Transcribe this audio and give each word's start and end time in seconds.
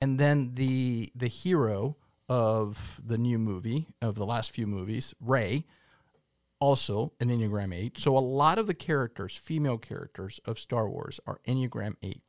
and 0.00 0.18
then 0.18 0.52
the 0.54 1.10
the 1.14 1.28
hero 1.28 1.96
of 2.28 3.00
the 3.04 3.18
new 3.18 3.38
movie 3.38 3.88
of 4.00 4.14
the 4.14 4.24
last 4.26 4.50
few 4.52 4.66
movies, 4.66 5.14
Rey, 5.20 5.64
also 6.60 7.12
an 7.20 7.28
Enneagram 7.28 7.74
Eight. 7.74 7.98
So 7.98 8.16
a 8.16 8.20
lot 8.20 8.58
of 8.58 8.66
the 8.66 8.74
characters, 8.74 9.36
female 9.36 9.78
characters 9.78 10.40
of 10.44 10.58
Star 10.58 10.88
Wars, 10.88 11.18
are 11.26 11.40
Enneagram 11.48 11.94
Eight, 12.02 12.22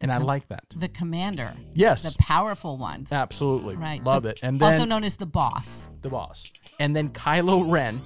and 0.00 0.10
I 0.12 0.18
like 0.18 0.48
that. 0.48 0.64
The 0.74 0.88
commander. 0.88 1.54
Yes. 1.72 2.02
The 2.02 2.16
powerful 2.18 2.76
ones. 2.78 3.12
Absolutely, 3.12 3.76
Right. 3.76 4.02
love 4.02 4.24
The- 4.24 4.30
it. 4.30 4.40
And 4.42 4.58
then 4.60 4.72
also 4.74 4.84
known 4.86 5.04
as 5.04 5.16
the 5.16 5.26
boss. 5.26 5.90
the 6.02 6.08
boss, 6.10 6.52
and 6.80 6.96
then 6.96 7.10
Kylo 7.10 7.70
Ren, 7.70 8.00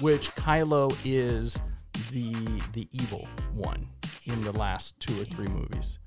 which 0.00 0.30
Kylo 0.36 0.96
is 1.04 1.58
the 2.10 2.32
the 2.72 2.88
evil 2.92 3.26
one 3.54 3.88
in 4.24 4.42
the 4.44 4.52
last 4.52 4.98
two 5.00 5.20
or 5.20 5.24
three 5.24 5.48
movies. 5.48 5.98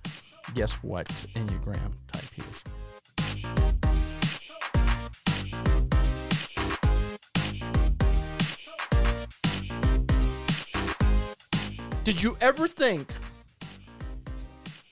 Guess 0.55 0.73
what 0.83 1.07
Enneagram 1.35 1.93
type 2.07 2.23
he 2.33 2.41
is? 2.51 2.63
Did 12.03 12.23
you 12.23 12.35
ever 12.41 12.67
think 12.67 13.13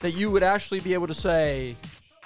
that 0.00 0.12
you 0.12 0.30
would 0.30 0.44
actually 0.44 0.80
be 0.80 0.94
able 0.94 1.08
to 1.08 1.14
say, 1.14 1.76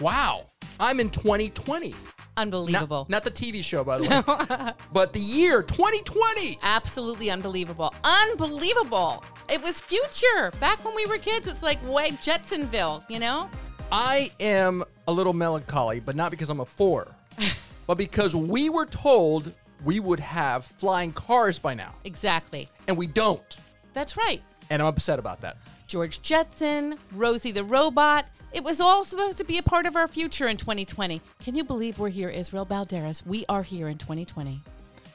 "Wow, 0.01 0.51
I'm 0.79 1.01
in 1.01 1.09
2020"? 1.09 1.95
Unbelievable. 2.37 3.07
Not, 3.09 3.25
not 3.25 3.25
the 3.25 3.31
TV 3.31 3.63
show, 3.63 3.85
by 3.85 3.99
the 3.99 4.09
way, 4.09 4.73
but 4.93 5.13
the 5.13 5.21
year 5.21 5.63
2020. 5.63 6.59
Absolutely 6.63 7.31
unbelievable. 7.31 7.95
Unbelievable. 8.05 9.23
It 9.51 9.63
was 9.63 9.81
future. 9.81 10.51
Back 10.61 10.83
when 10.85 10.95
we 10.95 11.05
were 11.07 11.19
kids, 11.19 11.47
it's 11.47 11.63
like 11.63 11.79
way 11.87 12.11
Jetsonville, 12.13 13.05
you 13.11 13.19
know? 13.19 13.51
I 13.91 14.31
am 14.41 14.83
a 15.07 15.13
little 15.13 15.35
melancholy, 15.35 16.01
but 16.01 16.17
not 16.17 16.31
because 16.31 16.49
I'm 16.49 16.61
a 16.61 16.65
four, 16.65 17.09
but 17.87 17.97
because 17.97 18.35
we 18.35 18.71
were 18.71 18.87
told 18.87 19.53
we 19.85 20.01
would 20.01 20.21
have 20.21 20.65
flying 20.65 21.13
cars 21.13 21.59
by 21.59 21.75
now, 21.75 21.95
Exactly. 22.05 22.69
and 22.89 22.97
we 22.97 23.07
don't. 23.07 23.59
That's 23.93 24.17
right. 24.17 24.41
And 24.71 24.81
I'm 24.81 24.89
upset 24.89 25.19
about 25.19 25.43
that. 25.43 25.59
George 25.87 26.23
Jetson, 26.23 26.95
Rosie 27.13 27.53
the 27.53 27.65
robot. 27.65 28.27
It 28.53 28.65
was 28.65 28.81
all 28.81 29.05
supposed 29.05 29.39
to 29.39 29.45
be 29.45 29.57
a 29.59 29.63
part 29.63 29.87
of 29.87 29.97
our 29.97 30.07
future 30.07 30.47
in 30.47 30.57
2020. 30.59 31.21
Can 31.43 31.55
you 31.55 31.65
believe 31.65 31.99
we're 31.99 32.11
here, 32.11 32.29
Israel 32.29 32.67
Balderas? 32.67 33.25
We 33.27 33.47
are 33.49 33.63
here 33.63 33.89
in 33.89 33.97
2020. 33.97 34.61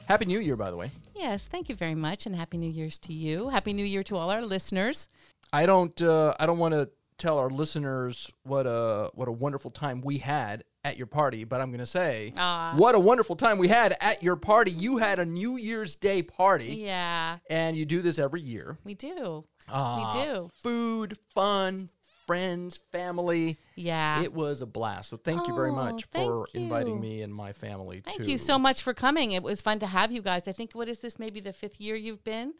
Happy 0.06 0.24
New 0.24 0.40
Year, 0.40 0.56
by 0.56 0.70
the 0.70 0.76
way. 0.76 0.90
Yes, 1.14 1.44
thank 1.44 1.68
you 1.68 1.74
very 1.76 1.94
much, 1.94 2.26
and 2.26 2.34
happy 2.34 2.58
New 2.58 2.70
Year's 2.70 2.98
to 3.00 3.12
you. 3.12 3.48
Happy 3.50 3.72
New 3.72 3.84
Year 3.84 4.02
to 4.04 4.16
all 4.16 4.30
our 4.30 4.42
listeners. 4.42 5.08
I 5.52 5.66
don't. 5.66 6.00
Uh, 6.02 6.34
I 6.40 6.46
don't 6.46 6.58
want 6.58 6.74
to 6.74 6.88
tell 7.16 7.38
our 7.38 7.50
listeners 7.50 8.32
what 8.42 8.66
a 8.66 9.10
what 9.14 9.28
a 9.28 9.32
wonderful 9.32 9.70
time 9.70 10.00
we 10.00 10.18
had 10.18 10.64
at 10.84 10.96
your 10.96 11.06
party, 11.06 11.44
but 11.44 11.60
I'm 11.60 11.68
going 11.70 11.78
to 11.80 11.86
say, 11.86 12.32
what 12.74 12.94
a 12.94 12.98
wonderful 12.98 13.36
time 13.36 13.58
we 13.58 13.68
had 13.68 13.96
at 14.00 14.22
your 14.22 14.36
party. 14.36 14.70
You 14.72 14.98
had 14.98 15.18
a 15.18 15.24
New 15.24 15.56
Year's 15.56 15.94
Day 15.96 16.22
party, 16.22 16.74
Yeah, 16.76 17.38
and 17.50 17.76
you 17.76 17.84
do 17.84 18.02
this 18.02 18.18
every 18.18 18.40
year. 18.40 18.78
we 18.84 18.94
do. 18.94 19.44
Ah, 19.68 20.12
we 20.14 20.24
do. 20.24 20.50
Food, 20.62 21.18
fun, 21.34 21.90
friends, 22.28 22.76
family. 22.92 23.58
Yeah. 23.74 24.22
It 24.22 24.32
was 24.34 24.60
a 24.60 24.66
blast. 24.66 25.08
So 25.08 25.16
thank 25.16 25.48
you 25.48 25.54
very 25.54 25.70
Oh, 25.70 25.74
much 25.74 26.04
for 26.12 26.46
inviting 26.52 27.00
me 27.00 27.22
and 27.22 27.34
my 27.34 27.52
family 27.54 28.02
Thank 28.04 28.18
to 28.22 28.30
you 28.30 28.36
so 28.36 28.58
much 28.58 28.82
for 28.82 28.92
coming. 28.92 29.32
It 29.32 29.42
was 29.42 29.62
fun 29.62 29.78
to 29.78 29.86
have 29.86 30.12
you 30.12 30.20
guys. 30.20 30.46
I 30.46 30.52
think 30.52 30.72
what 30.74 30.88
is 30.90 30.98
this? 30.98 31.18
Maybe 31.18 31.40
the 31.40 31.54
fifth 31.54 31.80
year 31.80 31.96
you've 31.96 32.22
been. 32.22 32.52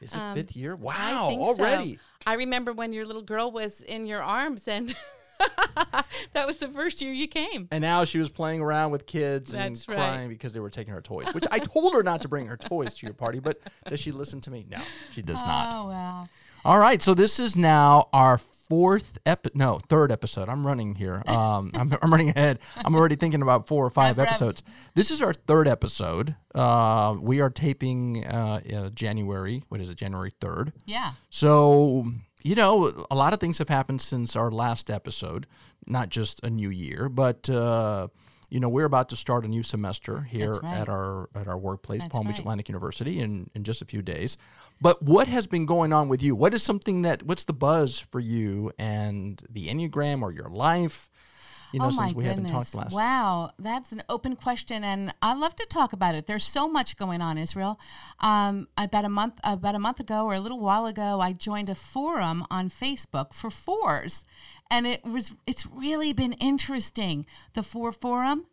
Is 0.00 0.14
it 0.14 0.18
Um, 0.20 0.34
fifth 0.34 0.54
year? 0.56 0.72
I 0.72 0.76
Wow, 0.76 1.28
so. 1.30 1.42
already. 1.42 1.98
I 2.24 2.34
remember 2.34 2.72
when 2.72 2.92
your 2.92 3.04
little 3.04 3.22
girl 3.22 3.50
was 3.50 3.80
in 3.80 4.06
your 4.06 4.22
arms, 4.22 4.68
and 4.68 4.94
that 6.32 6.46
was 6.46 6.58
the 6.58 6.68
first 6.68 7.02
year 7.02 7.12
you 7.12 7.26
came. 7.26 7.66
And 7.72 7.82
now 7.82 8.04
she 8.04 8.18
was 8.18 8.28
playing 8.30 8.60
around 8.60 8.92
with 8.92 9.06
kids 9.06 9.54
and 9.54 9.74
That's 9.74 9.88
right. 9.88 9.96
crying 9.96 10.28
because 10.28 10.52
they 10.52 10.60
were 10.60 10.70
taking 10.70 10.94
her 10.94 11.00
toys. 11.00 11.32
Which 11.34 11.46
I 11.50 11.58
told 11.58 11.94
her 11.94 12.02
not 12.04 12.22
to 12.22 12.28
bring 12.28 12.46
her 12.46 12.56
toys 12.56 12.94
to 12.94 13.06
your 13.06 13.14
party, 13.14 13.40
but 13.40 13.60
does 13.88 13.98
she 13.98 14.12
listen 14.12 14.40
to 14.42 14.50
me? 14.52 14.66
No, 14.70 14.78
she 15.12 15.22
does 15.22 15.42
not. 15.42 15.74
Oh, 15.74 15.86
wow. 15.88 16.28
All 16.66 16.80
right, 16.80 17.00
so 17.00 17.14
this 17.14 17.38
is 17.38 17.54
now 17.54 18.08
our 18.12 18.38
fourth 18.38 19.18
epi- 19.24 19.52
no 19.54 19.78
third 19.88 20.10
episode. 20.10 20.48
I'm 20.48 20.66
running 20.66 20.96
here. 20.96 21.22
Um, 21.36 21.70
I'm, 21.74 21.96
I'm 22.02 22.10
running 22.10 22.30
ahead. 22.30 22.58
I'm 22.76 22.96
already 22.96 23.14
thinking 23.14 23.40
about 23.40 23.68
four 23.68 23.86
or 23.86 23.90
five 23.90 24.18
rev. 24.18 24.26
episodes. 24.26 24.64
This 24.94 25.12
is 25.12 25.22
our 25.22 25.32
third 25.32 25.68
episode. 25.68 26.34
Uh, 26.56 27.14
we 27.20 27.40
are 27.40 27.50
taping 27.50 28.26
uh, 28.26 28.60
uh, 28.74 28.88
January. 28.90 29.62
What 29.68 29.80
is 29.80 29.90
it? 29.90 29.96
January 29.96 30.32
third. 30.40 30.72
Yeah. 30.86 31.12
So, 31.30 32.06
you 32.42 32.56
know, 32.56 33.06
a 33.12 33.14
lot 33.14 33.32
of 33.32 33.38
things 33.38 33.58
have 33.58 33.68
happened 33.68 34.00
since 34.00 34.34
our 34.34 34.50
last 34.50 34.90
episode, 34.90 35.46
not 35.86 36.08
just 36.08 36.40
a 36.42 36.50
new 36.50 36.70
year, 36.70 37.08
but 37.08 37.48
uh, 37.48 38.08
you 38.48 38.60
know, 38.60 38.68
we're 38.68 38.84
about 38.84 39.08
to 39.08 39.16
start 39.16 39.44
a 39.44 39.48
new 39.48 39.62
semester 39.62 40.22
here 40.22 40.52
right. 40.62 40.76
at 40.76 40.88
our 40.88 41.28
at 41.34 41.48
our 41.48 41.58
workplace, 41.58 42.02
That's 42.02 42.12
Palm 42.12 42.26
Beach 42.26 42.34
right. 42.34 42.40
Atlantic 42.40 42.68
University 42.68 43.20
in 43.20 43.50
in 43.54 43.64
just 43.64 43.82
a 43.82 43.84
few 43.84 44.02
days. 44.02 44.38
But 44.80 45.02
what 45.02 45.28
has 45.28 45.46
been 45.46 45.66
going 45.66 45.92
on 45.92 46.08
with 46.08 46.22
you? 46.22 46.36
What 46.36 46.54
is 46.54 46.62
something 46.62 47.02
that 47.02 47.22
what's 47.22 47.44
the 47.44 47.52
buzz 47.52 47.98
for 47.98 48.20
you 48.20 48.72
and 48.78 49.42
the 49.48 49.68
Enneagram 49.68 50.22
or 50.22 50.32
your 50.32 50.48
life? 50.48 51.10
You 51.72 51.80
know, 51.80 51.86
oh 51.86 51.90
since 51.90 52.00
my 52.00 52.06
we 52.18 52.24
goodness. 52.24 52.50
haven't 52.50 52.52
talked 52.52 52.74
last. 52.74 52.94
Wow, 52.94 53.50
that's 53.58 53.92
an 53.92 54.02
open 54.08 54.36
question, 54.36 54.84
and 54.84 55.14
I 55.20 55.34
love 55.34 55.56
to 55.56 55.66
talk 55.66 55.92
about 55.92 56.14
it. 56.14 56.26
There's 56.26 56.44
so 56.44 56.68
much 56.68 56.96
going 56.96 57.20
on, 57.20 57.38
Israel. 57.38 57.78
Um, 58.20 58.68
about 58.76 59.04
a 59.04 59.08
month, 59.08 59.34
about 59.44 59.74
a 59.74 59.78
month 59.78 60.00
ago, 60.00 60.24
or 60.24 60.34
a 60.34 60.40
little 60.40 60.60
while 60.60 60.86
ago, 60.86 61.20
I 61.20 61.32
joined 61.32 61.68
a 61.68 61.74
forum 61.74 62.46
on 62.50 62.70
Facebook 62.70 63.34
for 63.34 63.50
fours, 63.50 64.24
and 64.70 64.86
it 64.86 65.04
was 65.04 65.32
it's 65.46 65.66
really 65.66 66.12
been 66.12 66.32
interesting. 66.34 67.26
The 67.54 67.62
four 67.62 67.92
forum. 67.92 68.46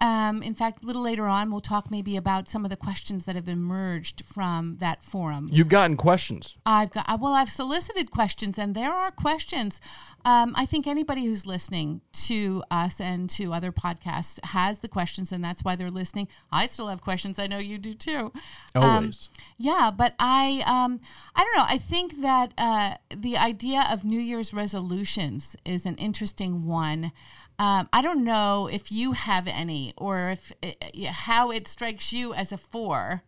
Um, 0.00 0.42
in 0.42 0.54
fact, 0.54 0.82
a 0.82 0.86
little 0.86 1.02
later 1.02 1.26
on, 1.26 1.50
we'll 1.50 1.60
talk 1.60 1.90
maybe 1.90 2.16
about 2.16 2.48
some 2.48 2.64
of 2.64 2.70
the 2.70 2.76
questions 2.76 3.24
that 3.24 3.34
have 3.34 3.48
emerged 3.48 4.24
from 4.24 4.74
that 4.74 5.02
forum. 5.02 5.48
You've 5.50 5.68
gotten 5.68 5.96
questions. 5.96 6.58
I've 6.64 6.90
got 6.90 7.06
well, 7.20 7.32
I've 7.32 7.50
solicited 7.50 8.10
questions, 8.10 8.58
and 8.58 8.74
there 8.74 8.92
are 8.92 9.10
questions. 9.10 9.80
Um, 10.24 10.52
I 10.56 10.66
think 10.66 10.86
anybody 10.86 11.24
who's 11.24 11.46
listening 11.46 12.02
to 12.12 12.62
us 12.70 13.00
and 13.00 13.28
to 13.30 13.52
other 13.52 13.72
podcasts 13.72 14.38
has 14.44 14.80
the 14.80 14.88
questions, 14.88 15.32
and 15.32 15.42
that's 15.42 15.64
why 15.64 15.74
they're 15.74 15.90
listening. 15.90 16.28
I 16.52 16.66
still 16.66 16.88
have 16.88 17.00
questions. 17.00 17.38
I 17.38 17.46
know 17.46 17.58
you 17.58 17.78
do 17.78 17.94
too. 17.94 18.32
Um, 18.74 18.84
Always. 18.84 19.28
yeah, 19.56 19.90
but 19.96 20.14
I, 20.18 20.62
um, 20.66 21.00
I 21.34 21.44
don't 21.44 21.56
know. 21.56 21.66
I 21.66 21.78
think 21.78 22.20
that 22.20 22.52
uh, 22.56 22.94
the 23.14 23.36
idea 23.36 23.86
of 23.90 24.04
New 24.04 24.20
Year's 24.20 24.52
resolutions 24.52 25.56
is 25.64 25.86
an 25.86 25.96
interesting 25.96 26.66
one. 26.66 27.12
Um, 27.58 27.88
I 27.92 28.02
don't 28.02 28.24
know 28.24 28.68
if 28.70 28.92
you 28.92 29.12
have 29.12 29.48
any 29.48 29.92
or 29.96 30.30
if 30.30 30.52
uh, 30.62 30.72
yeah, 30.94 31.12
how 31.12 31.50
it 31.50 31.66
strikes 31.66 32.12
you 32.12 32.32
as 32.32 32.52
a 32.52 32.56
four, 32.56 33.22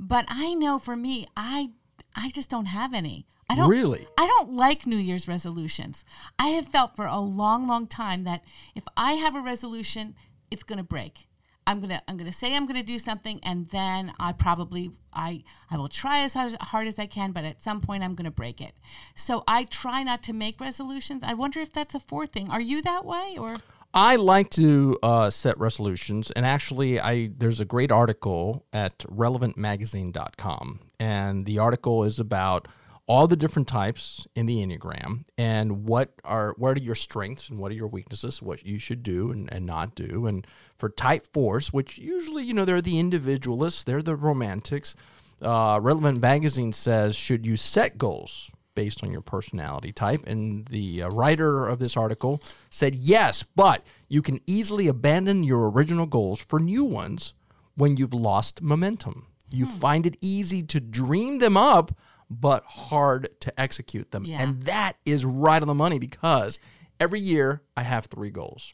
but 0.00 0.24
I 0.28 0.54
know 0.54 0.78
for 0.78 0.96
me, 0.96 1.28
I, 1.36 1.70
I 2.14 2.30
just 2.30 2.50
don't 2.50 2.66
have 2.66 2.92
any. 2.92 3.26
I 3.48 3.54
don't 3.54 3.68
Really? 3.68 4.08
I 4.18 4.26
don't 4.26 4.52
like 4.52 4.86
New 4.86 4.96
Year's 4.96 5.28
resolutions. 5.28 6.04
I 6.36 6.48
have 6.48 6.66
felt 6.66 6.96
for 6.96 7.06
a 7.06 7.20
long, 7.20 7.68
long 7.68 7.86
time 7.86 8.24
that 8.24 8.42
if 8.74 8.84
I 8.96 9.12
have 9.12 9.36
a 9.36 9.40
resolution, 9.40 10.16
it's 10.50 10.64
going 10.64 10.78
to 10.78 10.84
break. 10.84 11.28
I'm 11.68 11.80
gonna 11.80 12.00
I'm 12.06 12.16
gonna 12.16 12.32
say 12.32 12.54
I'm 12.54 12.64
gonna 12.64 12.84
do 12.84 12.98
something, 12.98 13.40
and 13.42 13.68
then 13.70 14.12
I 14.20 14.30
probably 14.32 14.92
I 15.12 15.42
I 15.68 15.76
will 15.76 15.88
try 15.88 16.20
as 16.20 16.34
hard, 16.34 16.52
as 16.52 16.68
hard 16.68 16.86
as 16.86 16.96
I 16.96 17.06
can, 17.06 17.32
but 17.32 17.44
at 17.44 17.60
some 17.60 17.80
point 17.80 18.04
I'm 18.04 18.14
gonna 18.14 18.30
break 18.30 18.60
it. 18.60 18.74
So 19.16 19.42
I 19.48 19.64
try 19.64 20.04
not 20.04 20.22
to 20.24 20.32
make 20.32 20.60
resolutions. 20.60 21.24
I 21.24 21.34
wonder 21.34 21.58
if 21.58 21.72
that's 21.72 21.94
a 21.94 21.98
fourth 21.98 22.30
thing. 22.30 22.48
Are 22.50 22.60
you 22.60 22.82
that 22.82 23.04
way, 23.04 23.36
or 23.36 23.56
I 23.96 24.16
like 24.16 24.50
to 24.50 24.98
uh, 25.02 25.30
set 25.30 25.58
resolutions, 25.58 26.30
and 26.30 26.44
actually, 26.44 27.00
I 27.00 27.30
there's 27.38 27.62
a 27.62 27.64
great 27.64 27.90
article 27.90 28.66
at 28.70 28.98
relevantmagazine.com, 28.98 30.80
and 31.00 31.46
the 31.46 31.58
article 31.58 32.04
is 32.04 32.20
about 32.20 32.68
all 33.06 33.26
the 33.26 33.36
different 33.36 33.68
types 33.68 34.26
in 34.34 34.44
the 34.44 34.58
enneagram 34.58 35.24
and 35.38 35.86
what 35.86 36.12
are 36.24 36.54
what 36.58 36.76
are 36.76 36.82
your 36.82 36.94
strengths 36.94 37.48
and 37.48 37.58
what 37.58 37.72
are 37.72 37.74
your 37.74 37.88
weaknesses, 37.88 38.42
what 38.42 38.66
you 38.66 38.78
should 38.78 39.02
do 39.02 39.30
and, 39.30 39.50
and 39.50 39.64
not 39.64 39.94
do. 39.94 40.26
And 40.26 40.46
for 40.76 40.90
type 40.90 41.26
fours 41.32 41.72
which 41.72 41.96
usually 41.96 42.44
you 42.44 42.52
know 42.52 42.66
they're 42.66 42.82
the 42.82 42.98
individualists, 42.98 43.82
they're 43.82 44.02
the 44.02 44.14
romantics. 44.14 44.94
Uh, 45.40 45.78
Relevant 45.80 46.20
Magazine 46.20 46.74
says, 46.74 47.16
should 47.16 47.46
you 47.46 47.56
set 47.56 47.96
goals 47.96 48.50
based 48.76 49.02
on 49.02 49.10
your 49.10 49.20
personality 49.20 49.90
type. 49.90 50.24
And 50.24 50.64
the 50.66 51.02
uh, 51.02 51.08
writer 51.08 51.66
of 51.66 51.80
this 51.80 51.96
article 51.96 52.40
said, 52.70 52.94
yes, 52.94 53.42
but 53.42 53.84
you 54.08 54.22
can 54.22 54.38
easily 54.46 54.86
abandon 54.86 55.42
your 55.42 55.68
original 55.68 56.06
goals 56.06 56.40
for 56.40 56.60
new 56.60 56.84
ones 56.84 57.34
when 57.74 57.96
you've 57.96 58.14
lost 58.14 58.62
momentum. 58.62 59.26
You 59.50 59.66
find 59.66 60.06
it 60.06 60.16
easy 60.20 60.62
to 60.62 60.80
dream 60.80 61.38
them 61.38 61.56
up, 61.56 61.92
but 62.30 62.64
hard 62.64 63.28
to 63.40 63.60
execute 63.60 64.12
them. 64.12 64.24
Yeah. 64.24 64.42
And 64.42 64.62
that 64.64 64.94
is 65.04 65.24
right 65.24 65.60
on 65.60 65.68
the 65.68 65.74
money 65.74 65.98
because 65.98 66.60
every 67.00 67.20
year 67.20 67.62
I 67.76 67.82
have 67.82 68.06
three 68.06 68.30
goals. 68.30 68.72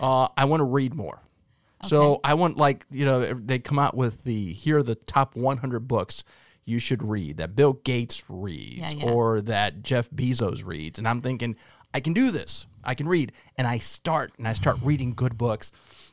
Uh, 0.00 0.28
I 0.36 0.46
want 0.46 0.60
to 0.60 0.64
read 0.64 0.94
more. 0.94 1.20
So 1.82 2.20
I 2.22 2.34
want 2.34 2.58
like 2.58 2.84
you 2.90 3.04
know 3.04 3.32
they 3.32 3.58
come 3.58 3.78
out 3.78 3.96
with 3.96 4.24
the 4.24 4.52
here 4.52 4.78
are 4.78 4.82
the 4.82 4.94
top 4.94 5.34
100 5.34 5.88
books 5.88 6.24
you 6.70 6.78
should 6.78 7.02
read 7.02 7.36
that 7.38 7.56
Bill 7.56 7.74
Gates 7.74 8.22
reads 8.28 8.78
Yeah, 8.78 8.90
yeah. 8.90 9.10
or 9.10 9.40
that 9.42 9.82
Jeff 9.82 10.08
Bezos 10.10 10.64
reads, 10.64 10.98
and 10.98 11.06
I'm 11.08 11.20
thinking 11.20 11.56
I 11.92 12.00
can 12.00 12.12
do 12.12 12.30
this. 12.30 12.66
I 12.84 12.94
can 12.94 13.08
read. 13.08 13.32
And 13.56 13.66
I 13.66 13.78
start 13.78 14.32
and 14.38 14.46
I 14.48 14.52
start 14.52 14.76
reading 14.82 15.12
good 15.14 15.36
books. 15.36 15.72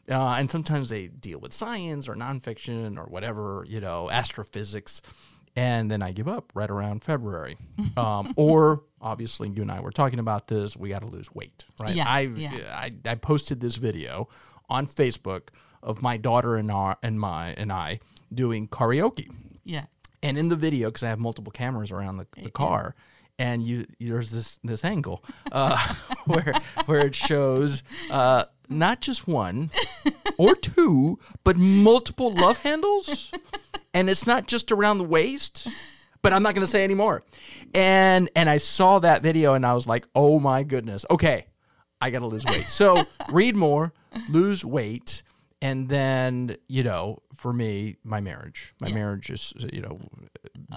Uh, 0.10 0.36
and 0.40 0.50
sometimes 0.50 0.90
they 0.90 1.08
deal 1.08 1.40
with 1.40 1.54
science 1.54 2.08
or 2.08 2.16
nonfiction 2.16 2.98
or 2.98 3.04
whatever, 3.06 3.66
you 3.68 3.80
know, 3.80 4.10
astrophysics. 4.10 5.02
And 5.56 5.90
then 5.90 6.02
I 6.02 6.12
give 6.12 6.28
up 6.28 6.52
right 6.54 6.70
around 6.70 7.04
February. 7.04 7.58
Um, 7.98 8.34
or 8.36 8.84
obviously, 9.02 9.50
you 9.50 9.64
and 9.64 9.72
I 9.72 9.80
were 9.80 9.92
talking 9.92 10.20
about 10.20 10.48
this. 10.48 10.78
We 10.78 10.90
got 10.90 11.00
to 11.00 11.08
lose 11.08 11.34
weight, 11.34 11.66
right? 11.80 11.96
Yeah, 11.96 12.08
I, 12.08 12.20
yeah. 12.22 12.76
I 12.76 12.92
I 13.10 13.16
posted 13.16 13.60
this 13.60 13.78
video 13.78 14.30
on 14.70 14.86
Facebook 14.86 15.50
of 15.82 16.04
my 16.04 16.18
daughter 16.18 16.58
and 16.58 16.70
our 16.70 16.98
and 17.02 17.20
my 17.20 17.54
and 17.54 17.72
I 17.72 18.00
doing 18.32 18.68
karaoke. 18.68 19.32
Yeah. 19.64 19.86
And 20.28 20.38
in 20.38 20.50
the 20.50 20.58
video, 20.58 20.90
because 20.90 21.04
I 21.04 21.08
have 21.08 21.20
multiple 21.20 21.54
cameras 21.54 21.90
around 21.90 22.18
the, 22.18 22.28
the 22.44 22.52
car, 22.52 22.96
and 23.40 23.64
you 23.64 23.86
there's 23.98 24.30
this 24.30 24.60
this 24.62 24.84
angle 24.84 25.24
uh, 25.54 25.94
where 26.26 26.54
where 26.86 27.06
it 27.06 27.16
shows 27.16 27.82
uh, 28.12 28.44
not 28.68 29.00
just 29.00 29.26
one 29.26 29.72
or 30.38 30.54
two, 30.54 31.18
but 31.46 31.56
multiple 31.56 32.34
love 32.34 32.58
handles, 32.58 33.32
and 33.94 34.10
it's 34.10 34.28
not 34.28 34.48
just 34.48 34.70
around 34.70 34.98
the 34.98 35.06
waist. 35.06 35.70
But 36.22 36.34
I'm 36.34 36.44
not 36.44 36.56
going 36.56 36.66
to 36.66 36.70
say 36.70 36.84
anymore. 36.84 37.24
And 37.74 38.30
and 38.36 38.50
I 38.50 38.58
saw 38.58 39.00
that 39.00 39.22
video 39.22 39.54
and 39.54 39.66
I 39.66 39.74
was 39.74 39.88
like, 39.88 40.10
oh 40.14 40.40
my 40.40 40.64
goodness. 40.64 41.06
Okay, 41.10 41.46
I 42.02 42.10
got 42.10 42.20
to 42.20 42.26
lose 42.26 42.44
weight. 42.44 42.66
So 42.66 43.06
read 43.30 43.56
more, 43.56 43.94
lose 44.28 44.66
weight, 44.66 45.24
and 45.62 45.90
then 45.90 46.58
you 46.68 46.84
know, 46.84 47.20
for 47.36 47.52
me, 47.54 47.98
my 48.04 48.20
marriage. 48.22 48.74
My 48.80 48.92
marriage 48.92 49.30
is 49.30 49.54
uh, 49.62 49.68
you 49.72 49.82
know, 49.82 50.00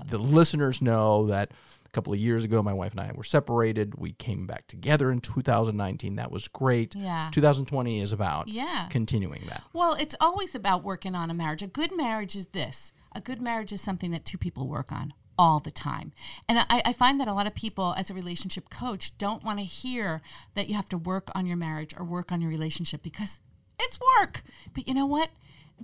the 0.06 0.19
listeners 0.19 0.81
know 0.81 1.27
that 1.27 1.53
a 1.85 1.88
couple 1.91 2.12
of 2.12 2.19
years 2.19 2.44
ago, 2.44 2.62
my 2.62 2.73
wife 2.73 2.93
and 2.93 3.00
I 3.00 3.11
were 3.15 3.25
separated. 3.25 3.94
We 3.97 4.12
came 4.12 4.47
back 4.47 4.67
together 4.69 5.11
in 5.11 5.21
2019. 5.21 6.17
That 6.17 6.31
was 6.31 6.49
great. 6.49 6.94
Yeah. 6.94 7.31
2020 7.32 8.00
is 8.00 8.12
about 8.12 8.49
Yeah. 8.49 8.87
continuing 8.91 9.43
that. 9.49 9.62
Well, 9.73 9.94
it's 9.94 10.15
always 10.21 10.55
about 10.55 10.82
working 10.85 11.15
on 11.15 11.31
a 11.31 11.35
marriage. 11.35 11.62
A 11.62 11.67
good 11.67 11.97
marriage 11.97 12.37
is 12.37 12.49
this 12.49 12.93
a 13.12 13.21
good 13.21 13.41
marriage 13.43 13.73
is 13.73 13.81
something 13.81 14.12
that 14.12 14.25
two 14.25 14.38
people 14.38 14.69
work 14.69 14.93
on 14.93 15.12
all 15.37 15.59
the 15.59 15.71
time. 15.71 16.12
And 16.49 16.59
I, 16.59 16.82
I 16.85 16.93
find 16.93 17.19
that 17.19 17.27
a 17.27 17.32
lot 17.32 17.47
of 17.47 17.55
people, 17.55 17.94
as 17.97 18.11
a 18.11 18.15
relationship 18.15 18.69
coach, 18.71 19.17
don't 19.19 19.43
want 19.43 19.59
to 19.59 19.65
hear 19.65 20.21
that 20.55 20.69
you 20.69 20.75
have 20.75 20.88
to 20.91 20.99
work 20.99 21.31
on 21.35 21.47
your 21.47 21.56
marriage 21.56 21.94
or 21.97 22.05
work 22.05 22.31
on 22.31 22.41
your 22.41 22.50
relationship 22.50 23.03
because 23.03 23.41
it's 23.82 23.99
work. 24.19 24.43
But 24.75 24.88
you 24.88 24.94
know 24.94 25.06
what? 25.06 25.31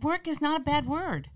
Work 0.01 0.29
is 0.29 0.41
not 0.41 0.61
a 0.61 0.65
bad 0.65 0.87
word. 0.87 1.29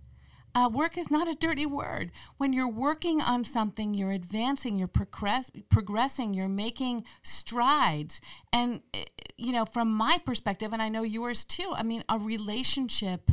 Uh, 0.55 0.69
work 0.73 0.99
is 0.99 1.11
not 1.11 1.29
a 1.29 1.35
dirty 1.35 1.65
word. 1.65 2.11
When 2.37 2.53
you're 2.53 2.69
working 2.69 3.23
on 3.23 3.45
something, 3.45 3.95
you're 3.95 4.11
advancing, 4.11 4.77
you're 4.77 4.89
progress- 4.89 5.51
progressing, 5.69 6.35
you're 6.35 6.49
making 6.49 7.05
strides. 7.23 8.21
And, 8.53 8.83
eh, 8.93 9.05
you 9.37 9.53
know, 9.53 9.65
from 9.65 9.93
my 9.93 10.19
perspective, 10.19 10.73
and 10.73 10.83
I 10.83 10.89
know 10.89 11.03
yours 11.03 11.45
too, 11.45 11.73
I 11.75 11.85
mean, 11.85 12.03
a 12.09 12.19
relationship 12.19 13.31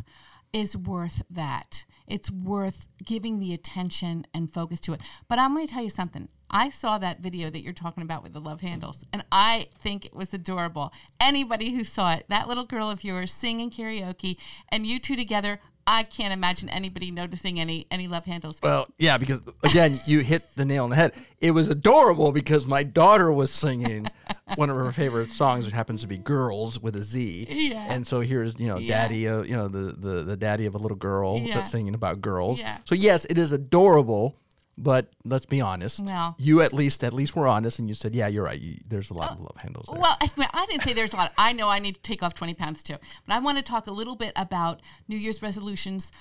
is 0.54 0.78
worth 0.78 1.24
that. 1.30 1.86
It's 2.06 2.32
worth 2.32 2.86
giving 3.04 3.40
the 3.40 3.54
attention 3.54 4.28
and 4.34 4.52
focus 4.54 4.80
to 4.82 4.94
it. 4.94 5.02
But 5.28 5.40
I'm 5.40 5.56
going 5.56 5.68
to 5.68 5.74
tell 5.74 5.84
you 5.84 5.90
something. 5.90 6.30
I 6.50 6.70
saw 6.70 6.98
that 6.98 7.20
video 7.20 7.50
that 7.50 7.62
you're 7.62 7.74
talking 7.74 8.04
about 8.04 8.24
with 8.24 8.34
the 8.34 8.40
love 8.40 8.62
handles, 8.62 9.04
and 9.12 9.24
I 9.32 9.68
think 9.80 10.06
it 10.06 10.16
was 10.16 10.34
adorable. 10.34 10.94
Anybody 11.20 11.72
who 11.76 11.84
saw 11.84 12.14
it, 12.14 12.26
that 12.30 12.48
little 12.48 12.66
girl 12.66 12.90
of 12.90 13.04
yours 13.04 13.34
singing 13.34 13.70
karaoke, 13.70 14.38
and 14.70 14.86
you 14.86 15.00
two 15.00 15.16
together, 15.16 15.60
I 15.90 16.04
can't 16.04 16.34
imagine 16.34 16.68
anybody 16.68 17.12
noticing 17.12 17.60
any 17.62 17.88
any 17.90 18.08
love 18.10 18.26
handles. 18.26 18.60
Well, 18.62 18.88
yeah, 18.98 19.18
because 19.18 19.42
again, 19.64 20.00
you 20.06 20.20
hit 20.20 20.44
the 20.56 20.66
nail 20.66 20.84
on 20.84 20.90
the 20.90 20.98
head. 20.98 21.14
It 21.40 21.52
was 21.52 21.70
adorable 21.70 22.32
because 22.34 22.68
my 22.68 22.84
daughter 22.84 23.32
was 23.32 23.52
singing 23.52 24.08
one 24.56 24.70
of 24.70 24.76
her 24.76 24.92
favorite 24.92 25.32
songs, 25.32 25.64
which 25.66 25.74
happens 25.74 26.02
to 26.02 26.08
be 26.08 26.18
"Girls" 26.18 26.78
with 26.80 26.96
a 26.98 27.02
Z. 27.02 27.48
Yeah. 27.50 27.86
And 27.88 28.06
so 28.06 28.20
here's 28.20 28.60
you 28.60 28.68
know, 28.68 28.78
Yeah. 28.78 28.88
daddy, 29.04 29.28
uh, 29.30 29.44
you 29.44 29.56
know, 29.56 29.70
the, 29.70 29.94
the 29.98 30.24
the 30.24 30.36
daddy 30.38 30.66
of 30.66 30.76
a 30.76 30.78
little 30.78 30.98
girl 30.98 31.40
Yeah. 31.40 31.56
that's 31.56 31.72
singing 31.72 31.94
about 31.96 32.20
girls. 32.22 32.60
Yeah. 32.60 32.78
So 32.84 32.94
yes, 32.94 33.26
it 33.30 33.38
is 33.38 33.54
adorable. 33.54 34.36
But 34.78 35.12
let's 35.26 35.46
be 35.46 35.60
honest. 35.60 36.02
Well- 36.02 36.36
you 36.38 36.62
at 36.62 36.74
least 36.74 37.04
at 37.04 37.14
least 37.14 37.36
were 37.36 37.48
honest, 37.48 37.80
and 37.80 37.88
you 37.88 37.96
said, 37.96 38.14
"Yeah, 38.14 38.28
you're 38.28 38.44
right. 38.44 38.60
You, 38.60 38.78
there's 38.88 39.10
a 39.10 39.14
lot 39.14 39.32
of 39.32 39.40
oh, 39.40 39.44
love 39.44 39.58
handles 39.58 39.88
there." 39.92 40.00
Well, 40.00 40.18
I, 40.22 40.30
mean, 40.38 40.48
I 40.54 40.66
didn't 40.68 40.84
say 40.84 40.94
there's 40.94 41.14
a 41.14 41.18
lot. 41.18 41.34
I 41.38 41.54
know 41.54 41.70
I 41.70 41.80
need 41.80 41.96
to 41.96 42.02
take 42.02 42.22
off 42.22 42.34
20 42.34 42.54
pounds 42.54 42.84
too. 42.84 42.98
But 43.26 43.34
I 43.34 43.40
want 43.40 43.58
to 43.58 43.64
talk 43.64 43.88
a 43.88 43.92
little 43.92 44.16
bit 44.16 44.34
about 44.36 44.82
New 45.08 45.18
Year's 45.18 45.42
resolutions. 45.42 46.12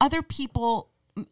Other 0.00 0.22
people, 0.22 0.90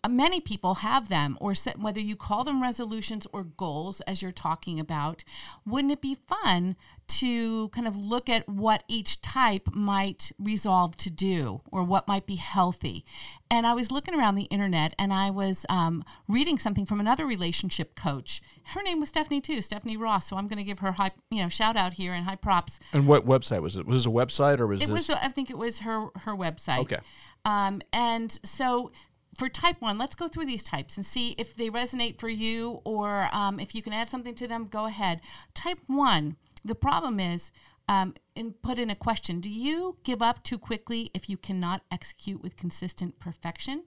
many 0.08 0.40
people 0.40 0.74
have 0.76 1.08
them, 1.08 1.36
or 1.40 1.54
set, 1.54 1.78
whether 1.78 2.00
you 2.00 2.16
call 2.16 2.44
them 2.44 2.62
resolutions 2.62 3.26
or 3.32 3.44
goals, 3.44 4.00
as 4.02 4.22
you're 4.22 4.32
talking 4.32 4.80
about. 4.80 5.24
Wouldn't 5.66 5.92
it 5.92 6.00
be 6.00 6.16
fun 6.26 6.76
to 7.06 7.68
kind 7.68 7.86
of 7.86 7.96
look 7.96 8.28
at 8.28 8.48
what 8.48 8.82
each 8.88 9.20
type 9.20 9.68
might 9.74 10.32
resolve 10.38 10.96
to 10.96 11.10
do 11.10 11.60
or 11.70 11.82
what 11.84 12.08
might 12.08 12.26
be 12.26 12.36
healthy? 12.36 13.04
And 13.50 13.66
I 13.66 13.74
was 13.74 13.90
looking 13.90 14.14
around 14.18 14.36
the 14.36 14.44
internet 14.44 14.94
and 14.98 15.12
I 15.12 15.30
was 15.30 15.66
um, 15.68 16.02
reading 16.28 16.58
something 16.58 16.86
from 16.86 16.98
another 17.00 17.26
relationship 17.26 17.94
coach. 17.94 18.40
Her 18.68 18.82
name 18.82 19.00
was 19.00 19.10
Stephanie 19.10 19.40
too, 19.42 19.60
Stephanie 19.60 19.96
Ross. 19.96 20.28
So 20.28 20.36
I'm 20.36 20.48
going 20.48 20.58
to 20.58 20.64
give 20.64 20.78
her 20.78 20.92
high, 20.92 21.10
you 21.30 21.42
know, 21.42 21.48
shout 21.50 21.76
out 21.76 21.94
here 21.94 22.14
and 22.14 22.24
high 22.24 22.36
props. 22.36 22.80
and 22.92 23.06
what 23.06 23.26
website 23.26 23.60
was 23.60 23.76
it? 23.76 23.86
Was 23.86 23.96
this 23.96 24.06
a 24.06 24.14
website 24.14 24.60
or 24.60 24.66
was 24.66 24.82
It 24.82 24.88
this? 24.88 25.08
was, 25.08 25.10
I 25.10 25.28
think 25.28 25.50
it 25.50 25.58
was 25.58 25.80
her 25.80 26.06
her 26.20 26.32
website. 26.34 26.78
Okay. 26.80 26.98
Um, 27.44 27.82
and 27.92 28.32
so 28.42 28.90
for 29.36 29.48
type 29.48 29.80
one, 29.80 29.98
let's 29.98 30.14
go 30.14 30.28
through 30.28 30.46
these 30.46 30.62
types 30.62 30.96
and 30.96 31.04
see 31.04 31.34
if 31.38 31.54
they 31.54 31.68
resonate 31.68 32.18
for 32.18 32.28
you 32.28 32.80
or 32.84 33.28
um, 33.32 33.58
if 33.58 33.74
you 33.74 33.82
can 33.82 33.92
add 33.92 34.08
something 34.08 34.34
to 34.36 34.46
them. 34.46 34.68
Go 34.68 34.86
ahead. 34.86 35.20
Type 35.54 35.80
one. 35.86 36.36
The 36.64 36.74
problem 36.74 37.20
is. 37.20 37.52
Um, 37.86 38.14
and 38.34 38.60
put 38.62 38.78
in 38.78 38.88
a 38.88 38.94
question 38.94 39.42
Do 39.42 39.50
you 39.50 39.98
give 40.04 40.22
up 40.22 40.42
too 40.42 40.56
quickly 40.56 41.10
if 41.12 41.28
you 41.28 41.36
cannot 41.36 41.82
execute 41.90 42.42
with 42.42 42.56
consistent 42.56 43.18
perfection? 43.18 43.84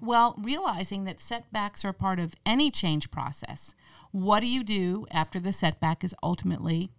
Well, 0.00 0.36
realizing 0.38 1.02
that 1.04 1.18
setbacks 1.18 1.84
are 1.84 1.92
part 1.92 2.20
of 2.20 2.36
any 2.46 2.70
change 2.70 3.10
process, 3.10 3.74
what 4.12 4.40
do 4.40 4.46
you 4.46 4.62
do 4.62 5.06
after 5.10 5.40
the 5.40 5.52
setback 5.52 6.04
is 6.04 6.14
ultimately 6.22 6.90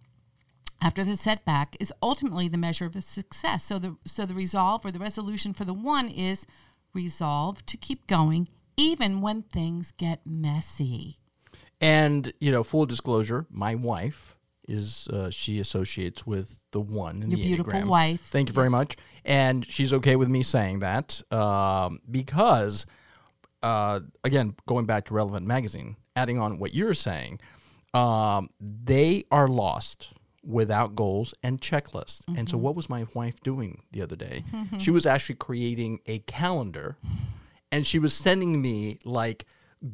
after 0.82 1.04
the 1.04 1.18
setback 1.18 1.76
is 1.80 1.94
ultimately 2.02 2.48
the 2.48 2.58
measure 2.58 2.86
of 2.86 2.96
a 2.96 3.02
success. 3.02 3.64
So 3.66 3.80
the 3.80 3.98
so 4.06 4.26
the 4.26 4.34
resolve 4.34 4.86
or 4.86 4.92
the 4.92 5.00
resolution 5.00 5.54
for 5.54 5.66
the 5.66 5.74
one 5.74 6.08
is 6.08 6.46
resolve 6.94 7.66
to 7.68 7.78
keep 7.78 8.08
going 8.08 8.48
even 8.78 9.22
when 9.22 9.44
things 9.44 9.92
get 9.92 10.22
messy. 10.26 11.18
And 11.82 12.34
you 12.40 12.52
know, 12.52 12.64
full 12.64 12.86
disclosure, 12.86 13.46
my 13.50 13.76
wife 13.76 14.36
is 14.68 15.08
uh, 15.08 15.30
she 15.30 15.60
associates 15.60 16.26
with 16.26 16.62
the 16.72 16.80
one 16.80 17.24
in 17.24 17.30
Your 17.32 17.38
the 17.38 17.44
beautiful 17.44 17.74
Enneagram. 17.74 17.88
wife. 17.88 18.22
Thank 18.22 18.50
you 18.50 18.54
very 18.54 18.70
much. 18.70 18.96
And 19.26 19.66
she's 19.66 19.92
okay 19.94 20.16
with 20.16 20.30
me 20.30 20.44
saying 20.44 20.80
that 20.80 21.22
um, 21.34 22.00
because, 22.10 22.86
uh, 23.64 24.02
again, 24.24 24.56
going 24.68 24.86
back 24.86 25.06
to 25.06 25.14
Relevant 25.14 25.48
Magazine, 25.48 25.96
adding 26.16 26.38
on 26.38 26.60
what 26.60 26.74
you're 26.74 26.94
saying, 26.94 27.40
um, 27.94 28.50
they 28.60 29.26
are 29.32 29.48
lost 29.48 30.14
without 30.44 30.96
goals 30.96 31.34
and 31.44 31.62
checklists. 31.62 32.22
And 32.36 32.50
so, 32.50 32.56
mm-hmm. 32.56 32.64
what 32.64 32.76
was 32.76 32.90
my 32.90 33.06
wife 33.14 33.42
doing 33.42 33.84
the 33.92 34.02
other 34.02 34.16
day? 34.16 34.44
she 34.80 34.92
was 34.92 35.06
actually 35.06 35.36
creating 35.36 36.00
a 36.06 36.20
calendar 36.20 36.98
and 37.72 37.86
she 37.86 38.00
was 38.00 38.14
sending 38.14 38.62
me 38.62 39.00
like 39.04 39.46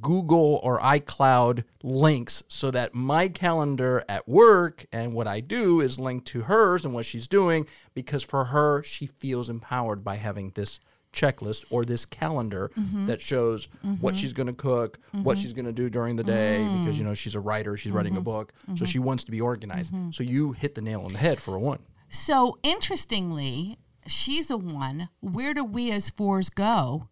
Google 0.02 0.60
or 0.64 0.80
iCloud 0.80 1.64
links 1.84 2.44
so 2.48 2.72
that 2.72 2.96
my 2.96 3.28
calendar 3.28 4.04
at 4.10 4.28
work 4.28 4.86
and 4.92 5.14
what 5.14 5.28
I 5.28 5.42
do 5.42 5.80
is 5.80 6.00
linked 6.00 6.28
to 6.30 6.44
hers 6.44 6.86
and 6.86 6.94
what 6.94 7.06
she's 7.06 7.28
doing 7.28 7.68
because 7.94 8.24
for 8.24 8.46
her, 8.46 8.82
she 8.82 9.06
feels 9.06 9.50
empowered 9.50 10.04
by 10.04 10.16
having 10.16 10.52
this 10.56 10.80
checklist 11.16 11.66
or 11.70 11.84
this 11.84 12.06
calendar 12.06 12.72
mm-hmm. 12.78 13.06
that 13.06 13.22
shows 13.22 13.68
what 13.82 14.14
mm-hmm. 14.14 14.22
she's 14.22 14.34
going 14.34 14.48
to 14.48 14.54
cook, 14.54 15.00
what 15.12 15.36
mm-hmm. 15.36 15.42
she's 15.42 15.54
going 15.54 15.66
to 15.66 15.72
do 15.72 15.90
during 15.90 16.16
the 16.16 16.24
day 16.24 16.60
mm. 16.60 16.82
because 16.82 16.98
you 17.00 17.06
know 17.06 17.14
she's 17.14 17.36
a 17.36 17.40
writer, 17.40 17.78
she's 17.78 17.92
writing 17.92 18.18
a 18.18 18.22
book, 18.22 18.54
so 18.76 18.86
she 18.86 19.00
wants 19.00 19.24
to 19.24 19.32
be 19.32 19.42
organized. 19.42 19.94
So 20.12 20.24
you 20.24 20.52
hit 20.52 20.76
the 20.76 20.82
nail 20.82 21.02
on 21.02 21.14
the 21.14 21.20
head 21.20 21.40
for 21.40 21.56
a 21.56 21.60
one. 21.60 21.80
So 22.10 22.58
interestingly, 22.64 23.78
she's 24.08 24.52
a 24.52 24.58
one. 24.58 25.10
Where 25.22 25.54
do 25.54 25.64
we 25.64 25.92
as 25.92 26.10
fours 26.10 26.50
go 26.50 27.10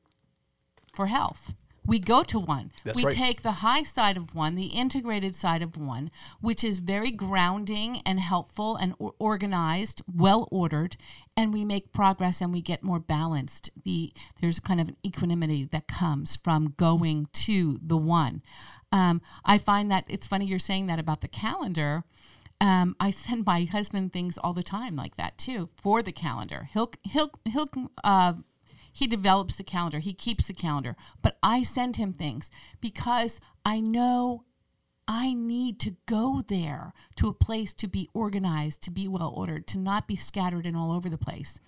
for 0.94 1.08
health? 1.08 1.56
We 1.86 2.00
go 2.00 2.24
to 2.24 2.40
one. 2.40 2.72
That's 2.84 2.96
we 2.96 3.06
right. 3.06 3.16
take 3.16 3.42
the 3.42 3.52
high 3.52 3.84
side 3.84 4.18
of 4.18 4.34
one, 4.34 4.56
the 4.56 4.68
integrated 4.68 5.36
side 5.36 5.62
of 5.62 5.78
one, 5.78 6.12
which 6.40 6.64
is 6.64 6.78
very 6.78 7.12
grounding 7.12 8.02
and 8.06 8.20
helpful 8.20 8.76
and 8.76 8.94
or- 9.00 9.16
organized, 9.20 10.02
well 10.14 10.48
ordered, 10.52 10.96
and 11.36 11.54
we 11.54 11.66
make 11.66 11.92
progress 11.92 12.42
and 12.42 12.54
we 12.54 12.62
get 12.62 12.84
more 12.84 13.00
balanced. 13.00 13.70
The 13.84 14.14
there's 14.40 14.60
kind 14.60 14.80
of 14.80 14.90
an 14.90 14.98
equanimity 15.06 15.66
that 15.66 15.88
comes 15.88 16.36
from 16.36 16.74
going 16.78 17.28
to 17.34 17.80
the 17.82 17.98
one. 17.98 18.42
Um, 18.92 19.22
I 19.44 19.58
find 19.58 19.92
that 19.92 20.06
it's 20.08 20.28
funny 20.28 20.46
you're 20.46 20.60
saying 20.60 20.88
that 20.88 21.00
about 21.00 21.22
the 21.22 21.28
calendar 21.28 22.04
um, 22.64 22.96
I 22.98 23.10
send 23.10 23.46
my 23.46 23.66
husband 23.66 24.14
things 24.14 24.38
all 24.38 24.54
the 24.54 24.64
time 24.64 24.96
like 24.96 25.18
that 25.18 25.38
too 25.38 25.70
for 25.76 26.02
the 26.02 26.14
calendar. 26.14 26.70
He'll 26.72 26.92
he'll 27.04 27.32
he'll 27.44 27.70
uh, 28.06 28.36
he 28.94 29.08
develops 29.08 29.56
the 29.56 29.64
calendar. 29.64 30.00
He 30.00 30.14
keeps 30.14 30.48
the 30.48 30.54
calendar, 30.54 30.96
but 31.22 31.38
I 31.44 31.64
send 31.64 31.98
him 31.98 32.14
things 32.14 32.50
because 32.80 33.42
I 33.66 33.82
know 33.82 34.46
I 35.08 35.34
need 35.34 35.80
to 35.82 35.96
go 36.06 36.44
there 36.48 36.94
to 37.18 37.28
a 37.28 37.34
place 37.34 37.74
to 37.74 37.88
be 37.88 38.10
organized, 38.14 38.82
to 38.84 38.92
be 38.92 39.08
well 39.08 39.34
ordered, 39.36 39.68
to 39.68 39.78
not 39.78 40.08
be 40.08 40.16
scattered 40.16 40.66
and 40.66 40.78
all 40.78 40.92
over 40.92 41.10
the 41.10 41.18
place. 41.18 41.60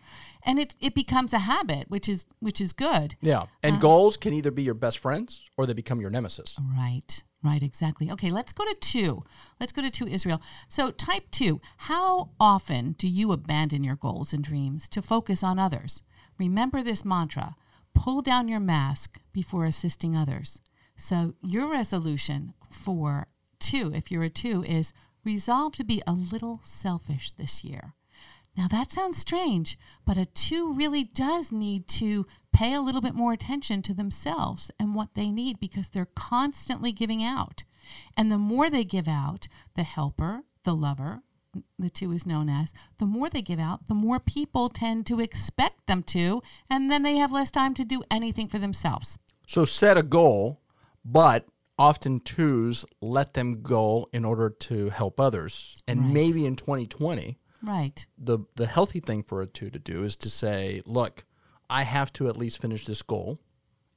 And 0.43 0.59
it 0.59 0.75
it 0.79 0.95
becomes 0.95 1.33
a 1.33 1.39
habit, 1.39 1.89
which 1.89 2.07
is 2.07 2.25
which 2.39 2.61
is 2.61 2.71
good. 2.71 3.15
Yeah. 3.21 3.47
And 3.61 3.77
uh, 3.77 3.79
goals 3.79 4.15
can 4.15 4.33
either 4.33 4.51
be 4.51 4.63
your 4.63 4.73
best 4.73 4.99
friends 4.99 5.49
or 5.57 5.65
they 5.65 5.73
become 5.73 5.99
your 5.99 6.09
nemesis. 6.09 6.57
Right. 6.77 7.23
Right, 7.43 7.61
exactly. 7.61 8.09
Okay, 8.09 8.31
let's 8.31 8.53
go 8.53 8.63
to 8.63 8.75
two. 8.79 9.23
Let's 9.59 9.71
go 9.71 9.83
to 9.83 9.91
two, 9.91 10.07
Israel. 10.07 10.41
So, 10.67 10.89
type 10.89 11.29
two 11.29 11.61
How 11.77 12.31
often 12.39 12.93
do 12.93 13.07
you 13.07 13.31
abandon 13.31 13.83
your 13.83 13.95
goals 13.95 14.33
and 14.33 14.43
dreams 14.43 14.89
to 14.89 15.01
focus 15.01 15.43
on 15.43 15.59
others? 15.59 16.01
Remember 16.37 16.81
this 16.81 17.05
mantra 17.05 17.55
pull 17.93 18.21
down 18.21 18.47
your 18.47 18.59
mask 18.59 19.19
before 19.31 19.65
assisting 19.65 20.15
others. 20.15 20.61
So, 20.97 21.33
your 21.41 21.69
resolution 21.71 22.53
for 22.69 23.27
two, 23.59 23.91
if 23.93 24.11
you're 24.11 24.23
a 24.23 24.29
two, 24.29 24.63
is 24.63 24.93
resolve 25.23 25.73
to 25.75 25.83
be 25.83 26.01
a 26.05 26.11
little 26.13 26.59
selfish 26.63 27.31
this 27.31 27.63
year. 27.63 27.93
Now 28.57 28.67
that 28.69 28.91
sounds 28.91 29.17
strange, 29.17 29.77
but 30.05 30.17
a 30.17 30.25
two 30.25 30.73
really 30.73 31.03
does 31.03 31.51
need 31.51 31.87
to 31.89 32.25
pay 32.53 32.73
a 32.73 32.79
little 32.81 33.01
bit 33.01 33.13
more 33.13 33.33
attention 33.33 33.81
to 33.81 33.93
themselves 33.93 34.71
and 34.79 34.95
what 34.95 35.13
they 35.13 35.29
need 35.29 35.59
because 35.59 35.89
they're 35.89 36.05
constantly 36.05 36.93
giving 36.93 37.21
out. 37.21 37.65
And 38.15 38.31
the 38.31 38.37
more 38.37 38.69
they 38.69 38.85
give 38.85 39.07
out, 39.07 39.47
the 39.75 39.83
helper, 39.83 40.43
the 40.63 40.73
lover, 40.73 41.21
the 41.79 41.89
two 41.89 42.11
is 42.11 42.25
known 42.25 42.49
as, 42.49 42.73
the 42.97 43.05
more 43.05 43.29
they 43.29 43.41
give 43.41 43.59
out, 43.59 43.87
the 43.87 43.93
more 43.93 44.19
people 44.19 44.69
tend 44.69 45.05
to 45.07 45.19
expect 45.19 45.87
them 45.87 46.03
to, 46.03 46.41
and 46.69 46.89
then 46.91 47.03
they 47.03 47.17
have 47.17 47.31
less 47.31 47.51
time 47.51 47.73
to 47.75 47.85
do 47.85 48.03
anything 48.11 48.47
for 48.47 48.59
themselves. 48.59 49.17
So 49.47 49.65
set 49.65 49.97
a 49.97 50.03
goal, 50.03 50.61
but 51.03 51.45
often 51.77 52.19
twos 52.21 52.85
let 53.01 53.33
them 53.33 53.61
go 53.61 54.07
in 54.13 54.23
order 54.25 54.49
to 54.49 54.89
help 54.89 55.19
others. 55.19 55.75
And 55.87 56.01
Right. 56.01 56.13
maybe 56.13 56.45
in 56.45 56.55
2020, 56.55 57.37
Right. 57.61 58.05
the 58.17 58.39
the 58.55 58.67
healthy 58.67 58.99
thing 58.99 59.23
for 59.23 59.41
a 59.41 59.47
two 59.47 59.69
to 59.69 59.79
do 59.79 60.03
is 60.03 60.15
to 60.17 60.29
say, 60.29 60.81
look, 60.85 61.25
I 61.69 61.83
have 61.83 62.13
to 62.13 62.27
at 62.29 62.37
least 62.37 62.61
finish 62.61 62.85
this 62.85 63.01
goal, 63.01 63.39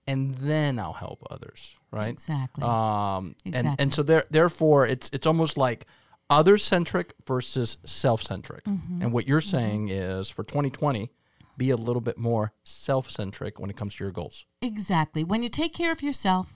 and 0.06 0.34
then 0.36 0.78
I'll 0.78 0.94
help 0.94 1.22
others, 1.30 1.76
right? 1.90 2.08
Exactly. 2.08 2.64
Um, 2.64 3.36
and 3.44 3.76
and 3.78 3.92
so 3.92 4.02
there, 4.02 4.24
therefore, 4.30 4.86
it's 4.86 5.10
it's 5.12 5.26
almost 5.26 5.56
like 5.58 5.86
other 6.30 6.56
centric 6.56 7.14
versus 7.26 7.78
self 7.84 8.22
centric. 8.22 8.64
Mm-hmm. 8.64 9.02
And 9.02 9.12
what 9.12 9.26
you're 9.26 9.40
saying 9.40 9.88
is 9.88 10.30
for 10.30 10.44
2020, 10.44 11.10
be 11.56 11.70
a 11.70 11.76
little 11.76 12.00
bit 12.00 12.18
more 12.18 12.52
self 12.62 13.10
centric 13.10 13.58
when 13.58 13.70
it 13.70 13.76
comes 13.76 13.96
to 13.96 14.04
your 14.04 14.12
goals. 14.12 14.46
Exactly. 14.62 15.24
When 15.24 15.42
you 15.42 15.48
take 15.48 15.74
care 15.74 15.92
of 15.92 16.02
yourself, 16.02 16.52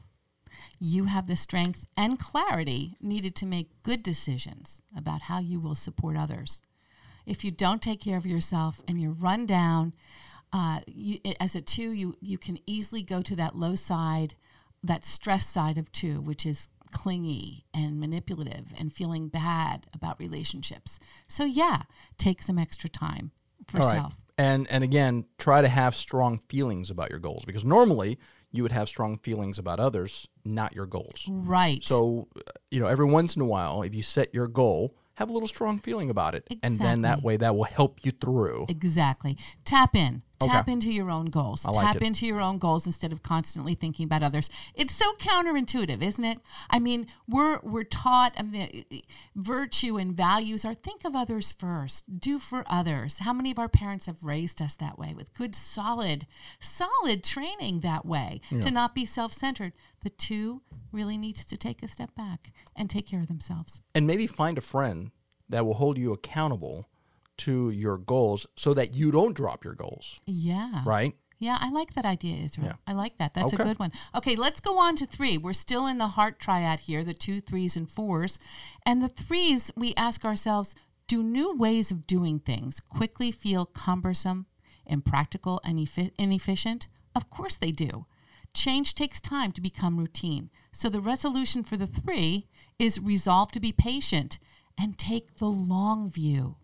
you 0.78 1.06
have 1.06 1.26
the 1.26 1.36
strength 1.36 1.86
and 1.96 2.18
clarity 2.18 2.96
needed 3.00 3.34
to 3.36 3.46
make 3.46 3.82
good 3.82 4.02
decisions 4.02 4.82
about 4.96 5.22
how 5.22 5.38
you 5.38 5.60
will 5.60 5.74
support 5.74 6.16
others. 6.16 6.62
If 7.26 7.44
you 7.44 7.50
don't 7.50 7.82
take 7.82 8.00
care 8.00 8.16
of 8.16 8.26
yourself 8.26 8.82
and 8.88 9.00
you're 9.00 9.12
run 9.12 9.46
down, 9.46 9.92
uh, 10.52 10.80
you, 10.86 11.18
as 11.40 11.54
a 11.54 11.62
two, 11.62 11.92
you, 11.92 12.16
you 12.20 12.36
can 12.36 12.58
easily 12.66 13.02
go 13.02 13.22
to 13.22 13.36
that 13.36 13.56
low 13.56 13.74
side, 13.74 14.34
that 14.82 15.04
stress 15.04 15.46
side 15.46 15.78
of 15.78 15.90
two, 15.92 16.20
which 16.20 16.44
is 16.44 16.68
clingy 16.92 17.64
and 17.74 17.98
manipulative 17.98 18.66
and 18.78 18.92
feeling 18.92 19.28
bad 19.28 19.86
about 19.94 20.18
relationships. 20.18 21.00
So, 21.26 21.44
yeah, 21.44 21.82
take 22.18 22.42
some 22.42 22.58
extra 22.58 22.88
time 22.88 23.32
for 23.66 23.80
All 23.80 23.86
right. 23.86 23.96
self. 23.96 24.16
And 24.38 24.66
and 24.70 24.82
again, 24.82 25.26
try 25.38 25.60
to 25.60 25.68
have 25.68 25.94
strong 25.94 26.38
feelings 26.38 26.90
about 26.90 27.10
your 27.10 27.18
goals 27.18 27.44
because 27.44 27.64
normally 27.64 28.18
you 28.50 28.62
would 28.62 28.72
have 28.72 28.88
strong 28.88 29.18
feelings 29.18 29.58
about 29.58 29.78
others, 29.78 30.26
not 30.44 30.74
your 30.74 30.86
goals. 30.86 31.26
Right. 31.28 31.82
So, 31.84 32.28
you 32.70 32.80
know, 32.80 32.86
every 32.86 33.06
once 33.06 33.36
in 33.36 33.42
a 33.42 33.46
while, 33.46 33.82
if 33.82 33.94
you 33.94 34.02
set 34.02 34.34
your 34.34 34.46
goal, 34.46 34.96
have 35.14 35.30
a 35.30 35.32
little 35.32 35.48
strong 35.48 35.78
feeling 35.78 36.10
about 36.10 36.34
it. 36.34 36.46
And 36.62 36.78
then 36.78 37.02
that 37.02 37.22
way 37.22 37.36
that 37.36 37.54
will 37.54 37.64
help 37.64 38.04
you 38.04 38.12
through. 38.12 38.66
Exactly. 38.68 39.36
Tap 39.64 39.94
in. 39.94 40.22
Tap 40.46 40.64
Okay. 40.64 40.72
into 40.72 40.92
your 40.92 41.10
own 41.10 41.26
goals. 41.26 41.64
Like 41.64 41.86
Tap 41.86 41.96
it. 41.96 42.02
into 42.02 42.26
your 42.26 42.40
own 42.40 42.58
goals 42.58 42.86
instead 42.86 43.12
of 43.12 43.22
constantly 43.22 43.74
thinking 43.74 44.04
about 44.04 44.22
others. 44.22 44.48
It's 44.74 44.94
so 44.94 45.12
counterintuitive, 45.14 46.02
isn't 46.02 46.24
it? 46.24 46.40
I 46.70 46.78
mean, 46.78 47.06
we're 47.28 47.60
we're 47.62 47.84
taught 47.84 48.34
I 48.36 48.42
mean, 48.42 48.84
the- 48.90 49.04
virtue 49.36 49.96
and 49.98 50.16
values 50.16 50.64
are 50.64 50.74
think 50.74 51.04
of 51.04 51.14
others 51.16 51.52
first, 51.52 52.20
do 52.20 52.38
for 52.38 52.64
others. 52.66 53.18
How 53.18 53.32
many 53.32 53.50
of 53.50 53.58
our 53.58 53.68
parents 53.68 54.06
have 54.06 54.24
raised 54.24 54.60
us 54.62 54.74
that 54.76 54.98
way 54.98 55.14
with 55.14 55.32
good 55.34 55.54
solid 55.54 56.26
solid 56.60 57.24
training 57.24 57.80
that 57.80 58.04
way 58.06 58.40
to 58.50 58.70
not 58.70 58.94
be 58.94 59.04
self-centered? 59.04 59.72
The 60.02 60.10
two 60.10 60.62
really 60.90 61.16
needs 61.16 61.44
to 61.46 61.56
take 61.56 61.82
a 61.82 61.88
step 61.88 62.14
back 62.14 62.52
and 62.76 62.90
take 62.90 63.06
care 63.06 63.20
of 63.20 63.28
themselves. 63.28 63.80
And 63.94 64.06
maybe 64.06 64.26
find 64.26 64.58
a 64.58 64.62
friend 64.62 65.10
that 65.48 65.64
will 65.66 65.74
hold 65.74 65.98
you 65.98 66.12
accountable 66.12 66.88
to 67.46 67.70
your 67.70 67.98
goals 67.98 68.46
so 68.56 68.74
that 68.74 68.94
you 68.94 69.10
don't 69.10 69.34
drop 69.34 69.64
your 69.64 69.74
goals, 69.74 70.18
Yeah. 70.26 70.82
right? 70.86 71.14
Yeah, 71.38 71.58
I 71.60 71.70
like 71.70 71.94
that 71.94 72.04
idea, 72.04 72.36
Israel. 72.36 72.68
Yeah. 72.68 72.76
I 72.86 72.92
like 72.92 73.18
that. 73.18 73.34
That's 73.34 73.52
Okay. 73.52 73.62
a 73.62 73.66
good 73.66 73.78
one. 73.80 73.90
Okay, 74.14 74.36
let's 74.36 74.60
go 74.60 74.78
on 74.78 74.94
to 74.96 75.06
three. 75.06 75.36
We're 75.36 75.52
still 75.54 75.86
in 75.88 75.98
the 75.98 76.08
heart 76.16 76.38
triad 76.38 76.80
here 76.80 77.02
the 77.02 77.14
two, 77.14 77.40
threes, 77.40 77.76
and 77.76 77.90
fours. 77.90 78.38
And 78.86 79.02
the 79.02 79.08
threes, 79.08 79.72
we 79.76 79.92
ask 79.96 80.24
ourselves 80.24 80.74
do 81.08 81.20
new 81.22 81.52
ways 81.54 81.90
of 81.90 82.06
doing 82.06 82.38
things 82.38 82.78
quickly 82.80 83.32
feel 83.32 83.66
cumbersome, 83.66 84.46
impractical, 84.86 85.60
and 85.64 85.80
effi- 85.80 86.12
inefficient? 86.16 86.86
Of 87.14 87.28
course 87.28 87.56
they 87.56 87.72
do. 87.72 88.06
Change 88.54 88.94
takes 88.94 89.20
time 89.20 89.50
to 89.52 89.60
become 89.60 89.98
routine. 89.98 90.48
So 90.72 90.88
the 90.88 91.00
resolution 91.00 91.64
for 91.64 91.76
the 91.76 91.86
three 91.88 92.46
is 92.78 93.00
resolve 93.00 93.50
to 93.52 93.60
be 93.60 93.72
patient 93.72 94.38
and 94.78 94.96
take 94.96 95.36
the 95.36 95.48
long 95.48 96.08
view. 96.08 96.56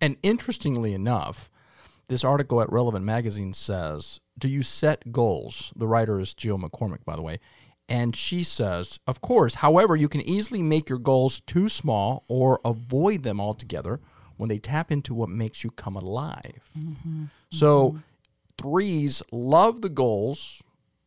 And 0.00 0.16
interestingly 0.22 0.94
enough, 0.94 1.50
this 2.08 2.24
article 2.24 2.60
at 2.60 2.72
Relevant 2.72 3.04
Magazine 3.04 3.52
says, 3.52 4.20
Do 4.38 4.48
you 4.48 4.62
set 4.62 5.12
goals? 5.12 5.72
The 5.76 5.86
writer 5.86 6.18
is 6.18 6.34
Jill 6.34 6.58
McCormick, 6.58 7.04
by 7.04 7.16
the 7.16 7.22
way. 7.22 7.38
And 7.88 8.14
she 8.14 8.42
says, 8.42 9.00
Of 9.06 9.20
course, 9.20 9.54
however, 9.54 9.96
you 9.96 10.08
can 10.08 10.20
easily 10.22 10.62
make 10.62 10.88
your 10.88 10.98
goals 10.98 11.40
too 11.40 11.68
small 11.68 12.24
or 12.28 12.60
avoid 12.64 13.22
them 13.22 13.40
altogether 13.40 14.00
when 14.36 14.48
they 14.48 14.58
tap 14.58 14.92
into 14.92 15.14
what 15.14 15.28
makes 15.28 15.64
you 15.64 15.70
come 15.70 15.96
alive. 15.96 16.70
So, 17.50 17.98
threes 18.60 19.22
love 19.32 19.82
the 19.82 19.88
goals 19.88 20.62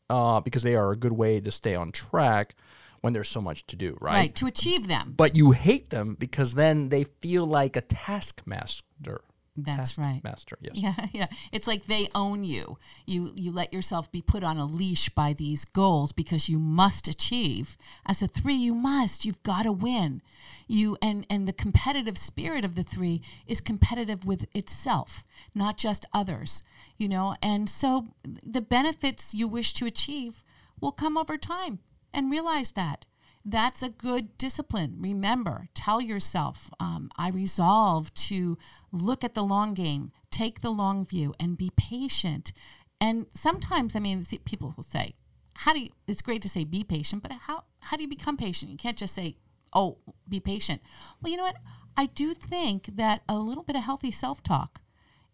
uh, 0.09 0.39
because 0.41 0.63
they 0.63 0.75
are 0.75 0.91
a 0.91 0.95
good 0.97 1.13
way 1.13 1.39
to 1.39 1.51
stay 1.51 1.75
on 1.75 1.91
track 1.91 2.55
when 3.01 3.13
there's 3.13 3.29
so 3.29 3.41
much 3.41 3.65
to 3.67 3.75
do, 3.75 3.97
right 3.99 4.13
Right, 4.13 4.35
to 4.35 4.47
achieve 4.47 4.87
them. 4.87 5.13
But 5.17 5.35
you 5.35 5.51
hate 5.51 5.89
them 5.89 6.15
because 6.17 6.53
then 6.53 6.89
they 6.89 7.03
feel 7.03 7.45
like 7.45 7.75
a 7.75 7.81
taskmaster. 7.81 9.21
That's 9.57 9.97
right. 9.97 10.21
Master, 10.23 10.57
yes. 10.61 10.75
Yeah, 10.75 10.95
yeah. 11.11 11.27
It's 11.51 11.67
like 11.67 11.85
they 11.85 12.07
own 12.15 12.43
you. 12.43 12.77
You 13.05 13.31
you 13.35 13.51
let 13.51 13.73
yourself 13.73 14.11
be 14.11 14.21
put 14.21 14.43
on 14.43 14.57
a 14.57 14.65
leash 14.65 15.09
by 15.09 15.33
these 15.33 15.65
goals 15.65 16.13
because 16.13 16.47
you 16.47 16.57
must 16.57 17.07
achieve. 17.07 17.75
As 18.05 18.21
a 18.21 18.27
3, 18.27 18.53
you 18.53 18.73
must. 18.73 19.25
You've 19.25 19.43
got 19.43 19.63
to 19.63 19.71
win. 19.71 20.21
You 20.67 20.97
and 21.01 21.27
and 21.29 21.47
the 21.47 21.53
competitive 21.53 22.17
spirit 22.17 22.63
of 22.63 22.75
the 22.75 22.83
3 22.83 23.21
is 23.45 23.59
competitive 23.59 24.25
with 24.25 24.45
itself, 24.55 25.25
not 25.53 25.77
just 25.77 26.05
others. 26.13 26.63
You 26.97 27.09
know, 27.09 27.35
and 27.43 27.69
so 27.69 28.07
the 28.23 28.61
benefits 28.61 29.33
you 29.33 29.47
wish 29.49 29.73
to 29.73 29.85
achieve 29.85 30.45
will 30.79 30.93
come 30.93 31.17
over 31.17 31.37
time 31.37 31.79
and 32.13 32.31
realize 32.31 32.71
that. 32.71 33.05
That's 33.43 33.81
a 33.81 33.89
good 33.89 34.37
discipline. 34.37 34.97
Remember, 34.99 35.67
tell 35.73 35.99
yourself, 35.99 36.69
um, 36.79 37.09
I 37.17 37.29
resolve 37.29 38.13
to 38.13 38.57
look 38.91 39.23
at 39.23 39.33
the 39.33 39.43
long 39.43 39.73
game, 39.73 40.11
take 40.29 40.61
the 40.61 40.69
long 40.69 41.05
view, 41.05 41.33
and 41.39 41.57
be 41.57 41.71
patient. 41.75 42.51
And 42.99 43.25
sometimes, 43.31 43.95
I 43.95 43.99
mean, 43.99 44.23
people 44.45 44.73
will 44.77 44.83
say, 44.83 45.15
how 45.55 45.73
do 45.73 45.79
you, 45.81 45.89
it's 46.07 46.21
great 46.21 46.43
to 46.43 46.49
say 46.49 46.63
be 46.63 46.83
patient, 46.83 47.23
but 47.23 47.31
how, 47.31 47.63
how 47.79 47.97
do 47.97 48.03
you 48.03 48.09
become 48.09 48.37
patient? 48.37 48.71
You 48.71 48.77
can't 48.77 48.97
just 48.97 49.15
say, 49.15 49.37
oh, 49.73 49.97
be 50.29 50.39
patient. 50.39 50.81
Well, 51.21 51.31
you 51.31 51.37
know 51.37 51.43
what? 51.43 51.57
I 51.97 52.05
do 52.07 52.33
think 52.33 52.95
that 52.95 53.23
a 53.27 53.37
little 53.37 53.63
bit 53.63 53.75
of 53.75 53.83
healthy 53.83 54.11
self 54.11 54.43
talk 54.43 54.81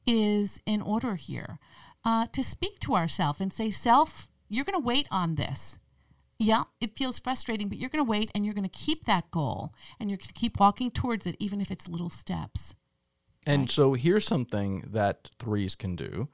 is 0.06 0.62
in 0.66 0.82
order 0.82 1.16
here 1.16 1.60
uh, 2.06 2.28
to 2.32 2.42
speak 2.42 2.80
to 2.80 2.96
ourselves 2.96 3.42
and 3.42 3.52
say, 3.52 3.70
self, 3.70 4.30
you're 4.48 4.66
going 4.66 4.80
to 4.80 4.86
wait 4.86 5.08
on 5.12 5.36
this 5.36 5.78
yeah, 6.40 6.64
it 6.80 6.96
feels 6.96 7.20
frustrating, 7.20 7.68
but 7.68 7.78
you're 7.78 7.90
going 7.90 8.04
to 8.04 8.10
wait 8.10 8.32
and 8.36 8.46
you're 8.46 8.54
going 8.54 8.68
to 8.68 8.70
keep 8.70 9.06
that 9.06 9.30
goal 9.32 9.74
and 10.00 10.10
you're 10.10 10.18
going 10.18 10.28
to 10.28 10.34
keep 10.34 10.60
walking 10.60 10.92
towards 10.92 11.26
it, 11.26 11.36
even 11.40 11.62
if 11.62 11.72
it's 11.72 11.88
little 11.88 12.10
steps. 12.10 12.76
And 13.46 13.70
so 13.70 13.94
here's 13.94 14.26
something 14.26 14.84
that 14.92 15.30
threes 15.40 15.76
can 15.76 15.96
do 15.96 16.28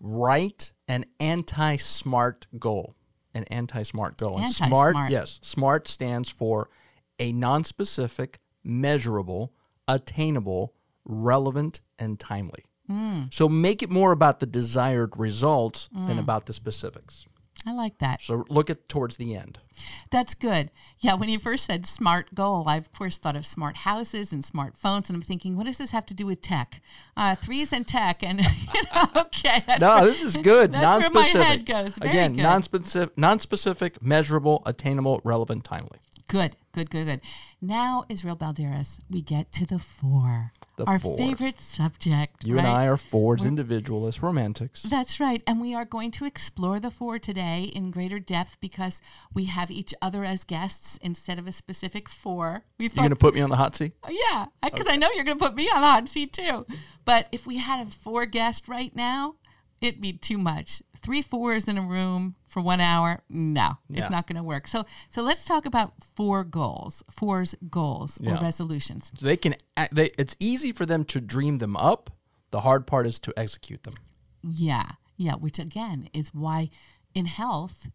write 0.00 0.72
an 0.88 1.04
anti 1.20 1.76
smart 1.76 2.46
goal. 2.58 2.94
An 3.34 3.44
anti 3.44 3.82
smart 3.82 4.16
goal. 4.16 4.38
And 4.38 4.50
smart, 4.50 4.96
yes, 5.10 5.40
smart 5.42 5.88
stands 5.88 6.30
for 6.30 6.70
a 7.18 7.32
non 7.32 7.64
specific, 7.64 8.38
measurable, 8.62 9.52
attainable, 9.86 10.74
relevant, 11.04 11.80
and 11.98 12.18
timely. 12.18 12.64
Mm. 12.90 13.32
So 13.32 13.48
make 13.48 13.82
it 13.82 13.90
more 13.90 14.12
about 14.12 14.40
the 14.40 14.46
desired 14.46 15.16
results 15.16 15.88
than 15.92 16.16
mm. 16.16 16.20
about 16.20 16.46
the 16.46 16.52
specifics. 16.52 17.26
I 17.66 17.72
like 17.72 17.98
that. 17.98 18.20
So 18.20 18.44
look 18.50 18.68
at 18.68 18.88
towards 18.88 19.16
the 19.16 19.34
end. 19.34 19.58
That's 20.10 20.34
good. 20.34 20.70
Yeah, 21.00 21.14
when 21.14 21.28
you 21.28 21.38
first 21.38 21.64
said 21.64 21.86
smart 21.86 22.34
goal, 22.34 22.64
I 22.68 22.76
of 22.76 22.92
course 22.92 23.16
thought 23.16 23.36
of 23.36 23.46
smart 23.46 23.78
houses 23.78 24.32
and 24.32 24.42
smartphones, 24.44 25.08
and 25.08 25.16
I'm 25.16 25.22
thinking, 25.22 25.56
what 25.56 25.66
does 25.66 25.78
this 25.78 25.90
have 25.92 26.06
to 26.06 26.14
do 26.14 26.26
with 26.26 26.42
tech? 26.42 26.80
Uh, 27.16 27.34
threes 27.34 27.72
and 27.72 27.86
tech, 27.86 28.22
and 28.22 28.40
you 28.74 28.82
know, 28.94 29.04
okay. 29.22 29.62
That's 29.66 29.80
No, 29.80 29.96
where- 29.96 30.04
this 30.06 30.22
is 30.22 30.36
good. 30.36 30.72
That's 30.72 30.82
where 30.82 31.10
my 31.10 31.20
non-specific. 31.32 31.46
head 31.46 31.66
goes. 31.66 31.96
Very 31.98 32.10
Again, 32.10 32.34
good. 32.34 32.42
non-specific, 32.42 33.18
non-specific, 33.18 34.02
measurable, 34.02 34.62
attainable, 34.66 35.20
relevant, 35.24 35.64
timely. 35.64 35.98
Good, 36.34 36.56
good, 36.72 36.90
good, 36.90 37.06
good. 37.06 37.20
Now, 37.62 38.06
Israel 38.08 38.34
Balderas, 38.34 38.98
we 39.08 39.22
get 39.22 39.52
to 39.52 39.64
the 39.64 39.78
four. 39.78 40.50
The 40.76 40.84
our 40.84 40.98
fours. 40.98 41.16
favorite 41.16 41.60
subject. 41.60 42.44
You 42.44 42.56
right? 42.56 42.64
and 42.64 42.76
I 42.76 42.86
are 42.86 42.96
fours, 42.96 43.46
individualists, 43.46 44.20
romantics. 44.20 44.82
That's 44.82 45.20
right. 45.20 45.44
And 45.46 45.60
we 45.60 45.76
are 45.76 45.84
going 45.84 46.10
to 46.10 46.24
explore 46.24 46.80
the 46.80 46.90
four 46.90 47.20
today 47.20 47.70
in 47.72 47.92
greater 47.92 48.18
depth 48.18 48.60
because 48.60 49.00
we 49.32 49.44
have 49.44 49.70
each 49.70 49.94
other 50.02 50.24
as 50.24 50.42
guests 50.42 50.98
instead 51.00 51.38
of 51.38 51.46
a 51.46 51.52
specific 51.52 52.08
four. 52.08 52.64
We 52.80 52.86
you're 52.86 53.04
gonna 53.04 53.14
put 53.14 53.36
me 53.36 53.40
on 53.40 53.50
the 53.50 53.56
hot 53.56 53.76
seat? 53.76 53.92
Oh, 54.02 54.10
yeah, 54.10 54.46
because 54.60 54.88
I 54.88 54.96
know 54.96 55.10
you're 55.14 55.22
going 55.22 55.38
to 55.38 55.44
put 55.44 55.54
me 55.54 55.68
on 55.68 55.82
the 55.82 55.86
hot 55.86 56.08
seat 56.08 56.32
too. 56.32 56.66
But 57.04 57.28
if 57.30 57.46
we 57.46 57.58
had 57.58 57.86
a 57.86 57.90
four 57.92 58.26
guest 58.26 58.66
right 58.66 58.92
now, 58.96 59.36
it'd 59.80 60.00
be 60.00 60.14
too 60.14 60.38
much. 60.38 60.82
Three 60.98 61.22
fours 61.22 61.68
in 61.68 61.78
a 61.78 61.82
room 61.82 62.34
for 62.54 62.62
one 62.62 62.80
hour, 62.80 63.20
no, 63.28 63.68
Yeah. 63.88 64.02
it's 64.04 64.10
not 64.12 64.26
going 64.28 64.36
to 64.36 64.42
work. 64.44 64.68
So, 64.68 64.84
so 65.10 65.22
let's 65.22 65.44
talk 65.44 65.66
about 65.66 65.92
four 66.16 66.44
goals, 66.44 67.02
four's 67.10 67.56
goals 67.68 68.16
Yeah. 68.20 68.38
or 68.38 68.42
resolutions. 68.42 69.10
So 69.18 69.26
they 69.26 69.36
can. 69.36 69.54
act- 69.76 69.94
They, 69.94 70.10
it's 70.22 70.36
easy 70.38 70.70
for 70.72 70.86
them 70.86 71.04
to 71.06 71.20
dream 71.20 71.58
them 71.58 71.76
up. 71.76 72.10
The 72.52 72.60
hard 72.60 72.86
part 72.86 73.06
is 73.06 73.18
to 73.26 73.32
execute 73.36 73.82
them. 73.82 73.94
Yeah, 74.42 74.88
yeah, 75.16 75.34
which 75.34 75.58
again 75.58 76.08
is 76.12 76.32
why 76.32 76.70
in 77.12 77.26
health 77.26 77.88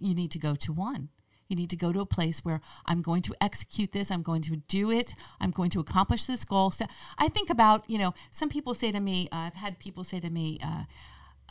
you 0.00 0.14
need 0.20 0.32
to 0.32 0.38
go 0.40 0.56
to 0.56 0.72
one. 0.72 1.08
You 1.48 1.54
need 1.56 1.70
to 1.70 1.76
go 1.76 1.92
to 1.92 2.00
a 2.00 2.06
place 2.16 2.38
where 2.46 2.60
I'm 2.86 3.02
going 3.02 3.22
to 3.28 3.34
execute 3.40 3.92
this, 3.92 4.10
I'm 4.10 4.22
going 4.22 4.42
to 4.50 4.56
do 4.78 4.90
it, 4.90 5.14
I'm 5.40 5.52
going 5.52 5.70
to 5.70 5.80
accomplish 5.80 6.24
this 6.26 6.44
goal. 6.44 6.70
So 6.72 6.86
I 7.24 7.28
think 7.28 7.50
about, 7.50 7.88
you 7.88 7.98
know, 7.98 8.14
some 8.30 8.48
people 8.48 8.74
say 8.74 8.90
to 8.90 9.00
me, 9.00 9.28
uh, 9.30 9.36
I've 9.46 9.54
had 9.64 9.78
people 9.78 10.02
say 10.02 10.18
to 10.20 10.30
me, 10.30 10.58
uh, 10.64 10.84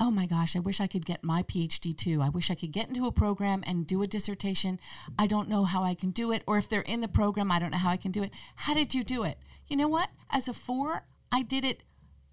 Oh 0.04 0.10
my 0.10 0.26
gosh, 0.26 0.56
I 0.56 0.60
wish 0.60 0.82
I 0.82 0.88
could 0.88 1.06
get 1.06 1.24
my 1.24 1.44
PhD 1.44 1.96
too. 1.96 2.24
I 2.24 2.30
wish 2.30 2.50
I 2.50 2.56
could 2.56 2.72
get 2.72 2.90
into 2.90 3.06
a 3.06 3.12
program 3.12 3.64
and 3.68 3.86
do 3.86 4.02
a 4.02 4.08
dissertation. 4.08 4.80
I 5.20 5.28
don't 5.28 5.48
know 5.48 5.64
how 5.64 5.84
I 5.84 5.94
can 5.94 6.10
do 6.10 6.32
it. 6.32 6.42
Or 6.48 6.58
if 6.58 6.68
they're 6.68 6.82
in 6.82 7.02
the 7.02 7.08
program, 7.08 7.52
I 7.52 7.60
don't 7.60 7.70
know 7.70 7.78
how 7.78 7.92
I 7.92 7.98
can 7.98 8.12
do 8.12 8.24
it. 8.24 8.32
How 8.56 8.74
did 8.74 8.96
you 8.96 9.04
do 9.04 9.22
it? 9.22 9.38
You 9.68 9.78
know 9.78 9.88
what? 9.88 10.10
As 10.32 10.48
a 10.48 10.54
four, 10.54 11.04
I 11.32 11.44
did 11.44 11.64
it 11.64 11.84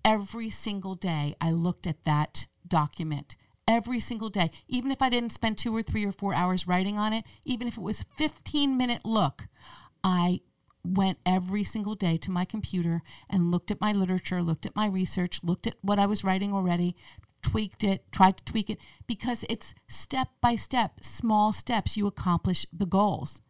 every 0.03 0.49
single 0.49 0.95
day 0.95 1.35
I 1.43 1.51
looked 1.51 1.87
at 1.87 2.05
that 2.05 2.47
document. 2.67 3.37
Every 3.69 4.01
single 4.01 4.31
day, 4.31 4.51
even 4.67 4.91
if 4.91 5.03
I 5.03 5.11
didn't 5.11 5.33
spend 5.33 5.59
two 5.59 5.77
or 5.77 5.83
three 5.83 6.07
or 6.07 6.13
four 6.13 6.33
hours 6.35 6.67
writing 6.67 6.99
on 6.99 7.13
it, 7.13 7.27
even 7.45 7.69
if 7.69 7.77
it 7.77 7.83
was 7.83 8.07
15 8.17 8.79
minute 8.79 9.05
look, 9.05 9.47
I 10.03 10.41
went 10.83 11.19
every 11.27 11.65
single 11.65 11.95
day 11.95 12.17
to 12.17 12.31
my 12.31 12.47
computer 12.47 13.03
and 13.29 13.51
looked 13.51 13.71
at 13.71 13.81
my 13.81 13.93
literature, 13.93 14.43
looked 14.43 14.65
at 14.65 14.75
my 14.75 14.87
research, 14.87 15.41
looked 15.45 15.67
at 15.67 15.77
what 15.83 15.99
I 15.99 16.07
was 16.07 16.25
writing 16.25 16.55
already, 16.55 16.97
tweaked 17.43 17.85
it, 17.85 18.11
tried 18.13 18.37
to 18.39 18.45
tweak 18.45 18.71
it 18.71 18.79
because 19.07 19.45
it's 19.49 19.75
step 19.89 20.29
by 20.41 20.57
step, 20.57 21.01
small 21.03 21.53
steps 21.53 21.97
you 21.97 22.07
accomplish 22.07 22.67
the 22.73 22.87
goals. 22.87 23.41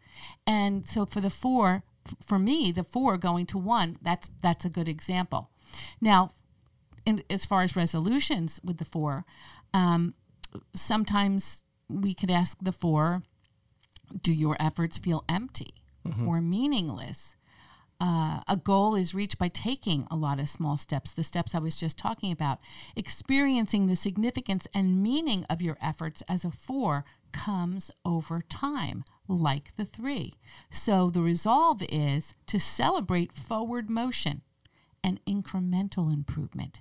And 0.46 0.86
so 0.86 1.06
for 1.06 1.20
the 1.20 1.30
four, 1.30 1.84
for 2.22 2.38
me, 2.38 2.72
the 2.72 2.84
four 2.84 3.18
going 3.18 3.46
to 3.46 3.58
one, 3.58 3.96
that's 4.02 4.30
that's 4.42 4.64
a 4.64 4.70
good 4.70 4.88
example. 4.88 5.50
Now, 6.00 6.30
in, 7.04 7.22
as 7.28 7.44
far 7.44 7.62
as 7.62 7.76
resolutions 7.76 8.60
with 8.64 8.78
the 8.78 8.84
four, 8.84 9.24
um, 9.74 10.14
sometimes 10.74 11.62
we 11.88 12.14
could 12.14 12.30
ask 12.30 12.58
the 12.60 12.72
four, 12.72 13.22
do 14.22 14.32
your 14.32 14.56
efforts 14.58 14.98
feel 14.98 15.24
empty 15.28 15.74
or 16.26 16.40
meaningless? 16.40 17.36
Uh, 18.00 18.40
a 18.46 18.56
goal 18.56 18.94
is 18.94 19.14
reached 19.14 19.38
by 19.38 19.48
taking 19.48 20.06
a 20.10 20.16
lot 20.16 20.38
of 20.38 20.48
small 20.48 20.78
steps, 20.78 21.10
the 21.10 21.24
steps 21.24 21.54
I 21.54 21.58
was 21.58 21.74
just 21.74 21.98
talking 21.98 22.30
about. 22.30 22.60
Experiencing 22.94 23.86
the 23.86 23.96
significance 23.96 24.68
and 24.72 25.02
meaning 25.02 25.44
of 25.50 25.60
your 25.60 25.76
efforts 25.82 26.22
as 26.28 26.44
a 26.44 26.50
four 26.50 27.04
comes 27.32 27.90
over 28.04 28.40
time, 28.48 29.04
like 29.26 29.76
the 29.76 29.84
three. 29.84 30.34
So 30.70 31.10
the 31.10 31.22
resolve 31.22 31.82
is 31.88 32.34
to 32.46 32.60
celebrate 32.60 33.32
forward 33.32 33.90
motion 33.90 34.42
and 35.02 35.20
incremental 35.26 36.12
improvement. 36.12 36.80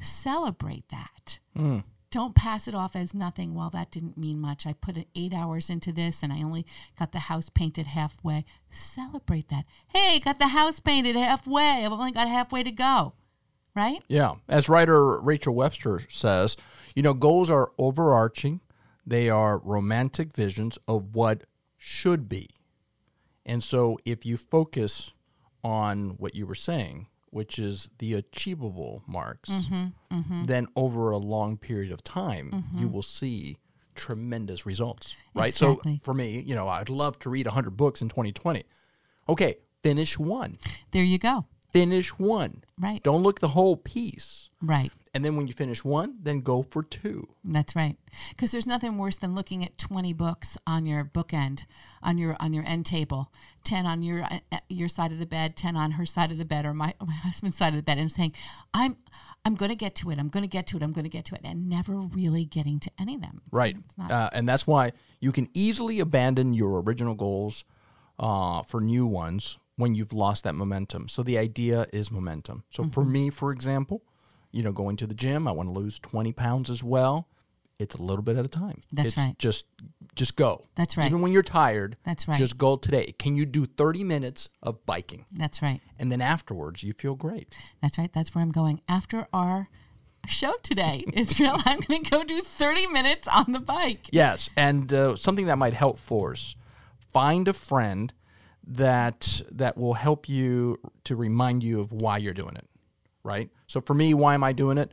Celebrate 0.00 0.88
that. 0.88 1.38
Don't 2.16 2.34
pass 2.34 2.66
it 2.66 2.74
off 2.74 2.96
as 2.96 3.12
nothing. 3.12 3.52
Well, 3.52 3.68
that 3.68 3.90
didn't 3.90 4.16
mean 4.16 4.40
much. 4.40 4.66
I 4.66 4.72
put 4.72 4.96
eight 5.14 5.34
hours 5.34 5.68
into 5.68 5.92
this 5.92 6.22
and 6.22 6.32
I 6.32 6.42
only 6.42 6.64
got 6.98 7.12
the 7.12 7.18
house 7.18 7.50
painted 7.50 7.88
halfway. 7.88 8.46
Celebrate 8.70 9.50
that. 9.50 9.66
Hey, 9.88 10.18
got 10.18 10.38
the 10.38 10.48
house 10.48 10.80
painted 10.80 11.14
halfway. 11.14 11.84
I've 11.84 11.92
only 11.92 12.12
got 12.12 12.26
halfway 12.26 12.62
to 12.62 12.70
go. 12.70 13.12
Right? 13.74 14.02
Yeah. 14.08 14.36
As 14.48 14.66
writer 14.66 15.20
Rachel 15.20 15.54
Webster 15.54 16.00
says, 16.08 16.56
you 16.94 17.02
know, 17.02 17.12
goals 17.12 17.50
are 17.50 17.72
overarching, 17.76 18.60
they 19.06 19.28
are 19.28 19.58
romantic 19.58 20.34
visions 20.34 20.78
of 20.88 21.14
what 21.14 21.42
should 21.76 22.30
be. 22.30 22.48
And 23.44 23.62
so 23.62 23.98
if 24.06 24.24
you 24.24 24.38
focus 24.38 25.12
on 25.62 26.16
what 26.16 26.34
you 26.34 26.46
were 26.46 26.54
saying, 26.54 27.08
which 27.36 27.58
is 27.58 27.90
the 27.98 28.14
achievable 28.14 29.02
marks, 29.06 29.50
mm-hmm, 29.50 29.88
mm-hmm. 30.10 30.44
then 30.46 30.66
over 30.74 31.10
a 31.10 31.18
long 31.18 31.58
period 31.58 31.92
of 31.92 32.02
time, 32.02 32.50
mm-hmm. 32.50 32.78
you 32.78 32.88
will 32.88 33.02
see 33.02 33.58
tremendous 33.94 34.64
results, 34.64 35.14
right? 35.34 35.50
Exactly. 35.50 35.96
So 35.96 36.00
for 36.02 36.14
me, 36.14 36.40
you 36.40 36.54
know, 36.54 36.66
I'd 36.66 36.88
love 36.88 37.18
to 37.18 37.28
read 37.28 37.44
100 37.46 37.76
books 37.76 38.00
in 38.00 38.08
2020. 38.08 38.64
Okay, 39.28 39.56
finish 39.82 40.18
one. 40.18 40.56
There 40.92 41.04
you 41.04 41.18
go. 41.18 41.44
Finish 41.76 42.18
one. 42.18 42.64
Right. 42.78 43.02
Don't 43.02 43.22
look 43.22 43.40
the 43.40 43.48
whole 43.48 43.76
piece. 43.76 44.50
Right. 44.62 44.90
And 45.14 45.24
then 45.24 45.36
when 45.36 45.46
you 45.46 45.54
finish 45.54 45.82
one, 45.84 46.16
then 46.22 46.40
go 46.40 46.62
for 46.62 46.82
two. 46.82 47.28
That's 47.44 47.74
right. 47.74 47.96
Because 48.30 48.50
there's 48.52 48.66
nothing 48.66 48.98
worse 48.98 49.16
than 49.16 49.34
looking 49.34 49.64
at 49.64 49.78
20 49.78 50.12
books 50.12 50.58
on 50.66 50.84
your 50.84 51.04
bookend, 51.04 51.64
on 52.02 52.18
your 52.18 52.36
on 52.40 52.52
your 52.52 52.64
end 52.64 52.84
table, 52.86 53.32
10 53.64 53.86
on 53.86 54.02
your 54.02 54.24
uh, 54.24 54.40
uh, 54.52 54.58
your 54.68 54.88
side 54.88 55.12
of 55.12 55.18
the 55.18 55.26
bed, 55.26 55.56
10 55.56 55.74
on 55.76 55.92
her 55.92 56.04
side 56.04 56.30
of 56.32 56.38
the 56.38 56.44
bed, 56.44 56.66
or 56.66 56.74
my 56.74 56.92
my 57.06 57.12
husband's 57.14 57.56
side 57.56 57.72
of 57.72 57.76
the 57.76 57.82
bed, 57.82 57.96
and 57.98 58.12
saying, 58.12 58.32
"I'm 58.74 58.96
I'm 59.44 59.54
going 59.54 59.70
to 59.70 59.76
get 59.76 59.94
to 59.96 60.10
it. 60.10 60.18
I'm 60.18 60.28
going 60.28 60.42
to 60.42 60.48
get 60.48 60.66
to 60.68 60.76
it. 60.76 60.82
I'm 60.82 60.92
going 60.92 61.04
to 61.04 61.10
get 61.10 61.24
to 61.26 61.34
it," 61.34 61.42
and 61.44 61.68
never 61.68 61.94
really 61.94 62.44
getting 62.44 62.78
to 62.80 62.90
any 62.98 63.14
of 63.14 63.20
them. 63.22 63.40
It's- 63.46 63.52
Right. 63.52 63.76
It's 63.84 63.96
not. 63.96 64.10
Uh, 64.10 64.30
and 64.32 64.48
that's 64.48 64.66
why 64.66 64.92
you 65.20 65.32
can 65.32 65.48
easily 65.54 66.00
abandon 66.00 66.52
your 66.52 66.80
original 66.82 67.14
goals 67.14 67.64
uh, 68.18 68.62
for 68.62 68.80
new 68.82 69.06
ones 69.06 69.58
when 69.76 69.94
you've 69.94 70.12
lost 70.12 70.44
that 70.44 70.54
momentum. 70.54 71.08
So 71.08 71.22
the 71.22 71.38
idea 71.38 71.86
is 71.92 72.10
momentum. 72.10 72.64
So 72.70 72.84
for 72.84 73.02
Mm-hmm. 73.02 73.12
me, 73.12 73.30
for 73.30 73.52
example, 73.52 74.02
you 74.52 74.62
know, 74.62 74.72
going 74.72 74.96
to 74.96 75.06
the 75.06 75.14
gym, 75.14 75.46
I 75.46 75.52
want 75.52 75.68
to 75.68 75.72
lose 75.72 75.98
20 75.98 76.32
pounds 76.32 76.70
as 76.70 76.82
well. 76.82 77.28
It's 77.78 77.94
a 77.94 78.02
little 78.02 78.22
bit 78.22 78.36
at 78.38 78.46
a 78.46 78.48
time. 78.48 78.80
That's 78.90 79.08
it's 79.08 79.16
right. 79.18 79.38
Just, 79.38 79.66
just 80.14 80.36
go. 80.36 80.64
That's 80.76 80.96
right. 80.96 81.04
Even 81.06 81.20
when 81.20 81.30
you're 81.30 81.42
tired, 81.42 81.98
That's 82.06 82.26
right. 82.26 82.38
Just 82.38 82.56
go 82.56 82.76
today. 82.76 83.12
Can 83.18 83.36
you 83.36 83.44
do 83.44 83.66
30 83.66 84.02
minutes 84.02 84.48
of 84.62 84.84
biking? 84.86 85.26
That's 85.30 85.60
right. 85.60 85.82
And 85.98 86.10
then 86.10 86.22
afterwards, 86.22 86.82
you 86.82 86.94
feel 86.94 87.14
great. 87.14 87.54
That's 87.82 87.98
right. 87.98 88.10
That's 88.10 88.34
where 88.34 88.40
I'm 88.40 88.50
going 88.50 88.80
after 88.88 89.26
our 89.34 89.68
show 90.26 90.54
today. 90.62 91.04
Israel, 91.12 91.56
I'm 91.66 91.80
going 91.80 92.02
to 92.04 92.10
go 92.10 92.24
do 92.24 92.40
30 92.40 92.86
minutes 92.86 93.28
on 93.28 93.52
the 93.52 93.60
bike. 93.60 94.06
Yes, 94.10 94.48
and 94.56 94.90
uh, 94.94 95.16
something 95.16 95.44
that 95.44 95.58
might 95.58 95.74
help 95.74 95.98
fours, 95.98 96.56
find 97.12 97.46
a 97.46 97.52
friend 97.52 98.14
that 98.66 99.42
that 99.52 99.76
will 99.76 99.94
help 99.94 100.28
you 100.28 100.78
to 101.04 101.16
remind 101.16 101.62
you 101.62 101.80
of 101.80 101.92
why 101.92 102.18
you're 102.18 102.34
doing 102.34 102.56
it, 102.56 102.66
right? 103.22 103.48
So 103.66 103.80
for 103.80 103.94
me, 103.94 104.14
why 104.14 104.34
am 104.34 104.42
I 104.44 104.52
doing 104.52 104.78
it? 104.78 104.92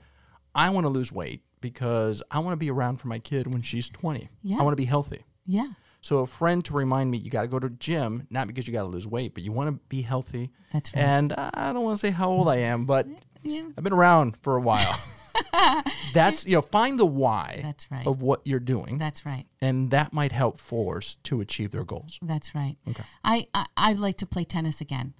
I 0.55 0.69
want 0.69 0.85
to 0.85 0.91
lose 0.91 1.11
weight 1.11 1.41
because 1.61 2.21
I 2.29 2.39
want 2.39 2.53
to 2.53 2.57
be 2.57 2.69
around 2.69 2.97
for 2.97 3.07
my 3.07 3.19
kid 3.19 3.51
when 3.53 3.61
she's 3.61 3.89
20. 3.89 4.29
Yeah. 4.43 4.59
I 4.59 4.63
want 4.63 4.73
to 4.73 4.77
be 4.77 4.85
healthy. 4.85 5.25
Yeah. 5.45 5.67
So 6.01 6.19
a 6.19 6.27
friend 6.27 6.63
to 6.65 6.73
remind 6.73 7.09
me 7.11 7.17
you 7.17 7.31
got 7.31 7.43
to 7.43 7.47
go 7.47 7.59
to 7.59 7.69
the 7.69 7.75
gym, 7.75 8.27
not 8.29 8.47
because 8.47 8.67
you 8.67 8.73
got 8.73 8.81
to 8.81 8.87
lose 8.89 9.07
weight, 9.07 9.33
but 9.33 9.41
you 9.43 9.51
want 9.51 9.69
to 9.69 9.79
be 9.87 10.01
healthy. 10.01 10.51
That's 10.73 10.93
right. 10.93 11.01
And 11.01 11.33
I 11.33 11.71
don't 11.73 11.83
want 11.83 11.97
to 11.97 11.99
say 12.05 12.11
how 12.11 12.29
old 12.29 12.49
I 12.49 12.57
am, 12.57 12.85
but 12.85 13.07
Yeah. 13.41 13.63
I've 13.77 13.83
been 13.83 13.93
around 13.93 14.37
for 14.41 14.55
a 14.55 14.61
while. 14.61 14.99
That's 16.13 16.45
you 16.45 16.55
know, 16.55 16.61
find 16.61 16.97
the 16.99 17.05
why 17.05 17.59
That's 17.61 17.89
right. 17.91 18.05
of 18.05 18.21
what 18.21 18.41
you're 18.45 18.59
doing 18.59 18.97
That's 18.97 19.25
right. 19.25 19.45
and 19.61 19.91
that 19.91 20.13
might 20.13 20.31
help 20.31 20.59
fours 20.59 21.15
to 21.23 21.41
achieve 21.41 21.71
their 21.71 21.83
goals. 21.83 22.19
That's 22.21 22.53
right. 22.55 22.77
Okay. 22.87 23.03
I, 23.23 23.47
I 23.53 23.65
I'd 23.77 23.99
like 23.99 24.17
to 24.17 24.25
play 24.25 24.43
tennis 24.43 24.81
again. 24.81 25.13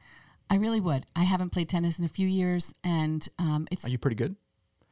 I 0.50 0.56
really 0.58 0.80
would. 0.82 1.06
I 1.16 1.24
haven't 1.24 1.50
played 1.52 1.70
tennis 1.70 1.98
in 1.98 2.06
a 2.06 2.10
few 2.10 2.28
years, 2.28 2.76
and 2.84 3.28
um, 3.40 3.68
it's 3.72 3.86
Are 3.86 3.90
you 3.90 3.98
pretty 3.98 4.16
good? 4.16 4.36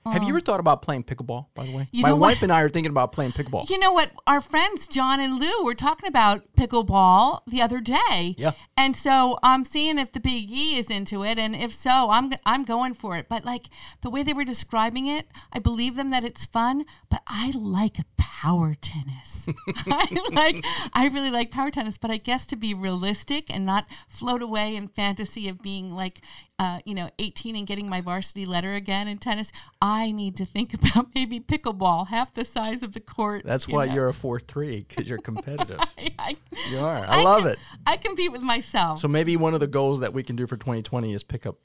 Have 0.05 0.23
you 0.23 0.29
ever 0.29 0.37
um, 0.37 0.41
thought 0.41 0.59
about 0.59 0.81
playing 0.81 1.03
pickleball? 1.03 1.47
By 1.53 1.65
the 1.65 1.75
way, 1.75 1.87
You 1.91 2.01
my 2.01 2.13
wife 2.13 2.41
and 2.41 2.51
I 2.51 2.61
are 2.61 2.69
thinking 2.69 2.89
about 2.89 3.11
playing 3.11 3.33
pickleball. 3.33 3.69
You 3.69 3.77
know 3.77 3.91
what? 3.91 4.11
Our 4.25 4.41
friends 4.41 4.87
John 4.87 5.19
and 5.19 5.39
Lou 5.39 5.63
were 5.63 5.75
talking 5.75 6.07
about 6.07 6.43
pickleball 6.57 7.41
the 7.45 7.61
other 7.61 7.79
day. 7.79 8.35
Yeah. 8.37 8.53
And 8.75 8.95
so 8.95 9.37
I'm 9.43 9.63
seeing 9.63 9.99
if 9.99 10.11
the 10.11 10.19
Big 10.19 10.49
E 10.49 10.77
is 10.77 10.89
into 10.89 11.23
it, 11.23 11.37
and 11.37 11.55
if 11.55 11.73
so, 11.73 12.09
I'm 12.09 12.31
I'm 12.45 12.63
going 12.63 12.95
for 12.95 13.15
it. 13.15 13.29
But 13.29 13.45
like 13.45 13.67
the 14.01 14.09
way 14.09 14.23
they 14.23 14.33
were 14.33 14.43
describing 14.45 15.05
it, 15.05 15.27
I 15.53 15.59
believe 15.59 15.95
them 15.95 16.09
that 16.09 16.23
it's 16.23 16.45
fun, 16.45 16.85
but 17.09 17.21
I 17.27 17.51
like 17.55 17.97
power 18.17 18.75
tennis. 18.81 19.47
I 19.87 20.07
like 20.31 20.65
I 20.93 21.07
really 21.09 21.29
like 21.29 21.51
power 21.51 21.69
tennis, 21.69 21.99
but 21.99 22.09
I 22.09 22.17
guess 22.17 22.47
to 22.47 22.55
be 22.55 22.73
realistic 22.73 23.53
and 23.53 23.65
not 23.65 23.85
float 24.09 24.41
away 24.41 24.75
in 24.75 24.87
fantasy 24.87 25.47
of 25.47 25.61
being 25.61 25.91
like 25.91 26.21
uh, 26.61 26.79
you 26.85 26.93
know, 26.93 27.09
18 27.17 27.55
and 27.55 27.65
getting 27.65 27.89
my 27.89 28.01
varsity 28.01 28.45
letter 28.45 28.73
again 28.73 29.07
in 29.07 29.17
tennis, 29.17 29.51
I 29.81 30.11
need 30.11 30.37
to 30.37 30.45
think 30.45 30.73
about 30.75 31.07
maybe 31.15 31.39
pickleball, 31.39 32.09
half 32.09 32.33
the 32.35 32.45
size 32.45 32.83
of 32.83 32.93
the 32.93 32.99
court. 32.99 33.41
That's 33.43 33.67
you 33.67 33.73
why 33.73 33.85
know. 33.85 33.95
you're 33.95 34.07
a 34.09 34.13
four 34.13 34.39
three 34.39 34.85
because 34.87 35.09
you're 35.09 35.17
competitive. 35.17 35.79
I, 36.19 36.37
you 36.69 36.77
are. 36.77 37.03
I, 37.07 37.23
love 37.23 37.41
can- 37.41 37.53
it. 37.53 37.59
I 37.87 37.97
compete 37.97 38.31
with 38.31 38.43
myself. 38.43 38.99
So 38.99 39.07
maybe 39.07 39.35
one 39.37 39.55
of 39.55 39.59
the 39.59 39.65
goals 39.65 40.01
that 40.01 40.13
we 40.13 40.21
can 40.21 40.35
do 40.35 40.45
for 40.45 40.55
2020 40.55 41.11
is 41.13 41.23
pick 41.23 41.47
up 41.47 41.57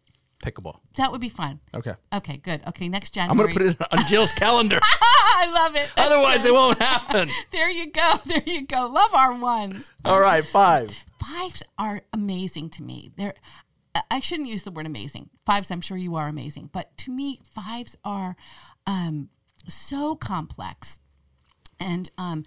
pickleball. 0.43 0.79
that 0.97 1.13
would 1.13 1.21
be 1.21 1.29
fun. 1.29 1.61
Okay. 1.75 1.95
Okay, 2.15 2.39
good. 2.39 2.63
Okay, 2.67 2.89
next 2.89 3.11
January. 3.11 3.31
I'm 3.31 3.37
gonna 3.55 3.71
put 3.71 3.81
it 3.81 3.93
on 3.93 4.07
Jill's 4.09 4.33
calendar. 4.39 4.79
I 4.83 5.51
love 5.53 5.77
it. 5.77 5.91
That's 5.95 6.11
Otherwise, 6.11 6.43
good. 6.43 6.49
it 6.49 6.53
won't 6.53 6.81
happen. 6.81 7.29
There 7.53 7.71
you 7.71 7.91
go. 7.91 8.15
There 8.25 8.43
you 8.47 8.67
go. 8.67 8.87
Love 8.87 9.15
our 9.15 9.35
ones. 9.35 9.93
All 10.07 10.21
right, 10.21 10.45
five. 10.45 10.91
Fives 11.23 11.63
are 11.79 12.03
amazing 12.13 12.71
to 12.71 12.83
me. 12.83 13.11
They're 13.17 13.35
I- 14.11 14.21
shouldn't 14.21 14.49
use 14.49 14.63
the 14.63 14.71
word 14.71 14.87
amazing. 14.87 15.31
Fives, 15.45 15.71
I'm 15.71 15.81
sure 15.81 15.97
you 15.97 16.17
are 16.17 16.29
amazing, 16.29 16.71
but 16.73 16.97
to 16.99 17.11
me, 17.11 17.41
fives 17.45 17.97
are 18.05 18.37
um, 18.87 19.29
so 19.69 20.15
complex, 20.17 21.01
and 21.79 22.11
um, 22.19 22.45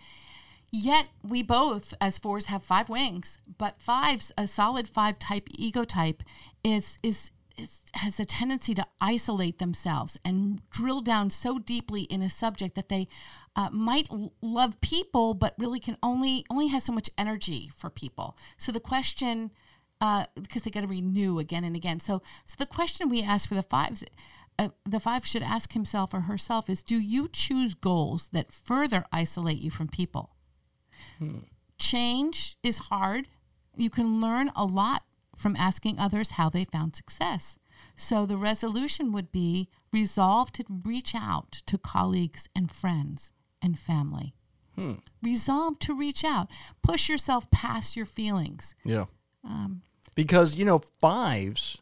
yet 0.71 1.09
we 1.23 1.43
both, 1.43 1.93
as 1.99 2.19
fours, 2.19 2.45
have 2.45 2.63
five 2.63 2.89
wings. 2.89 3.37
But 3.57 3.81
fives, 3.81 4.31
a 4.37 4.47
solid 4.47 4.87
five 4.89 5.19
type 5.19 5.47
ego 5.51 5.83
type, 5.83 6.23
is 6.63 6.97
is. 7.03 7.31
is 7.57 7.81
has 7.93 8.19
a 8.19 8.25
tendency 8.25 8.73
to 8.73 8.85
isolate 9.01 9.59
themselves 9.59 10.17
and 10.23 10.61
drill 10.71 11.01
down 11.01 11.29
so 11.29 11.59
deeply 11.59 12.03
in 12.03 12.21
a 12.21 12.29
subject 12.29 12.73
that 12.75 12.87
they 12.87 13.05
uh, 13.55 13.69
might 13.71 14.07
l- 14.09 14.31
love 14.41 14.79
people, 14.79 15.33
but 15.33 15.55
really 15.57 15.79
can 15.79 15.97
only 16.01 16.45
only 16.49 16.67
has 16.67 16.83
so 16.85 16.93
much 16.93 17.09
energy 17.17 17.69
for 17.75 17.89
people. 17.89 18.37
So 18.57 18.71
the 18.71 18.79
question 18.79 19.51
uh, 20.01 20.25
because 20.41 20.63
they 20.63 20.71
got 20.71 20.81
to 20.81 20.87
renew 20.87 21.39
again 21.39 21.63
and 21.63 21.75
again. 21.75 21.99
So, 21.99 22.21
so 22.45 22.55
the 22.57 22.65
question 22.65 23.09
we 23.09 23.21
ask 23.21 23.49
for 23.49 23.55
the 23.55 23.61
fives, 23.63 24.03
uh, 24.57 24.69
the 24.85 24.99
five 24.99 25.25
should 25.25 25.43
ask 25.43 25.73
himself 25.73 26.13
or 26.13 26.21
herself 26.21 26.69
is: 26.69 26.83
Do 26.83 26.99
you 26.99 27.27
choose 27.31 27.73
goals 27.73 28.29
that 28.33 28.51
further 28.51 29.05
isolate 29.11 29.59
you 29.59 29.71
from 29.71 29.87
people? 29.87 30.35
Change 31.77 32.57
is 32.63 32.77
hard. 32.77 33.27
You 33.75 33.89
can 33.89 34.19
learn 34.19 34.51
a 34.55 34.65
lot 34.65 35.03
from 35.37 35.55
asking 35.55 35.97
others 35.97 36.31
how 36.31 36.49
they 36.49 36.65
found 36.65 36.95
success. 36.95 37.57
So 37.95 38.25
the 38.25 38.35
resolution 38.37 39.13
would 39.13 39.31
be 39.31 39.69
resolve 39.93 40.51
to 40.53 40.65
reach 40.85 41.15
out 41.15 41.61
to 41.65 41.77
colleagues 41.77 42.49
and 42.53 42.69
friends 42.69 43.31
and 43.61 43.79
family. 43.79 44.33
Resolve 45.23 45.79
to 45.79 45.93
reach 45.93 46.23
out. 46.25 46.49
Push 46.83 47.07
yourself 47.09 47.49
past 47.51 47.95
your 47.95 48.05
feelings. 48.05 48.75
Yeah. 48.83 49.05
Because 50.19 50.57
you 50.57 50.65
know 50.65 50.79
fives 50.79 51.81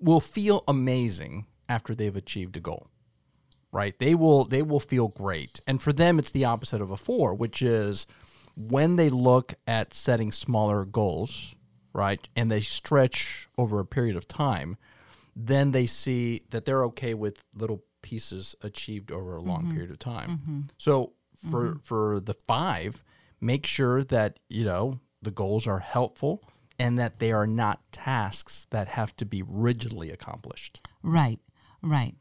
will 0.00 0.20
feel 0.20 0.64
amazing 0.66 1.44
after 1.68 1.94
they've 1.94 2.16
achieved 2.16 2.56
a 2.56 2.60
goal, 2.60 2.88
right? 3.70 3.98
They 3.98 4.14
will 4.14 4.46
they 4.46 4.62
will 4.62 4.80
feel 4.80 5.08
great, 5.08 5.60
and 5.66 5.82
for 5.82 5.92
them 5.92 6.18
it's 6.18 6.30
the 6.30 6.46
opposite 6.46 6.80
of 6.80 6.90
a 6.90 6.96
four, 6.96 7.34
which 7.34 7.60
is 7.60 8.06
when 8.56 8.96
they 8.96 9.10
look 9.10 9.52
at 9.66 9.92
setting 9.92 10.32
smaller 10.32 10.86
goals, 10.86 11.56
right, 11.92 12.26
and 12.34 12.50
they 12.50 12.62
stretch 12.62 13.50
over 13.58 13.80
a 13.80 13.84
period 13.84 14.16
of 14.16 14.26
time, 14.26 14.78
then 15.36 15.72
they 15.72 15.84
see 15.84 16.40
that 16.48 16.64
they're 16.64 16.84
okay 16.84 17.12
with 17.12 17.44
little 17.54 17.84
pieces 18.00 18.56
achieved 18.62 19.12
over 19.12 19.36
a 19.36 19.42
long 19.42 19.64
mm-hmm. 19.64 19.72
period 19.72 19.90
of 19.90 19.98
time. 19.98 20.30
Mm-hmm. 20.30 20.60
So 20.78 21.12
for 21.50 21.66
mm-hmm. 21.66 21.78
for 21.80 22.18
the 22.18 22.34
five, 22.46 23.04
make 23.42 23.66
sure 23.66 24.04
that 24.04 24.40
you 24.48 24.64
know 24.64 25.00
the 25.20 25.30
goals 25.30 25.66
are 25.66 25.80
helpful 25.80 26.42
and 26.78 26.98
that 26.98 27.18
they 27.18 27.32
are 27.32 27.46
not 27.46 27.80
tasks 27.92 28.66
that 28.70 28.88
have 28.88 29.16
to 29.16 29.24
be 29.24 29.42
rigidly 29.46 30.10
accomplished. 30.10 30.86
Right, 31.02 31.40
right. 31.82 32.14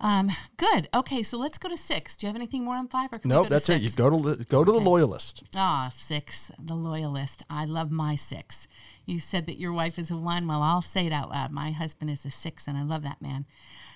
Um, 0.00 0.30
good. 0.56 0.88
Okay, 0.92 1.22
so 1.22 1.38
let's 1.38 1.58
go 1.58 1.68
to 1.68 1.76
six. 1.76 2.16
Do 2.16 2.26
you 2.26 2.28
have 2.28 2.34
anything 2.36 2.64
more 2.64 2.74
on 2.74 2.88
five? 2.88 3.12
Or 3.12 3.18
can 3.20 3.28
we 3.30 3.36
No, 3.36 3.44
go 3.44 3.48
that's 3.50 3.66
to 3.66 3.74
it. 3.76 3.82
You 3.82 3.90
go 3.90 4.10
to 4.10 4.34
the- 4.36 4.44
go 4.44 4.64
to 4.64 4.72
the 4.72 4.80
loyalist. 4.80 5.44
Ah, 5.54 5.90
six, 5.94 6.50
the 6.58 6.74
loyalist. 6.74 7.44
I 7.48 7.64
love 7.66 7.92
my 7.92 8.16
six. 8.16 8.66
You 9.06 9.20
said 9.20 9.46
that 9.46 9.58
your 9.60 9.72
wife 9.72 10.00
is 10.00 10.10
a 10.10 10.16
one. 10.16 10.48
Well, 10.48 10.60
I'll 10.60 10.82
say 10.82 11.06
it 11.06 11.12
out 11.12 11.30
loud. 11.30 11.52
My 11.52 11.70
husband 11.70 12.10
is 12.10 12.26
a 12.26 12.32
six, 12.32 12.66
and 12.66 12.76
I 12.76 12.82
love 12.82 13.02
that 13.02 13.22
man. 13.22 13.46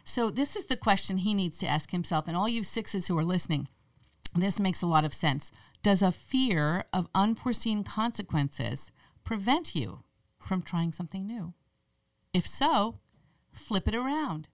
So, 0.05 0.31
this 0.31 0.55
is 0.55 0.67
the 0.67 0.77
question 0.77 1.17
he 1.19 1.35
needs 1.35 1.59
to 1.59 1.67
ask 1.67 1.91
himself. 1.91 2.29
And 2.29 2.37
all 2.37 2.49
you 2.49 2.63
sixes 2.63 3.09
who 3.09 3.19
are 3.19 3.25
listening, 3.25 3.67
this 4.33 4.61
makes 4.61 4.83
a 4.83 4.87
lot 4.87 5.05
of 5.05 5.13
sense. 5.13 5.51
Does 5.83 6.03
a 6.03 6.13
fear 6.13 6.85
of 6.93 7.09
unforeseen 7.17 7.83
consequences 7.83 8.93
prevent 9.27 9.75
you 9.75 10.05
from 10.39 10.63
trying 10.63 10.93
something 10.93 11.27
new? 11.27 11.53
If 12.33 12.47
so, 12.47 13.01
flip 13.53 13.87
it 13.89 13.95
around. 13.95 14.49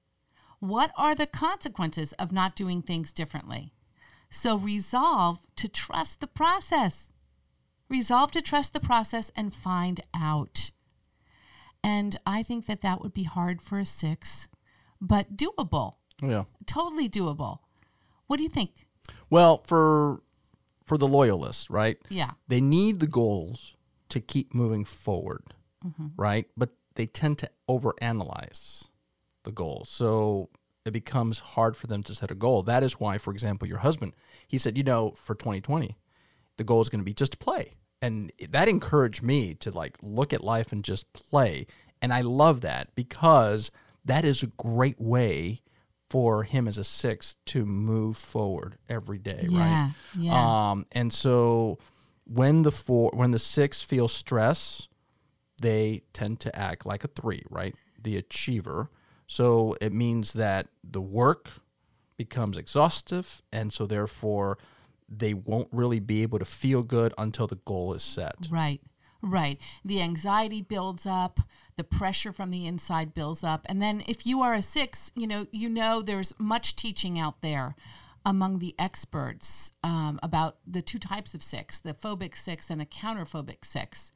What 0.58 0.92
are 0.96 1.14
the 1.14 1.26
consequences 1.26 2.12
of 2.14 2.32
not 2.32 2.56
doing 2.56 2.82
things 2.82 3.12
differently? 3.12 3.74
So 4.30 4.56
resolve 4.56 5.40
to 5.56 5.68
trust 5.68 6.20
the 6.20 6.26
process. 6.26 7.10
Resolve 7.90 8.32
to 8.32 8.40
trust 8.40 8.72
the 8.72 8.80
process 8.80 9.30
and 9.36 9.54
find 9.54 10.00
out. 10.14 10.70
And 11.84 12.16
I 12.24 12.42
think 12.42 12.66
that 12.66 12.80
that 12.80 13.02
would 13.02 13.12
be 13.12 13.24
hard 13.24 13.60
for 13.60 13.78
a 13.78 13.84
six, 13.86 14.48
but 15.00 15.36
doable, 15.36 15.96
Yeah. 16.22 16.44
totally 16.64 17.08
doable. 17.10 17.58
What 18.26 18.38
do 18.38 18.44
you 18.44 18.48
think? 18.48 18.88
Well, 19.28 19.62
for 19.64 20.22
for 20.86 20.96
the 20.98 21.08
loyalist, 21.08 21.70
right? 21.70 21.98
Yeah. 22.08 22.32
They 22.48 22.60
need 22.60 23.00
the 23.00 23.06
goals 23.06 23.76
to 24.12 24.20
keep 24.20 24.54
moving 24.54 24.84
forward, 24.84 25.42
Mm-hmm. 25.84 26.08
right? 26.16 26.46
But 26.56 26.70
they 26.94 27.06
tend 27.06 27.38
to 27.38 27.50
overanalyze 27.68 28.88
the 29.44 29.52
goal. 29.52 29.84
So 29.86 30.48
it 30.84 30.92
becomes 30.92 31.38
hard 31.40 31.76
for 31.76 31.86
them 31.86 32.02
to 32.04 32.14
set 32.14 32.30
a 32.30 32.34
goal. 32.34 32.62
That 32.62 32.82
is 32.82 33.00
why, 33.00 33.18
for 33.18 33.32
example, 33.32 33.68
your 33.68 33.78
husband, 33.78 34.14
he 34.46 34.58
said, 34.58 34.76
you 34.76 34.84
know, 34.84 35.10
for 35.10 35.34
2020, 35.34 35.96
the 36.56 36.64
goal 36.64 36.80
is 36.80 36.88
going 36.88 37.00
to 37.00 37.04
be 37.04 37.12
just 37.14 37.32
to 37.32 37.38
play. 37.38 37.72
And 38.00 38.32
that 38.50 38.68
encouraged 38.68 39.22
me 39.22 39.54
to 39.54 39.70
like 39.70 39.96
look 40.02 40.32
at 40.32 40.42
life 40.44 40.72
and 40.72 40.82
just 40.84 41.12
play. 41.12 41.66
And 42.00 42.12
I 42.12 42.20
love 42.22 42.60
that 42.62 42.94
because 42.94 43.70
that 44.04 44.24
is 44.24 44.42
a 44.42 44.48
great 44.48 45.00
way 45.00 45.60
for 46.10 46.42
him 46.42 46.66
as 46.68 46.78
a 46.78 46.84
six 46.84 47.36
to 47.46 47.64
move 47.64 48.16
forward 48.16 48.76
every 48.88 49.18
day, 49.18 49.46
Yeah, 49.48 49.58
right? 49.60 49.94
yeah. 50.16 50.70
Um, 50.72 50.86
and 50.92 51.12
so 51.12 51.78
when 52.24 52.62
the 52.62 52.72
four, 52.72 53.10
when 53.14 53.30
the 53.30 53.38
six 53.38 53.82
feel 53.82 54.08
stress, 54.08 54.88
they 55.60 56.02
tend 56.12 56.40
to 56.40 56.56
act 56.56 56.86
like 56.86 57.04
a 57.04 57.08
three, 57.08 57.42
right? 57.50 57.74
The 58.02 58.16
achiever. 58.16 58.90
So 59.26 59.76
it 59.80 59.92
means 59.92 60.34
that 60.34 60.68
the 60.84 61.00
work 61.00 61.48
becomes 62.16 62.58
exhaustive, 62.58 63.42
and 63.52 63.72
so 63.72 63.86
therefore 63.86 64.58
they 65.08 65.34
won't 65.34 65.68
really 65.72 66.00
be 66.00 66.22
able 66.22 66.38
to 66.38 66.44
feel 66.44 66.82
good 66.82 67.12
until 67.18 67.46
the 67.46 67.58
goal 67.64 67.94
is 67.94 68.02
set. 68.02 68.48
Right, 68.50 68.80
right. 69.22 69.58
The 69.84 70.00
anxiety 70.00 70.62
builds 70.62 71.06
up, 71.06 71.40
the 71.76 71.84
pressure 71.84 72.32
from 72.32 72.50
the 72.50 72.66
inside 72.66 73.14
builds 73.14 73.44
up. 73.44 73.66
And 73.66 73.80
then 73.80 74.02
if 74.06 74.26
you 74.26 74.40
are 74.40 74.54
a 74.54 74.62
six, 74.62 75.12
you 75.14 75.26
know, 75.26 75.46
you 75.50 75.68
know 75.68 76.02
there's 76.02 76.32
much 76.38 76.76
teaching 76.76 77.18
out 77.18 77.42
there 77.42 77.74
among 78.24 78.58
the 78.58 78.74
experts 78.78 79.72
um, 79.82 80.18
about 80.22 80.58
the 80.66 80.82
two 80.82 80.98
types 80.98 81.34
of 81.34 81.42
six, 81.42 81.78
the 81.80 81.94
phobic 81.94 82.36
six 82.36 82.70
and 82.70 82.80
the 82.80 82.86
counterphobic 82.86 83.64
six. 83.64 84.12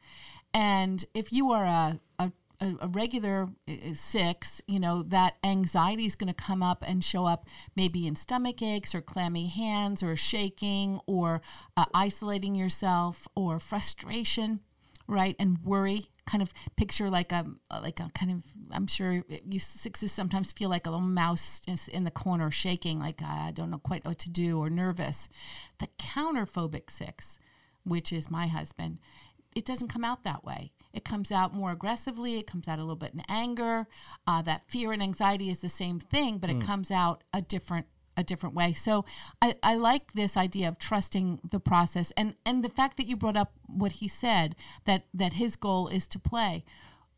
And 0.54 1.04
if 1.14 1.32
you 1.32 1.50
are 1.50 1.64
a, 1.64 2.00
a 2.18 2.32
a, 2.60 2.88
regular 2.88 3.48
uh, 3.68 3.72
six, 3.94 4.60
you 4.66 4.80
know, 4.80 5.02
that 5.04 5.34
anxiety 5.44 6.06
is 6.06 6.16
going 6.16 6.32
to 6.32 6.34
come 6.34 6.62
up 6.62 6.84
and 6.86 7.04
show 7.04 7.26
up 7.26 7.46
maybe 7.74 8.06
in 8.06 8.16
stomach 8.16 8.62
aches 8.62 8.94
or 8.94 9.00
clammy 9.00 9.46
hands 9.46 10.02
or 10.02 10.16
shaking 10.16 11.00
or 11.06 11.40
uh, 11.76 11.86
isolating 11.94 12.54
yourself 12.54 13.28
or 13.34 13.58
frustration, 13.58 14.60
right? 15.06 15.36
And 15.38 15.58
worry. 15.64 16.06
Kind 16.26 16.42
of 16.42 16.52
picture 16.76 17.08
like 17.08 17.30
a 17.30 17.46
like 17.70 18.00
a 18.00 18.08
kind 18.12 18.32
of 18.32 18.42
I'm 18.72 18.86
sure 18.86 19.24
you 19.28 19.58
sixes 19.58 20.12
sometimes 20.12 20.52
feel 20.52 20.70
like 20.70 20.86
a 20.86 20.90
little 20.90 21.04
mouse 21.04 21.60
is 21.66 21.88
in 21.88 22.04
the 22.04 22.10
corner 22.10 22.50
shaking, 22.50 22.98
like 22.98 23.22
I 23.22 23.52
don't 23.52 23.70
know 23.70 23.78
quite 23.78 24.04
what 24.04 24.18
to 24.20 24.30
do 24.30 24.58
or 24.58 24.70
nervous. 24.70 25.28
The 25.78 25.88
counterphobic 25.98 26.90
six, 26.90 27.38
which 27.84 28.12
is 28.12 28.30
my 28.30 28.46
husband, 28.46 29.00
it 29.54 29.64
doesn't 29.64 29.88
come 29.88 30.04
out 30.04 30.24
that 30.24 30.44
way. 30.44 30.72
It 30.92 31.04
comes 31.04 31.32
out 31.32 31.54
more 31.54 31.72
aggressively. 31.72 32.38
It 32.38 32.46
comes 32.46 32.68
out 32.68 32.78
a 32.78 32.82
little 32.82 32.96
bit 32.96 33.14
in 33.14 33.22
anger. 33.28 33.86
Uh, 34.26 34.42
that 34.42 34.68
fear 34.68 34.92
and 34.92 35.02
anxiety 35.02 35.50
is 35.50 35.60
the 35.60 35.68
same 35.68 35.98
thing, 35.98 36.38
but 36.38 36.50
it 36.50 36.60
comes 36.60 36.90
out 36.90 37.24
a 37.32 37.42
different 37.42 37.86
a 38.16 38.24
different 38.24 38.54
way. 38.54 38.72
So 38.72 39.04
I, 39.42 39.56
I 39.62 39.74
like 39.74 40.12
this 40.12 40.36
idea 40.36 40.68
of 40.68 40.78
trusting 40.78 41.40
the 41.50 41.60
process 41.60 42.12
and 42.16 42.34
and 42.44 42.64
the 42.64 42.70
fact 42.70 42.96
that 42.96 43.06
you 43.06 43.16
brought 43.16 43.36
up 43.36 43.52
what 43.66 43.92
he 43.92 44.08
said 44.08 44.56
that 44.84 45.04
that 45.12 45.34
his 45.34 45.56
goal 45.56 45.88
is 45.88 46.06
to 46.08 46.18
play. 46.18 46.64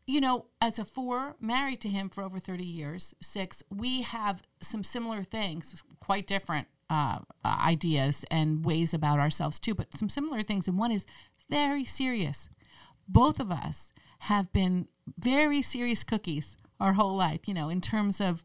You 0.09 0.21
know, 0.21 0.47
as 0.59 0.79
a 0.79 0.85
four, 0.85 1.35
married 1.39 1.81
to 1.81 1.87
him 1.87 2.09
for 2.09 2.23
over 2.23 2.39
30 2.39 2.63
years, 2.63 3.13
six, 3.21 3.61
we 3.69 4.01
have 4.01 4.41
some 4.59 4.83
similar 4.83 5.21
things, 5.21 5.83
quite 5.99 6.25
different 6.25 6.67
uh, 6.89 7.19
ideas 7.45 8.25
and 8.31 8.65
ways 8.65 8.91
about 8.91 9.19
ourselves 9.19 9.59
too, 9.59 9.75
but 9.75 9.95
some 9.95 10.09
similar 10.09 10.41
things. 10.41 10.67
And 10.67 10.79
one 10.79 10.91
is 10.91 11.05
very 11.47 11.85
serious. 11.85 12.49
Both 13.07 13.39
of 13.39 13.51
us 13.51 13.91
have 14.21 14.51
been 14.51 14.87
very 15.15 15.61
serious 15.61 16.03
cookies 16.03 16.57
our 16.79 16.93
whole 16.93 17.15
life, 17.15 17.47
you 17.47 17.53
know, 17.53 17.69
in 17.69 17.79
terms 17.79 18.19
of 18.19 18.43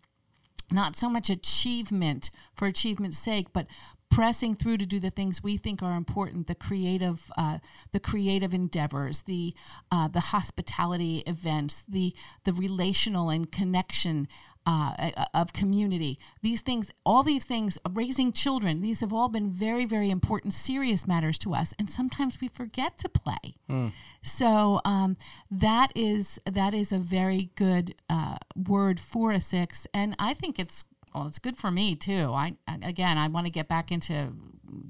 not 0.71 0.97
so 0.97 1.09
much 1.09 1.31
achievement 1.31 2.31
for 2.55 2.69
achievement's 2.69 3.19
sake, 3.19 3.55
but 3.55 3.67
pressing 4.15 4.55
through 4.55 4.77
to 4.77 4.87
do 4.87 5.01
the 5.01 5.11
things 5.11 5.43
we 5.43 5.57
think 5.57 5.83
are 5.83 5.97
important 5.97 6.47
the 6.47 6.55
creative 6.55 7.33
uh, 7.37 7.59
the 7.93 7.99
creative 8.01 8.55
endeavors 8.55 9.23
the 9.23 9.53
uh, 9.91 10.07
the 10.07 10.21
hospitality 10.21 11.25
events 11.27 11.83
the 11.89 12.15
the 12.45 12.53
relational 12.53 13.29
and 13.29 13.51
connection 13.51 14.29
uh, 14.67 15.11
of 15.35 15.53
community 15.53 16.19
these 16.43 16.61
things 16.63 16.93
all 17.05 17.23
these 17.23 17.45
things 17.45 17.77
raising 17.93 18.33
children 18.33 18.81
these 18.81 19.01
have 19.01 19.13
all 19.13 19.29
been 19.29 19.51
very 19.51 19.85
very 19.85 20.11
important 20.11 20.55
serious 20.55 21.07
matters 21.07 21.37
to 21.37 21.53
us 21.53 21.75
and 21.79 21.91
sometimes 21.91 22.41
we 22.41 22.49
forget 22.49 22.97
to 22.97 23.09
play 23.09 23.57
mm. 23.69 23.93
so 24.23 24.81
um, 24.85 25.17
that 25.51 25.93
is 25.95 26.41
that 26.51 26.73
is 26.73 26.93
a 26.93 26.99
very 26.99 27.51
good 27.57 27.95
uh, 28.09 28.37
word 28.57 28.99
for 29.01 29.33
a 29.33 29.41
six 29.41 29.87
and 29.93 30.15
i 30.19 30.33
think 30.33 30.59
it's 30.59 30.85
well, 31.15 31.27
it's 31.27 31.39
good 31.39 31.57
for 31.57 31.71
me 31.71 31.95
too. 31.95 32.33
I 32.33 32.57
again, 32.83 33.19
I 33.19 33.29
want 33.29 33.47
to 33.47 33.53
get 33.53 33.69
back 33.69 33.93
into 33.93 34.33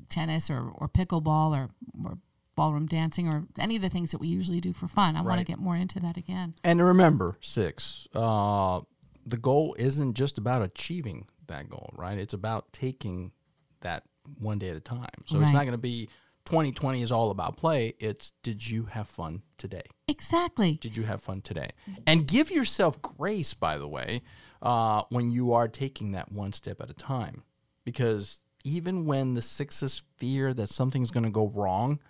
tennis 0.09 0.51
or, 0.51 0.71
or 0.75 0.89
pickleball 0.89 1.57
or, 1.57 1.71
or 2.05 2.19
ballroom 2.57 2.87
dancing 2.87 3.29
or 3.29 3.45
any 3.59 3.77
of 3.77 3.83
the 3.83 3.89
things 3.89 4.13
that 4.13 4.21
we 4.21 4.29
usually 4.29 4.61
do 4.61 4.73
for 4.73 4.89
fun. 4.89 5.17
I 5.17 5.21
right. 5.21 5.27
want 5.27 5.39
to 5.41 5.45
get 5.45 5.59
more 5.59 5.77
into 5.77 6.01
that 6.01 6.17
again. 6.17 6.55
And 6.63 6.83
remember, 6.83 7.37
six, 7.41 8.09
uh, 8.15 8.81
the 9.27 9.37
goal 9.37 9.77
isn't 9.79 10.15
just 10.15 10.39
about 10.39 10.63
achieving 10.63 11.27
that 11.49 11.69
goal, 11.69 11.91
right? 11.95 12.19
It's 12.19 12.35
about 12.35 12.73
taking 12.73 13.33
that 13.81 14.05
one 14.39 14.59
day 14.59 14.71
at 14.71 14.77
a 14.77 14.81
time. 14.81 15.09
So 15.27 15.39
right. 15.39 15.45
it's 15.45 15.53
not 15.53 15.63
going 15.63 15.73
to 15.73 15.79
be 15.79 16.09
2020 16.47 17.03
is 17.03 17.13
all 17.13 17.31
about 17.31 17.57
play. 17.57 17.95
It's 17.99 18.33
did 18.43 18.67
you 18.67 18.85
have 18.85 19.09
fun 19.09 19.43
today? 19.59 19.83
Exactly. 20.09 20.79
Did 20.81 20.97
you 20.97 21.03
have 21.05 21.23
fun 21.23 21.41
today? 21.43 21.71
And 22.07 22.27
give 22.27 22.51
yourself 22.51 23.03
grace, 23.03 23.53
by 23.53 23.79
the 23.79 23.89
way 23.89 24.23
uh, 24.65 25.03
when 25.11 25.31
you 25.31 25.53
are 25.53 25.69
taking 25.69 26.13
that 26.13 26.33
one 26.33 26.53
step 26.53 26.81
at 26.81 26.91
a 26.91 26.95
time. 26.95 27.45
Because 27.85 28.41
even 28.65 29.05
when 29.05 29.35
the 29.35 29.43
sixes 29.43 30.03
fear 30.17 30.55
that 30.55 30.71
something's 30.71 31.11
going 31.11 31.25
to 31.25 31.31
go 31.31 31.49
wrong, 31.55 32.01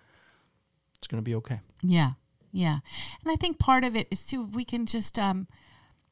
it's 0.96 1.08
going 1.08 1.22
to 1.22 1.24
be 1.24 1.34
okay. 1.34 1.60
Yeah, 1.82 2.12
yeah. 2.52 2.78
And 3.22 3.32
I 3.32 3.34
think 3.34 3.58
part 3.58 3.84
of 3.84 3.96
it 3.96 4.06
is 4.10 4.24
too, 4.24 4.44
we 4.44 4.64
can 4.64 4.86
just 4.86 5.18
um, 5.18 5.48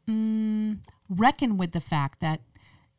mm, 0.08 0.78
reckon 1.08 1.56
with 1.56 1.70
the 1.70 1.80
fact 1.80 2.20
that, 2.20 2.40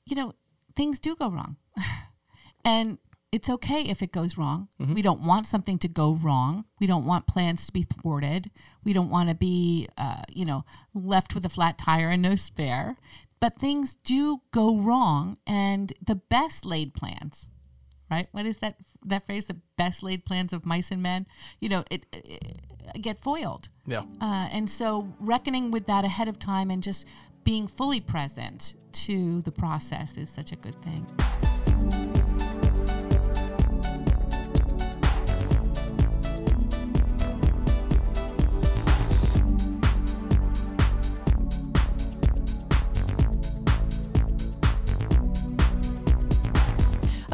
you 0.06 0.16
know, 0.16 0.34
things 0.74 1.02
do 1.02 1.14
go 1.16 1.30
wrong. 1.30 1.58
and 2.66 2.98
it's 3.34 3.50
okay 3.50 3.82
if 3.82 4.02
it 4.02 4.12
goes 4.12 4.38
wrong. 4.38 4.70
Mm-hmm. 4.80 4.94
We 4.94 5.02
don't 5.02 5.26
want 5.26 5.48
something 5.48 5.80
to 5.80 5.88
go 5.88 6.14
wrong. 6.14 6.66
We 6.80 6.88
don't 6.88 7.06
want 7.06 7.28
plans 7.28 7.66
to 7.66 7.74
be 7.74 7.82
thwarted. 7.82 8.52
We 8.86 8.94
don't 8.94 9.10
want 9.10 9.30
to 9.30 9.36
be, 9.36 9.88
uh, 9.98 10.22
you 10.32 10.46
know, 10.46 10.64
left 10.94 11.34
with 11.36 11.44
a 11.44 11.50
flat 11.50 11.78
tire 11.80 12.10
and 12.10 12.22
no 12.22 12.36
spare. 12.36 12.96
But 13.44 13.60
things 13.60 13.96
do 14.06 14.40
go 14.52 14.78
wrong, 14.78 15.36
and 15.46 15.92
the 16.02 16.16
best 16.16 16.64
laid 16.64 16.94
plans, 16.94 17.50
right? 18.10 18.30
What 18.32 18.46
is 18.46 18.60
that 18.60 18.78
that 19.04 19.26
phrase? 19.26 19.48
The 19.48 19.60
best 19.76 20.02
laid 20.02 20.24
plans 20.24 20.54
of 20.54 20.66
mice 20.66 20.92
and 20.92 21.04
men. 21.04 21.26
You 21.60 21.68
know, 21.68 21.84
it, 21.92 22.06
it, 22.14 22.62
it 22.96 23.02
get 23.02 23.20
foiled. 23.20 23.68
Yeah. 23.86 24.04
Uh, 24.22 24.48
and 24.50 24.70
so 24.70 25.14
reckoning 25.20 25.72
with 25.72 25.88
that 25.88 26.06
ahead 26.06 26.30
of 26.30 26.40
time 26.40 26.72
and 26.72 26.82
just 26.82 27.06
being 27.44 27.68
fully 27.68 28.00
present 28.00 28.76
to 28.94 29.42
the 29.42 29.52
process 29.52 30.16
is 30.16 30.30
such 30.30 30.54
a 30.54 30.56
good 30.56 30.82
thing. 30.82 31.06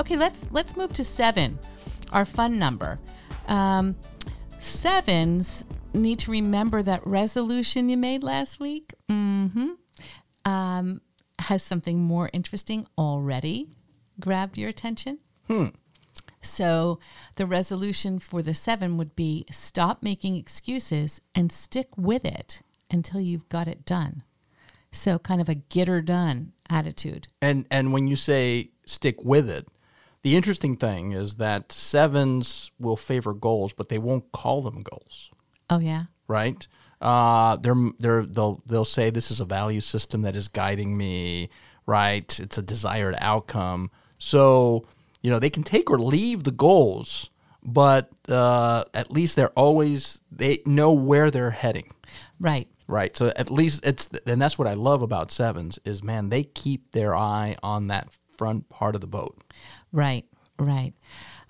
Okay, 0.09 0.17
let's 0.17 0.47
let's 0.49 0.75
move 0.75 0.91
to 0.93 1.03
seven, 1.03 1.59
our 2.11 2.25
fun 2.25 2.57
number. 2.57 2.97
Um, 3.47 3.95
sevens 4.57 5.65
need 5.93 6.17
to 6.21 6.31
remember 6.31 6.81
that 6.81 7.05
resolution 7.05 7.89
you 7.89 7.95
made 7.95 8.23
last 8.23 8.59
week. 8.59 8.95
Mm-hmm. 9.07 9.73
Um, 10.51 11.01
has 11.37 11.61
something 11.61 11.99
more 11.99 12.31
interesting 12.33 12.87
already 12.97 13.67
grabbed 14.19 14.57
your 14.57 14.69
attention? 14.69 15.19
Hmm. 15.47 15.67
So 16.41 16.97
the 17.35 17.45
resolution 17.45 18.17
for 18.17 18.41
the 18.41 18.55
seven 18.55 18.97
would 18.97 19.15
be 19.15 19.45
stop 19.51 20.01
making 20.01 20.37
excuses 20.37 21.21
and 21.35 21.51
stick 21.51 21.89
with 21.95 22.25
it 22.25 22.63
until 22.89 23.21
you've 23.21 23.47
got 23.47 23.67
it 23.67 23.85
done. 23.85 24.23
So 24.91 25.19
kind 25.19 25.39
of 25.39 25.49
a 25.49 25.53
get 25.53 25.87
her 25.87 26.01
done 26.01 26.53
attitude. 26.67 27.27
And 27.43 27.67
and 27.69 27.93
when 27.93 28.07
you 28.07 28.15
say 28.15 28.71
stick 28.87 29.23
with 29.23 29.47
it, 29.47 29.67
the 30.21 30.35
interesting 30.35 30.75
thing 30.75 31.13
is 31.13 31.35
that 31.35 31.71
sevens 31.71 32.71
will 32.79 32.97
favor 32.97 33.33
goals, 33.33 33.73
but 33.73 33.89
they 33.89 33.97
won't 33.97 34.31
call 34.31 34.61
them 34.61 34.83
goals. 34.83 35.31
Oh 35.69 35.79
yeah. 35.79 36.05
Right. 36.27 36.67
Uh, 37.01 37.55
they're 37.57 37.91
they're 37.99 38.25
they'll 38.25 38.61
they'll 38.65 38.85
say 38.85 39.09
this 39.09 39.31
is 39.31 39.39
a 39.39 39.45
value 39.45 39.81
system 39.81 40.23
that 40.23 40.35
is 40.35 40.47
guiding 40.47 40.97
me. 40.97 41.49
Right. 41.85 42.39
It's 42.39 42.57
a 42.57 42.61
desired 42.61 43.15
outcome. 43.19 43.91
So 44.17 44.85
you 45.21 45.31
know 45.31 45.39
they 45.39 45.49
can 45.49 45.63
take 45.63 45.89
or 45.89 45.99
leave 45.99 46.43
the 46.43 46.51
goals, 46.51 47.29
but 47.63 48.09
uh, 48.27 48.83
at 48.93 49.11
least 49.11 49.35
they're 49.35 49.49
always 49.49 50.21
they 50.31 50.59
know 50.65 50.91
where 50.91 51.31
they're 51.31 51.51
heading. 51.51 51.91
Right. 52.39 52.67
Right. 52.87 53.15
So 53.15 53.31
at 53.35 53.49
least 53.49 53.85
it's 53.85 54.09
and 54.25 54.41
that's 54.41 54.57
what 54.57 54.67
I 54.67 54.73
love 54.73 55.01
about 55.01 55.31
sevens 55.31 55.79
is 55.85 56.03
man 56.03 56.29
they 56.29 56.43
keep 56.43 56.91
their 56.91 57.15
eye 57.15 57.55
on 57.63 57.87
that 57.87 58.09
front 58.37 58.67
part 58.69 58.95
of 58.95 59.01
the 59.01 59.07
boat. 59.07 59.37
Right, 59.91 60.25
right. 60.57 60.93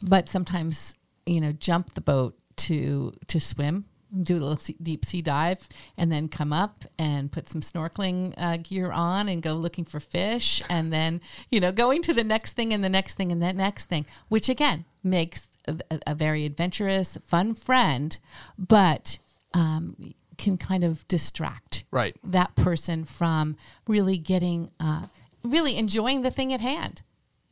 But 0.01 0.29
sometimes, 0.29 0.95
you 1.25 1.41
know, 1.41 1.51
jump 1.51 1.93
the 1.93 2.01
boat 2.01 2.37
to 2.57 3.13
to 3.27 3.39
swim, 3.39 3.85
do 4.21 4.35
a 4.35 4.39
little 4.39 4.57
sea, 4.57 4.75
deep 4.81 5.05
sea 5.05 5.21
dive, 5.21 5.67
and 5.97 6.11
then 6.11 6.27
come 6.27 6.53
up 6.53 6.85
and 6.97 7.31
put 7.31 7.47
some 7.47 7.61
snorkeling 7.61 8.33
uh, 8.37 8.57
gear 8.57 8.91
on 8.91 9.29
and 9.29 9.41
go 9.41 9.53
looking 9.53 9.85
for 9.85 9.99
fish, 9.99 10.61
and 10.69 10.91
then 10.91 11.21
you 11.49 11.59
know 11.59 11.71
going 11.71 12.01
to 12.03 12.13
the 12.13 12.23
next 12.23 12.53
thing 12.53 12.73
and 12.73 12.83
the 12.83 12.89
next 12.89 13.15
thing 13.15 13.31
and 13.31 13.41
the 13.41 13.53
next 13.53 13.85
thing, 13.85 14.05
which 14.27 14.49
again 14.49 14.85
makes 15.03 15.47
a, 15.67 15.99
a 16.07 16.15
very 16.15 16.45
adventurous, 16.45 17.17
fun 17.25 17.53
friend, 17.53 18.17
but 18.57 19.19
um, 19.53 19.95
can 20.37 20.57
kind 20.57 20.83
of 20.83 21.07
distract 21.07 21.83
right 21.91 22.15
that 22.23 22.55
person 22.55 23.03
from 23.05 23.55
really 23.87 24.17
getting, 24.17 24.69
uh, 24.79 25.05
really 25.43 25.77
enjoying 25.77 26.21
the 26.21 26.31
thing 26.31 26.53
at 26.53 26.61
hand. 26.61 27.01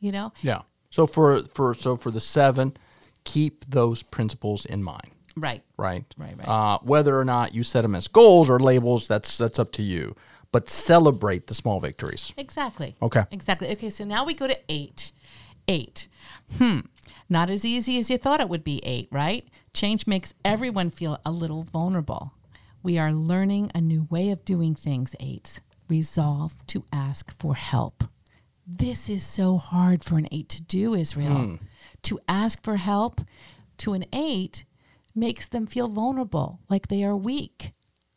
You 0.00 0.12
know. 0.12 0.32
Yeah. 0.42 0.62
So 0.90 1.06
for 1.06 1.42
for 1.54 1.74
so 1.74 1.96
for 1.96 2.10
the 2.10 2.20
seven, 2.20 2.76
keep 3.24 3.64
those 3.68 4.02
principles 4.02 4.64
in 4.64 4.82
mind. 4.82 5.10
Right. 5.36 5.62
Right. 5.76 6.04
Right. 6.16 6.36
Right. 6.36 6.48
Uh, 6.48 6.78
whether 6.82 7.18
or 7.18 7.24
not 7.24 7.54
you 7.54 7.62
set 7.62 7.82
them 7.82 7.94
as 7.94 8.08
goals 8.08 8.50
or 8.50 8.58
labels, 8.58 9.06
that's 9.06 9.38
that's 9.38 9.58
up 9.58 9.72
to 9.72 9.82
you. 9.82 10.16
But 10.50 10.68
celebrate 10.68 11.46
the 11.46 11.54
small 11.54 11.78
victories. 11.78 12.32
Exactly. 12.36 12.96
Okay. 13.02 13.24
Exactly. 13.30 13.70
Okay. 13.72 13.90
So 13.90 14.04
now 14.04 14.24
we 14.24 14.34
go 14.34 14.46
to 14.46 14.58
eight. 14.68 15.12
Eight. 15.68 16.08
Hmm. 16.56 16.80
Not 17.28 17.50
as 17.50 17.64
easy 17.64 17.98
as 17.98 18.08
you 18.08 18.16
thought 18.16 18.40
it 18.40 18.48
would 18.48 18.64
be. 18.64 18.80
Eight. 18.84 19.08
Right. 19.12 19.46
Change 19.74 20.06
makes 20.06 20.32
everyone 20.44 20.90
feel 20.90 21.20
a 21.24 21.30
little 21.30 21.62
vulnerable. 21.62 22.32
We 22.82 22.98
are 22.98 23.12
learning 23.12 23.70
a 23.74 23.80
new 23.80 24.06
way 24.10 24.30
of 24.30 24.44
doing 24.44 24.74
things. 24.74 25.14
Eight. 25.20 25.60
Resolve 25.88 26.66
to 26.68 26.84
ask 26.92 27.34
for 27.38 27.54
help 27.54 28.04
this 28.68 29.08
is 29.08 29.24
so 29.24 29.56
hard 29.56 30.04
for 30.04 30.18
an 30.18 30.28
eight 30.30 30.50
to 30.50 30.62
do, 30.62 30.94
Israel. 30.94 31.32
Mm. 31.32 31.58
To 32.02 32.20
ask 32.28 32.62
for 32.62 32.76
help 32.76 33.22
to 33.78 33.94
an 33.94 34.04
eight 34.12 34.64
makes 35.14 35.48
them 35.48 35.66
feel 35.66 35.88
vulnerable, 35.88 36.60
like 36.68 36.88
they 36.88 37.02
are 37.02 37.16
weak. 37.16 37.72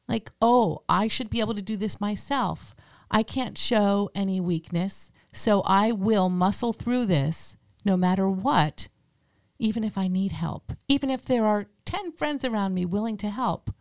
Like, 0.10 0.30
oh, 0.42 0.84
I 0.90 1.08
should 1.08 1.30
be 1.30 1.40
able 1.40 1.56
to 1.56 1.62
do 1.62 1.78
this 1.78 2.02
myself. 2.02 2.76
I 3.10 3.24
can't 3.24 3.58
show 3.58 4.10
any 4.14 4.42
weakness, 4.42 5.12
so 5.32 5.62
I 5.62 5.94
will 5.94 6.28
muscle 6.28 6.74
through 6.74 7.06
this 7.06 7.56
no 7.86 7.96
matter 7.96 8.30
what, 8.30 8.90
even 9.58 9.86
if 9.86 9.98
I 9.98 10.10
need 10.10 10.34
help, 10.34 10.74
even 10.90 11.10
if 11.10 11.24
there 11.24 11.46
are 11.46 11.68
10 11.86 12.12
friends 12.12 12.44
around 12.44 12.74
me 12.74 12.86
willing 12.86 13.18
to 13.18 13.30
help, 13.30 13.74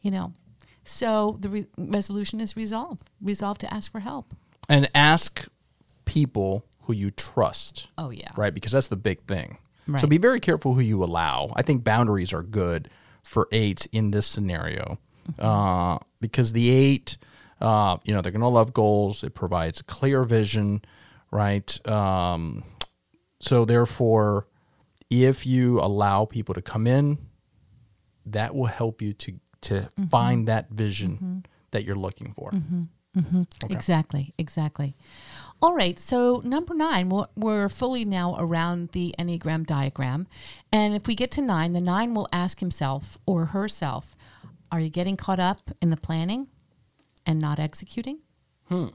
you 0.00 0.10
know. 0.10 0.34
So 0.84 1.36
the 1.40 1.48
re- 1.48 1.66
resolution 1.78 2.40
is 2.40 2.56
resolve, 2.56 2.98
resolve 3.20 3.58
to 3.58 3.72
ask 3.72 3.92
for 3.92 4.00
help. 4.00 4.34
And 4.68 4.90
ask 4.94 5.48
people 6.10 6.64
who 6.82 6.92
you 6.92 7.10
trust. 7.10 7.88
Oh 7.96 8.10
yeah. 8.10 8.32
Right, 8.36 8.54
because 8.54 8.72
that's 8.72 8.88
the 8.88 8.96
big 8.96 9.18
thing. 9.26 9.58
Right. 9.86 10.00
So 10.00 10.06
be 10.06 10.18
very 10.18 10.40
careful 10.40 10.74
who 10.74 10.80
you 10.80 11.02
allow. 11.04 11.52
I 11.56 11.62
think 11.62 11.84
boundaries 11.84 12.32
are 12.32 12.42
good 12.42 12.88
for 13.22 13.46
eight 13.52 13.86
in 13.92 14.10
this 14.10 14.26
scenario, 14.26 14.98
mm-hmm. 15.30 15.44
uh, 15.44 15.98
because 16.20 16.52
the 16.52 16.70
eight, 16.70 17.16
uh, 17.60 17.96
you 18.04 18.12
know, 18.14 18.20
they're 18.22 18.32
going 18.32 18.40
to 18.42 18.48
love 18.48 18.72
goals. 18.72 19.22
It 19.24 19.34
provides 19.34 19.80
a 19.80 19.84
clear 19.84 20.24
vision, 20.24 20.82
right? 21.30 21.70
Um, 21.86 22.64
So 23.40 23.64
therefore, 23.64 24.46
if 25.08 25.46
you 25.46 25.80
allow 25.80 26.24
people 26.26 26.54
to 26.54 26.62
come 26.62 26.86
in, 26.86 27.18
that 28.26 28.54
will 28.54 28.66
help 28.66 29.00
you 29.02 29.12
to 29.14 29.32
to 29.62 29.74
Mm-hmm. 29.74 30.08
find 30.08 30.48
that 30.48 30.70
vision 30.70 31.44
that 31.70 31.84
you're 31.84 32.00
looking 32.06 32.32
for. 32.34 32.50
Exactly, 33.68 34.32
exactly. 34.38 34.94
All 35.62 35.74
right, 35.74 35.98
so 35.98 36.40
number 36.42 36.74
nine, 36.74 37.10
we're, 37.36 37.68
fully 37.68 38.04
now 38.04 38.34
around 38.38 38.90
the 38.92 39.14
Enneagram 39.18 39.66
diagram. 39.66 40.26
And 40.72 40.94
if 40.94 41.06
we 41.06 41.14
get 41.14 41.30
to 41.32 41.42
nine, 41.42 41.72
the 41.72 41.80
nine 41.80 42.14
will 42.14 42.28
ask 42.32 42.60
himself 42.60 43.18
or 43.26 43.46
herself, 43.46 44.16
Are 44.72 44.80
you 44.80 44.88
getting 44.88 45.16
caught 45.16 45.40
up 45.40 45.70
in 45.82 45.90
the 45.90 45.96
planning 45.96 46.48
and 47.26 47.40
not 47.40 47.58
executing? 47.58 48.20
Hmm. 48.68 48.86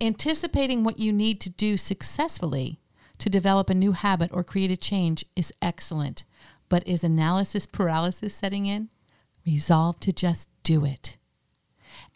Anticipating 0.00 0.84
what 0.84 0.98
you 0.98 1.12
need 1.12 1.40
to 1.40 1.50
do 1.50 1.78
successfully 1.78 2.78
to 3.18 3.30
develop 3.30 3.70
a 3.70 3.74
new 3.74 3.92
habit 3.92 4.30
or 4.34 4.44
create 4.44 4.70
a 4.70 4.76
change 4.76 5.24
is 5.34 5.52
excellent, 5.62 6.24
but 6.68 6.86
is 6.86 7.02
analysis 7.02 7.64
paralysis 7.64 8.34
setting 8.34 8.66
in? 8.66 8.90
Resolve 9.46 9.98
to 10.00 10.12
just 10.12 10.50
do 10.62 10.84
it 10.84 11.16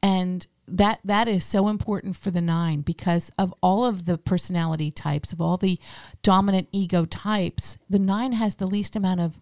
and 0.02 0.46
that 0.68 1.00
that 1.04 1.28
is 1.28 1.44
so 1.44 1.68
important 1.68 2.16
for 2.16 2.30
the 2.30 2.40
nine 2.40 2.80
because 2.80 3.30
of 3.38 3.54
all 3.62 3.84
of 3.84 4.04
the 4.06 4.18
personality 4.18 4.90
types 4.90 5.32
of 5.32 5.40
all 5.40 5.56
the 5.56 5.78
dominant 6.22 6.68
ego 6.72 7.04
types 7.04 7.78
the 7.88 7.98
nine 7.98 8.32
has 8.32 8.56
the 8.56 8.66
least 8.66 8.96
amount 8.96 9.20
of 9.20 9.40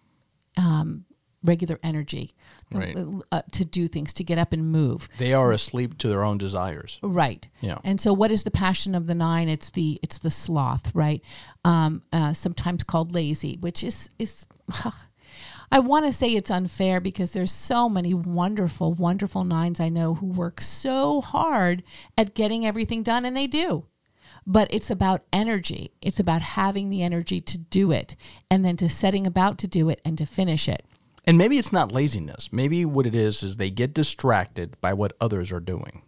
um, 0.57 1.05
regular 1.43 1.79
energy 1.83 2.33
Right. 2.71 2.97
uh, 3.31 3.43
to 3.51 3.63
do 3.63 3.87
things 3.87 4.11
to 4.13 4.23
get 4.23 4.37
up 4.39 4.51
and 4.51 4.71
move 4.71 5.07
They 5.19 5.33
are 5.33 5.51
asleep 5.51 5.97
to 5.99 6.07
their 6.09 6.23
own 6.23 6.37
desires. 6.39 6.97
right 7.03 7.47
Yeah. 7.61 7.77
and 7.83 8.01
so 8.01 8.11
what 8.13 8.31
is 8.31 8.43
the 8.43 8.51
passion 8.51 8.95
of 8.95 9.05
the 9.07 9.13
nine 9.15 9.47
it's 9.49 9.69
the 9.69 9.99
it's 10.01 10.17
the 10.17 10.31
sloth 10.31 10.93
right 10.95 11.21
um, 11.63 12.01
uh, 12.11 12.33
sometimes 12.33 12.83
called 12.83 13.13
lazy 13.13 13.57
which 13.61 13.83
is 13.83 14.09
is 14.17 14.45
I 15.71 15.79
want 15.79 16.05
to 16.05 16.13
say 16.13 16.29
it's 16.29 16.51
unfair 16.51 16.99
because 16.99 17.31
there's 17.31 17.51
so 17.51 17.89
many 17.89 18.13
wonderful, 18.13 18.93
wonderful 18.93 19.43
nines 19.43 19.79
I 19.79 19.89
know 19.89 20.15
who 20.15 20.27
work 20.27 20.61
so 20.61 21.21
hard 21.21 21.83
at 22.17 22.35
getting 22.35 22.65
everything 22.65 23.03
done, 23.03 23.25
and 23.25 23.35
they 23.35 23.47
do. 23.47 23.85
But 24.47 24.71
it's 24.71 24.91
about 24.91 25.23
energy. 25.33 25.91
It's 26.01 26.19
about 26.19 26.41
having 26.41 26.89
the 26.89 27.01
energy 27.01 27.41
to 27.41 27.57
do 27.57 27.91
it 27.91 28.15
and 28.49 28.63
then 28.63 28.77
to 28.77 28.87
setting 28.89 29.25
about 29.25 29.57
to 29.59 29.67
do 29.67 29.89
it 29.89 30.01
and 30.05 30.17
to 30.19 30.25
finish 30.25 30.69
it. 30.69 30.85
And 31.25 31.37
maybe 31.37 31.57
it's 31.57 31.73
not 31.73 31.91
laziness. 31.91 32.53
Maybe 32.53 32.85
what 32.85 33.07
it 33.07 33.15
is 33.15 33.41
is 33.41 33.57
they 33.57 33.71
get 33.71 33.95
distracted 33.95 34.79
by 34.81 34.93
what 34.93 35.13
others 35.19 35.51
are 35.51 35.59
doing, 35.59 36.03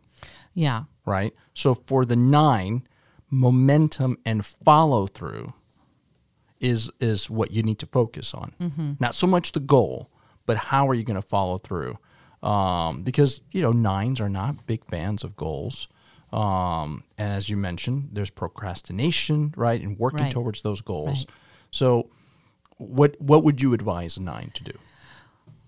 Yeah. 0.53 0.83
right? 1.05 1.33
So 1.55 1.73
for 1.73 2.05
the 2.05 2.15
nine, 2.15 2.83
momentum 3.31 4.17
and 4.25 4.45
follow 4.45 5.07
through 5.07 5.53
is 6.59 6.89
is 6.99 7.29
what 7.29 7.51
you 7.51 7.63
need 7.63 7.79
to 7.79 7.85
focus 7.85 8.33
on. 8.33 8.97
Not 8.99 9.15
so 9.15 9.27
much 9.27 9.51
the 9.51 9.59
goal, 9.59 10.09
but 10.45 10.57
how 10.57 10.87
are 10.87 10.93
you 10.93 11.03
going 11.03 11.21
to 11.21 11.27
follow 11.27 11.57
through? 11.57 11.97
Um, 12.43 13.03
because 13.03 13.41
you 13.51 13.61
know 13.61 13.71
nines 13.71 14.19
are 14.21 14.29
not 14.29 14.65
big 14.67 14.85
fans 14.85 15.23
of 15.23 15.35
goals. 15.35 15.87
Um, 16.33 17.03
and 17.17 17.31
as 17.31 17.49
you 17.49 17.55
mentioned, 17.57 18.09
there's 18.11 18.29
procrastination, 18.29 19.53
right, 19.55 19.81
and 19.81 19.97
working 19.97 20.23
Right. 20.25 20.31
towards 20.33 20.61
those 20.61 20.81
goals. 20.81 21.19
Right. 21.19 21.29
So, 21.71 22.09
what 22.77 23.15
what 23.19 23.43
would 23.43 23.61
you 23.61 23.73
advise 23.73 24.17
a 24.17 24.21
nine 24.21 24.51
to 24.55 24.63
do? 24.63 24.73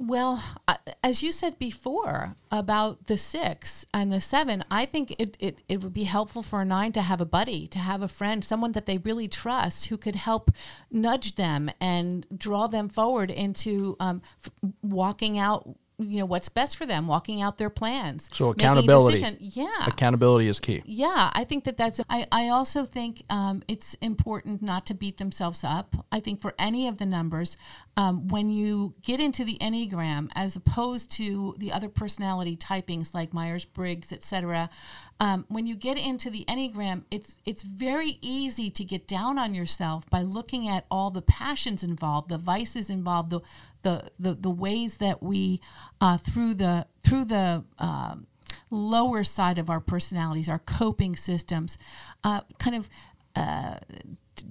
Well, 0.01 0.41
as 1.03 1.21
you 1.21 1.33
said 1.33 1.59
before 1.59 2.37
about 2.49 3.07
the 3.07 3.17
six 3.17 3.85
and 3.93 4.13
the 4.13 4.21
seven, 4.21 4.63
I 4.71 4.85
think 4.85 5.13
it, 5.19 5.35
it, 5.41 5.61
it 5.67 5.83
would 5.83 5.93
be 5.93 6.05
helpful 6.05 6.41
for 6.41 6.61
a 6.61 6.65
nine 6.65 6.93
to 6.93 7.01
have 7.01 7.19
a 7.19 7.25
buddy, 7.25 7.67
to 7.67 7.79
have 7.79 8.01
a 8.01 8.07
friend, 8.07 8.43
someone 8.43 8.71
that 8.71 8.85
they 8.85 8.97
really 8.97 9.27
trust 9.27 9.87
who 9.87 9.97
could 9.97 10.15
help 10.15 10.51
nudge 10.89 11.35
them 11.35 11.69
and 11.81 12.25
draw 12.35 12.67
them 12.67 12.87
forward 12.87 13.29
into 13.29 13.97
um, 13.99 14.21
f- 14.41 14.71
walking 14.81 15.37
out. 15.37 15.67
You 15.99 16.19
know 16.19 16.25
what's 16.25 16.47
best 16.49 16.77
for 16.77 16.85
them, 16.85 17.07
walking 17.07 17.41
out 17.41 17.57
their 17.57 17.69
plans. 17.69 18.29
So 18.33 18.49
accountability. 18.51 19.19
Yeah, 19.39 19.67
Accountability 19.85 20.47
is 20.47 20.59
key. 20.59 20.81
yeah, 20.85 21.29
I 21.33 21.43
think 21.43 21.65
that 21.65 21.77
that's. 21.77 21.99
I, 22.09 22.25
I 22.31 22.47
also 22.47 22.85
think 22.85 23.23
um, 23.29 23.63
it's 23.67 23.95
important 23.95 24.61
not 24.61 24.85
to 24.87 24.93
beat 24.93 25.17
themselves 25.17 25.63
up. 25.63 26.05
I 26.11 26.19
think 26.21 26.39
for 26.41 26.53
any 26.57 26.87
of 26.87 26.99
the 26.99 27.05
numbers, 27.05 27.57
um, 27.97 28.29
when 28.29 28.49
you 28.49 28.95
get 29.01 29.19
into 29.19 29.43
the 29.43 29.57
Enneagram, 29.59 30.29
as 30.35 30.55
opposed 30.55 31.11
to 31.13 31.55
the 31.57 31.71
other 31.71 31.89
personality 31.89 32.55
typings 32.55 33.13
like 33.13 33.33
Myers 33.33 33.65
Briggs, 33.65 34.13
etc., 34.13 34.69
um, 35.19 35.43
when 35.49 35.67
you 35.67 35.75
get 35.75 35.97
into 35.97 36.29
the 36.29 36.45
Enneagram, 36.47 37.03
it's 37.11 37.35
it's 37.45 37.63
very 37.63 38.19
easy 38.21 38.69
to 38.69 38.85
get 38.85 39.05
down 39.05 39.37
on 39.37 39.53
yourself 39.53 40.09
by 40.09 40.21
looking 40.21 40.67
at 40.69 40.85
all 40.89 41.11
the 41.11 41.21
passions 41.21 41.83
involved, 41.83 42.29
the 42.29 42.37
vices 42.37 42.89
involved, 42.89 43.29
the 43.31 43.41
the 43.83 44.11
the, 44.19 44.33
the 44.35 44.49
ways 44.49 44.97
that 44.97 45.21
we 45.21 45.61
uh, 46.01 46.17
through 46.17 46.55
the 46.55 46.87
through 47.03 47.25
the 47.25 47.63
um, 47.77 48.27
lower 48.69 49.23
side 49.23 49.57
of 49.57 49.69
our 49.69 49.79
personalities, 49.79 50.49
our 50.49 50.59
coping 50.59 51.15
systems, 51.15 51.77
uh, 52.23 52.41
kind 52.59 52.75
of 52.75 52.89
uh, 53.35 53.75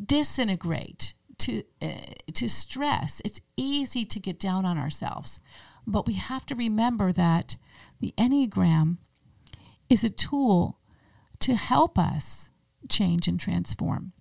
disintegrate 0.04 1.14
to 1.38 1.62
uh, 1.82 2.14
to 2.34 2.48
stress. 2.48 3.22
It's 3.24 3.40
easy 3.56 4.04
to 4.04 4.20
get 4.20 4.38
down 4.38 4.64
on 4.64 4.78
ourselves, 4.78 5.40
but 5.86 6.06
we 6.06 6.14
have 6.14 6.46
to 6.46 6.54
remember 6.54 7.12
that 7.12 7.56
the 8.00 8.14
Enneagram 8.16 8.98
is 9.88 10.04
a 10.04 10.10
tool 10.10 10.78
to 11.40 11.54
help 11.54 11.98
us 11.98 12.50
change 12.88 13.28
and 13.28 13.38
transform. 13.38 14.12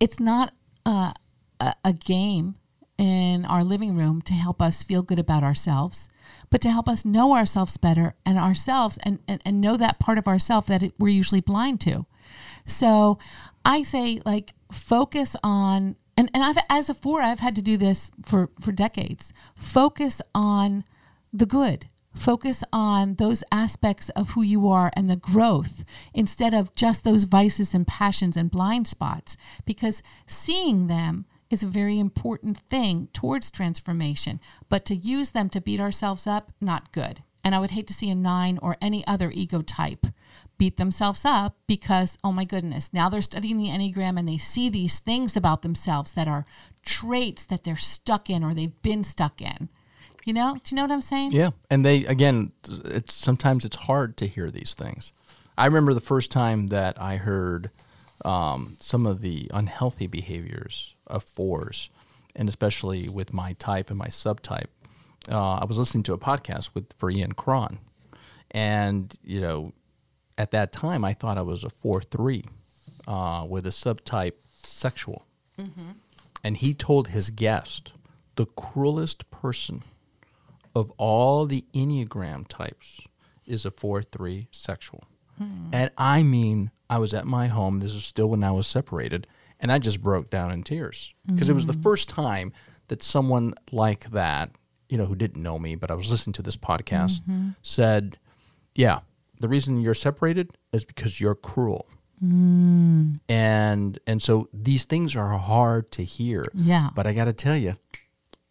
It's 0.00 0.20
not 0.20 0.54
uh, 0.84 1.12
a, 1.60 1.74
a 1.84 1.92
game 1.92 2.56
in 2.98 3.44
our 3.44 3.64
living 3.64 3.96
room 3.96 4.22
to 4.22 4.32
help 4.32 4.62
us 4.62 4.82
feel 4.82 5.02
good 5.02 5.18
about 5.18 5.42
ourselves, 5.42 6.08
but 6.50 6.60
to 6.60 6.70
help 6.70 6.88
us 6.88 7.04
know 7.04 7.34
ourselves 7.34 7.76
better 7.76 8.14
and 8.24 8.38
ourselves 8.38 8.98
and, 9.02 9.18
and, 9.26 9.42
and 9.44 9.60
know 9.60 9.76
that 9.76 9.98
part 9.98 10.18
of 10.18 10.28
ourselves 10.28 10.68
that 10.68 10.82
it, 10.82 10.94
we're 10.98 11.08
usually 11.08 11.40
blind 11.40 11.80
to. 11.82 12.06
So 12.64 13.18
I 13.64 13.82
say, 13.82 14.20
like, 14.24 14.54
focus 14.72 15.36
on, 15.42 15.96
and, 16.16 16.30
and 16.32 16.42
I've, 16.42 16.58
as 16.70 16.88
a 16.88 16.94
four, 16.94 17.20
I've 17.20 17.40
had 17.40 17.56
to 17.56 17.62
do 17.62 17.76
this 17.76 18.10
for, 18.24 18.50
for 18.60 18.72
decades. 18.72 19.32
Focus 19.56 20.22
on 20.34 20.84
the 21.32 21.46
good. 21.46 21.86
Focus 22.14 22.62
on 22.72 23.16
those 23.16 23.42
aspects 23.50 24.08
of 24.10 24.30
who 24.30 24.42
you 24.42 24.68
are 24.68 24.92
and 24.94 25.10
the 25.10 25.16
growth 25.16 25.84
instead 26.14 26.54
of 26.54 26.72
just 26.76 27.02
those 27.02 27.24
vices 27.24 27.74
and 27.74 27.88
passions 27.88 28.36
and 28.36 28.52
blind 28.52 28.86
spots, 28.86 29.36
because 29.64 30.00
seeing 30.24 30.86
them 30.86 31.26
is 31.50 31.62
a 31.62 31.68
very 31.68 31.98
important 31.98 32.56
thing 32.56 33.08
towards 33.12 33.50
transformation. 33.50 34.40
But 34.68 34.84
to 34.86 34.94
use 34.94 35.30
them 35.30 35.48
to 35.50 35.60
beat 35.60 35.80
ourselves 35.80 36.26
up, 36.26 36.52
not 36.60 36.92
good. 36.92 37.22
And 37.44 37.54
I 37.54 37.58
would 37.58 37.72
hate 37.72 37.86
to 37.88 37.94
see 37.94 38.10
a 38.10 38.14
nine 38.14 38.58
or 38.62 38.76
any 38.80 39.06
other 39.06 39.30
ego 39.30 39.60
type 39.60 40.06
beat 40.56 40.76
themselves 40.76 41.24
up 41.24 41.56
because, 41.66 42.16
oh 42.24 42.32
my 42.32 42.44
goodness, 42.44 42.92
now 42.92 43.08
they're 43.08 43.20
studying 43.20 43.58
the 43.58 43.68
Enneagram 43.68 44.18
and 44.18 44.28
they 44.28 44.38
see 44.38 44.70
these 44.70 44.98
things 44.98 45.36
about 45.36 45.62
themselves 45.62 46.12
that 46.14 46.28
are 46.28 46.46
traits 46.84 47.44
that 47.46 47.64
they're 47.64 47.76
stuck 47.76 48.30
in 48.30 48.42
or 48.42 48.54
they've 48.54 48.80
been 48.82 49.04
stuck 49.04 49.42
in. 49.42 49.68
You 50.24 50.32
know, 50.32 50.56
do 50.64 50.74
you 50.74 50.76
know 50.76 50.82
what 50.84 50.90
I'm 50.90 51.02
saying? 51.02 51.32
Yeah, 51.32 51.50
and 51.70 51.84
they 51.84 52.06
again, 52.06 52.52
it's 52.66 53.12
sometimes 53.12 53.66
it's 53.66 53.76
hard 53.76 54.16
to 54.18 54.26
hear 54.26 54.50
these 54.50 54.72
things. 54.72 55.12
I 55.58 55.66
remember 55.66 55.92
the 55.92 56.00
first 56.00 56.32
time 56.32 56.68
that 56.68 57.00
I 57.00 57.16
heard 57.16 57.70
um, 58.24 58.78
some 58.80 59.06
of 59.06 59.20
the 59.20 59.50
unhealthy 59.52 60.06
behaviors 60.06 60.94
of 61.06 61.22
fours, 61.24 61.90
and 62.34 62.48
especially 62.48 63.08
with 63.08 63.32
my 63.32 63.54
type 63.54 63.90
and 63.90 63.98
my 63.98 64.08
subtype. 64.08 64.68
Uh, 65.30 65.54
I 65.54 65.64
was 65.64 65.78
listening 65.78 66.02
to 66.04 66.12
a 66.12 66.18
podcast 66.18 66.70
with 66.74 66.92
for 66.98 67.10
Ian 67.10 67.32
Cron, 67.32 67.78
and 68.50 69.14
you 69.22 69.40
know, 69.40 69.72
at 70.36 70.50
that 70.50 70.72
time 70.72 71.04
I 71.04 71.12
thought 71.14 71.38
I 71.38 71.42
was 71.42 71.64
a 71.64 71.70
four 71.70 72.02
three 72.02 72.44
uh, 73.06 73.46
with 73.48 73.66
a 73.66 73.70
subtype 73.70 74.34
sexual, 74.62 75.26
and 76.42 76.56
he 76.56 76.74
told 76.74 77.08
his 77.08 77.30
guest 77.30 77.92
the 78.36 78.46
cruelest 78.46 79.30
person 79.30 79.82
of 80.74 80.90
all 80.98 81.46
the 81.46 81.64
Enneagram 81.72 82.46
types 82.48 83.00
is 83.46 83.64
a 83.64 83.70
4 83.70 84.02
3 84.02 84.48
sexual. 84.50 85.04
And 85.72 85.90
I 85.98 86.22
mean, 86.22 86.70
I 86.88 86.98
was 86.98 87.12
at 87.14 87.26
my 87.26 87.48
home. 87.48 87.80
This 87.80 87.92
is 87.92 88.04
still 88.04 88.28
when 88.28 88.44
I 88.44 88.50
was 88.52 88.66
separated. 88.66 89.26
And 89.64 89.72
I 89.72 89.78
just 89.78 90.02
broke 90.02 90.28
down 90.28 90.52
in 90.52 90.62
tears 90.62 91.14
because 91.26 91.48
it 91.48 91.54
was 91.54 91.64
the 91.64 91.72
first 91.72 92.06
time 92.10 92.52
that 92.88 93.02
someone 93.02 93.54
like 93.72 94.10
that, 94.10 94.50
you 94.90 94.98
know, 94.98 95.06
who 95.06 95.14
didn't 95.16 95.42
know 95.42 95.58
me, 95.58 95.74
but 95.74 95.90
I 95.90 95.94
was 95.94 96.10
listening 96.10 96.34
to 96.34 96.42
this 96.42 96.54
podcast, 96.56 97.22
said, 97.62 98.18
Yeah, 98.74 98.98
the 99.40 99.48
reason 99.48 99.80
you're 99.80 99.94
separated 99.94 100.50
is 100.74 100.84
because 100.84 101.18
you're 101.18 101.34
cruel. 101.34 101.88
And 103.28 103.98
and 104.06 104.20
so 104.22 104.48
these 104.52 104.84
things 104.84 105.16
are 105.16 105.38
hard 105.38 105.90
to 105.92 106.04
hear. 106.04 106.44
Yeah. 106.52 106.90
But 106.94 107.06
I 107.06 107.14
got 107.14 107.24
to 107.24 107.32
tell 107.32 107.56
you, 107.56 107.76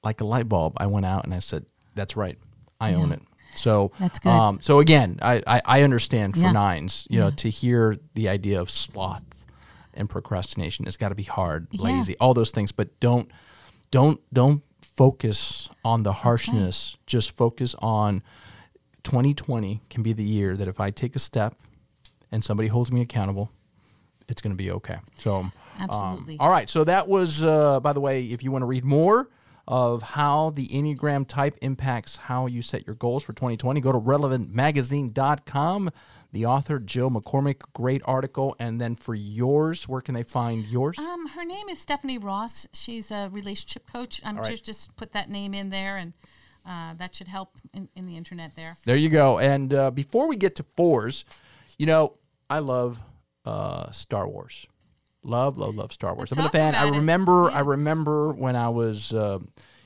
like 0.04 0.20
a 0.20 0.26
light 0.26 0.50
bulb, 0.50 0.74
I 0.78 0.88
went 0.88 1.06
out 1.06 1.26
and 1.26 1.34
I 1.34 1.40
said, 1.40 1.66
"That's 1.96 2.18
right, 2.18 2.38
I 2.82 2.94
own 2.96 3.12
it." 3.12 3.22
So 3.56 3.92
That's 4.00 4.18
good. 4.18 4.30
Um, 4.30 4.60
so 4.62 4.80
again, 4.80 5.20
I, 5.22 5.44
I 5.46 5.62
I 5.66 5.82
understand 5.84 6.34
for 6.36 6.42
Yeah. 6.42 6.52
nines, 6.54 7.08
you 7.10 7.20
know, 7.20 7.30
to 7.32 7.50
hear 7.50 7.96
the 8.16 8.30
idea 8.30 8.60
of 8.60 8.72
sloth 8.72 9.43
and 9.96 10.10
procrastination. 10.10 10.88
It's 10.88 10.98
got 10.98 11.10
to 11.10 11.16
be 11.16 11.24
hard, 11.24 11.68
lazy, 11.74 12.16
all 12.20 12.34
those 12.34 12.52
things. 12.52 12.72
But 12.72 13.00
don't 13.00 13.30
don't 13.92 14.20
don't 14.34 14.64
focus 14.82 15.70
on 15.84 16.04
the 16.04 16.14
harshness. 16.14 16.98
Just 17.06 17.32
focus 17.32 17.76
on 17.80 18.22
2020 19.04 19.82
can 19.90 20.04
be 20.04 20.14
the 20.14 20.24
year 20.24 20.56
that 20.56 20.68
if 20.68 20.80
I 20.80 20.92
take 20.92 21.16
a 21.16 21.20
step 21.20 21.56
and 22.32 22.44
somebody 22.44 22.70
holds 22.70 22.92
me 22.92 23.02
accountable, 23.02 23.52
it's 24.28 24.42
going 24.42 24.52
to 24.52 24.58
be 24.58 24.72
okay. 24.72 24.98
So, 25.20 25.36
um, 25.38 25.52
Absolutely. 25.80 26.38
all 26.40 26.50
right. 26.50 26.70
So 26.70 26.84
that 26.84 27.08
was, 27.08 27.44
uh, 27.44 27.80
by 27.80 27.94
the 27.94 28.00
way, 28.00 28.24
if 28.24 28.44
you 28.44 28.52
want 28.52 28.62
to 28.64 28.68
read 28.68 28.86
more 28.86 29.30
of 29.68 30.02
how 30.02 30.50
the 30.52 30.68
Enneagram 30.68 31.28
type 31.28 31.58
impacts 31.62 32.18
how 32.18 32.48
you 32.48 32.62
set 32.62 32.86
your 32.86 32.96
goals 32.96 33.24
for 33.24 33.34
2020, 33.34 33.80
go 33.82 33.92
to 33.92 34.00
relevantmagazine.com. 34.00 35.92
The 36.34 36.48
author, 36.48 36.80
Jill 36.80 37.12
McCormick, 37.12 37.62
great 37.74 38.02
article. 38.06 38.56
And 38.60 38.82
then 38.82 38.96
for 38.96 39.14
yours, 39.14 39.88
where 39.88 40.02
can 40.02 40.16
they 40.16 40.24
find 40.24 40.66
yours? 40.66 40.98
Um, 40.98 41.28
her 41.28 41.46
name 41.46 41.70
is 41.70 41.80
Stephanie 41.80 42.18
Ross. 42.18 42.68
She's 42.74 43.12
a 43.12 43.30
relationship 43.32 43.86
coach. 43.92 44.20
I'm 44.26 44.38
right. 44.38 44.50
just 44.50 44.66
just 44.66 44.96
put 44.96 45.14
that 45.14 45.30
name 45.30 45.54
in 45.54 45.70
there, 45.70 45.96
and 45.96 46.14
uh, 46.66 46.96
that 46.96 47.16
should 47.16 47.28
help 47.28 47.58
in, 47.74 47.88
in 47.96 48.08
the 48.08 48.18
internet 48.18 48.56
there. 48.56 48.76
There 48.84 48.96
you 48.96 49.10
go. 49.10 49.38
And 49.38 49.74
uh, 49.74 49.92
before 49.92 50.28
we 50.28 50.36
get 50.36 50.56
to 50.56 50.64
fours, 50.64 51.24
you 51.78 51.86
know, 51.86 52.16
I 52.50 52.60
love 52.60 53.00
uh, 53.46 53.92
Star 53.92 54.28
Wars. 54.28 54.66
Love, 55.24 55.58
love, 55.58 55.76
love 55.76 55.94
Star 55.94 56.16
Wars. 56.16 56.32
I've 56.32 56.38
been 56.38 56.48
a 56.48 56.50
fan. 56.50 56.76
I 56.76 56.90
remember, 56.90 57.50
I 57.50 57.60
remember 57.60 58.34
when 58.34 58.56
I 58.56 58.70
was, 58.70 59.14
uh, 59.14 59.40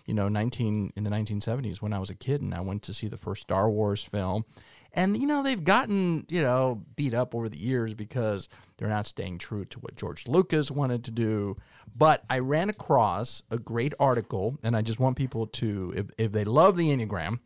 you 0.05 0.13
know, 0.13 0.29
19 0.29 0.93
in 0.95 1.03
the 1.03 1.09
1970s 1.09 1.81
when 1.81 1.93
I 1.93 1.99
was 1.99 2.09
a 2.09 2.15
kid 2.15 2.41
and 2.41 2.55
I 2.55 2.61
went 2.61 2.81
to 2.83 2.93
see 2.93 3.07
the 3.07 3.17
first 3.17 3.43
Star 3.43 3.69
Wars 3.69 4.03
film. 4.03 4.45
And, 4.93 5.17
you 5.17 5.27
know, 5.27 5.43
they've 5.43 5.63
gotten, 5.63 6.25
you 6.29 6.41
know, 6.41 6.83
beat 6.95 7.13
up 7.13 7.35
over 7.35 7.49
the 7.49 7.57
years 7.57 7.93
because 7.93 8.49
they're 8.77 8.89
not 8.89 9.05
staying 9.05 9.37
true 9.37 9.65
to 9.65 9.79
what 9.79 9.95
George 9.95 10.27
Lucas 10.27 10.71
wanted 10.71 11.03
to 11.05 11.11
do. 11.11 11.57
But 11.95 12.23
I 12.29 12.39
ran 12.39 12.69
across 12.69 13.43
a 13.49 13.57
great 13.57 13.93
article, 13.99 14.57
and 14.63 14.75
I 14.75 14.81
just 14.81 14.99
want 14.99 15.17
people 15.17 15.47
to, 15.47 15.93
if, 15.95 16.05
if 16.17 16.31
they 16.31 16.43
love 16.43 16.77
the 16.77 16.89
Enneagram, 16.89 17.39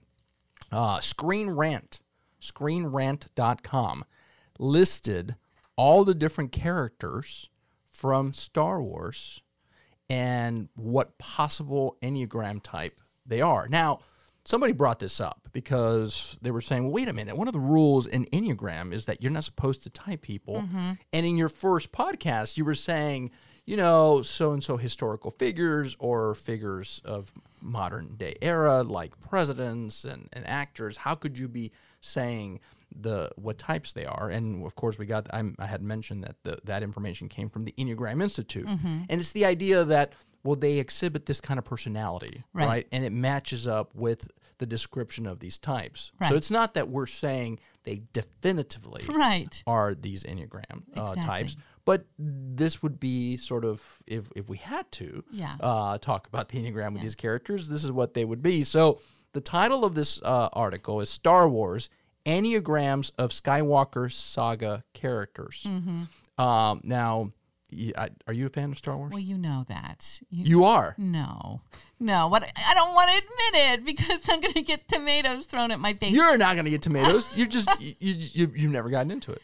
uh, 0.72 1.00
Screen 1.00 1.50
Rant, 1.50 2.02
screenrant.com, 2.42 4.06
listed 4.60 5.36
all 5.76 6.04
the 6.04 6.14
different 6.14 6.52
characters 6.52 7.50
from 7.92 8.34
Star 8.34 8.82
Wars 8.82 9.42
and 10.10 10.70
what 10.76 11.18
possible 11.18 11.98
Enneagram 12.02 12.62
type 12.62 13.00
they 13.26 13.42
are. 13.42 13.68
Now, 13.68 14.00
somebody 14.52 14.74
brought 14.74 15.00
this 15.00 15.22
up 15.22 15.48
because 15.54 16.38
they 16.42 16.52
were 16.52 16.60
saying, 16.60 16.84
well, 16.84 16.92
wait 16.92 17.08
a 17.08 17.14
minute, 17.14 17.38
one 17.38 17.48
of 17.48 17.54
the 17.54 17.60
rules 17.60 18.06
in 18.06 18.26
Enneagram 18.26 18.94
is 18.94 19.06
that 19.06 19.22
you're 19.22 19.32
not 19.32 19.46
supposed 19.46 19.82
to 19.84 19.90
type 19.90 20.22
people. 20.22 20.58
Mm-hmm. 20.58 20.92
And 21.14 21.26
in 21.26 21.38
your 21.38 21.48
first 21.48 21.94
podcast, 21.94 22.58
you 22.58 22.66
were 22.66 22.76
saying, 22.76 23.32
you 23.66 23.78
know, 23.78 24.22
so 24.22 24.52
and 24.54 24.64
so 24.64 24.78
historical 24.78 25.32
figures 25.32 25.96
or 26.00 26.34
figures 26.36 27.02
of 27.06 27.32
modern 27.62 28.16
day 28.16 28.36
era, 28.42 28.82
like 28.84 29.20
presidents 29.22 30.04
and, 30.04 30.28
and 30.34 30.46
actors, 30.48 30.98
how 30.98 31.16
could 31.16 31.38
you 31.38 31.48
be 31.48 31.72
saying 32.02 32.60
the 32.94 33.30
what 33.38 33.58
types 33.58 33.94
they 33.94 34.06
are? 34.06 34.30
And 34.30 34.66
of 34.66 34.76
course, 34.76 34.98
we 35.00 35.06
got 35.06 35.28
I'm, 35.32 35.56
I 35.60 35.68
had 35.68 35.82
mentioned 35.82 36.24
that 36.24 36.36
the, 36.44 36.58
that 36.66 36.84
information 36.84 37.30
came 37.30 37.50
from 37.50 37.64
the 37.66 37.74
Enneagram 37.78 38.22
Institute, 38.22 38.68
and 38.68 39.06
it's 39.10 39.32
the 39.32 39.46
idea 39.46 39.84
that 39.86 40.14
well, 40.44 40.56
they 40.56 40.80
exhibit 40.80 41.28
this 41.28 41.40
kind 41.40 41.60
of 41.60 41.66
personality, 41.66 42.44
right? 42.54 42.66
Right. 42.68 42.88
And 42.92 43.06
it 43.06 43.12
matches 43.12 43.68
up 43.68 43.94
with 43.94 44.30
the 44.58 44.66
description 44.66 45.28
of 45.28 45.40
these 45.40 45.58
types. 45.58 46.12
So 46.28 46.36
it's 46.36 46.50
not 46.52 46.74
that 46.74 46.90
we're 46.90 47.06
saying 47.06 47.60
they 47.84 48.02
definitively 48.14 49.04
Right. 49.08 49.64
are 49.68 49.94
these 49.96 50.24
Enneagram 50.24 50.84
uh, 50.98 51.02
Exactly. 51.12 51.24
types. 51.24 51.58
But 51.86 52.06
this 52.20 52.84
would 52.84 53.00
be 53.00 53.38
sort 53.38 53.66
of 53.66 53.84
if 54.06 54.30
if 54.36 54.48
we 54.50 54.58
had 54.58 54.92
to 54.94 55.24
Yeah. 55.32 55.56
uh, 55.60 55.98
talk 55.98 56.28
about 56.28 56.50
the 56.50 56.60
Enneagram 56.60 56.94
with 56.94 57.02
these 57.02 57.16
characters, 57.16 57.70
this 57.70 57.84
is 57.84 57.92
what 57.92 58.14
they 58.14 58.24
would 58.26 58.42
be. 58.44 58.64
So 58.64 59.00
the 59.34 59.42
title 59.42 59.84
of 59.86 59.96
this 59.96 60.22
uh, 60.24 60.50
article 60.54 61.02
is 61.02 61.10
Star 61.10 61.48
Wars 61.50 61.90
Enneagrams 62.26 63.12
of 63.18 63.32
Skywalker 63.32 64.12
Saga 64.12 64.84
Characters. 64.94 65.66
Mm-hmm. 65.68 66.42
Um, 66.42 66.82
now, 66.84 67.32
I- 67.98 68.10
are 68.28 68.34
you 68.34 68.46
a 68.46 68.50
fan 68.50 68.72
of 68.72 68.78
Star 68.78 68.98
Wars? 68.98 69.12
Well, 69.12 69.20
you 69.20 69.38
know 69.38 69.66
that. 69.68 70.20
You, 70.30 70.44
you 70.46 70.66
are. 70.66 70.94
no, 70.98 71.62
no. 72.00 72.28
What 72.28 72.44
I 72.44 72.74
don't 72.74 72.94
want 72.94 73.10
to 73.12 73.18
admit 73.18 73.80
it 73.80 73.86
because 73.86 74.22
I'm 74.30 74.40
going 74.42 74.54
to 74.54 74.62
get 74.62 74.88
tomatoes 74.88 75.46
thrown 75.46 75.72
at 75.72 75.80
my 75.80 75.94
face. 75.94 76.12
You're 76.12 76.38
not 76.38 76.54
going 76.56 76.66
to 76.66 76.72
get 76.72 76.82
tomatoes. 76.82 77.36
You're 77.36 77.48
just 77.48 77.70
you, 77.82 77.96
you, 78.00 78.14
you 78.34 78.52
you've 78.56 78.72
never 78.72 78.90
gotten 78.90 79.12
into 79.12 79.32
it. 79.32 79.42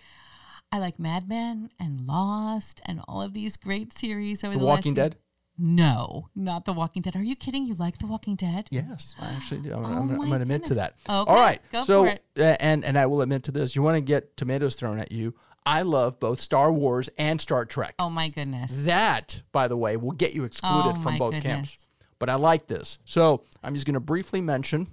I 0.72 0.80
like 0.80 1.00
Mad 1.00 1.30
Men 1.30 1.70
and 1.80 2.06
Lost 2.08 2.82
and 2.86 3.02
all 3.08 3.22
of 3.22 3.34
these 3.34 3.56
great 3.58 3.94
series 3.94 4.44
over 4.44 4.54
The 4.54 4.60
the, 4.60 4.66
Walking 4.66 4.94
Dead. 4.94 5.16
No, 5.58 6.28
not 6.36 6.66
The 6.66 6.74
Walking 6.74 7.02
Dead. 7.02 7.16
Are 7.16 7.24
you 7.24 7.36
kidding? 7.36 7.66
You 7.66 7.74
like 7.76 7.98
The 8.00 8.06
Walking 8.06 8.36
Dead? 8.36 8.68
Yes, 8.70 9.16
I 9.20 9.34
actually 9.34 9.62
do. 9.62 9.74
I'm, 9.74 9.86
Oh 9.86 9.88
I'm, 9.88 10.10
I'm 10.12 10.18
going 10.18 10.30
to 10.32 10.42
admit 10.42 10.66
to 10.66 10.76
that. 10.76 10.94
Okay, 11.10 11.32
All 11.32 11.36
right. 11.40 11.62
go 11.72 11.84
so, 11.84 12.04
for 12.04 12.10
it. 12.10 12.24
uh, 12.38 12.58
and 12.60 12.84
and 12.86 12.98
I 12.98 13.06
will 13.06 13.22
admit 13.22 13.44
to 13.44 13.52
this. 13.52 13.76
You 13.76 13.82
want 13.82 13.96
to 13.96 14.02
get 14.02 14.36
tomatoes 14.38 14.76
thrown 14.76 15.00
at 15.00 15.12
you. 15.12 15.34
I 15.66 15.82
love 15.82 16.20
both 16.20 16.40
Star 16.40 16.72
Wars 16.72 17.10
and 17.18 17.42
Star 17.42 17.66
Trek. 17.66 17.96
Oh 18.00 18.10
my 18.10 18.30
goodness. 18.30 18.72
That, 18.74 19.42
by 19.52 19.68
the 19.68 19.76
way, 19.78 19.98
will 19.98 20.12
get 20.12 20.34
you 20.34 20.44
excluded 20.44 20.96
Oh, 20.98 21.02
from 21.02 21.18
both 21.18 21.34
goodness. 21.34 21.44
camps. 21.44 21.78
But 22.20 22.30
I 22.30 22.36
like 22.36 22.68
this. 22.68 23.00
So 23.06 23.44
I'm 23.64 23.74
just 23.74 23.86
going 23.86 23.94
to 23.96 24.00
briefly 24.00 24.42
mention 24.42 24.88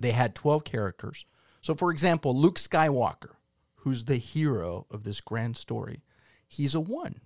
they 0.00 0.12
had 0.12 0.34
12 0.34 0.64
characters. 0.64 1.24
So, 1.62 1.74
for 1.74 1.90
example, 1.90 2.38
Luke 2.38 2.56
Skywalker, 2.58 3.30
who's 3.84 4.04
the 4.04 4.16
hero 4.16 4.86
of 4.90 5.04
this 5.04 5.20
grand 5.20 5.56
story, 5.56 6.02
he's 6.48 6.74
a 6.74 6.80
one. 6.80 7.20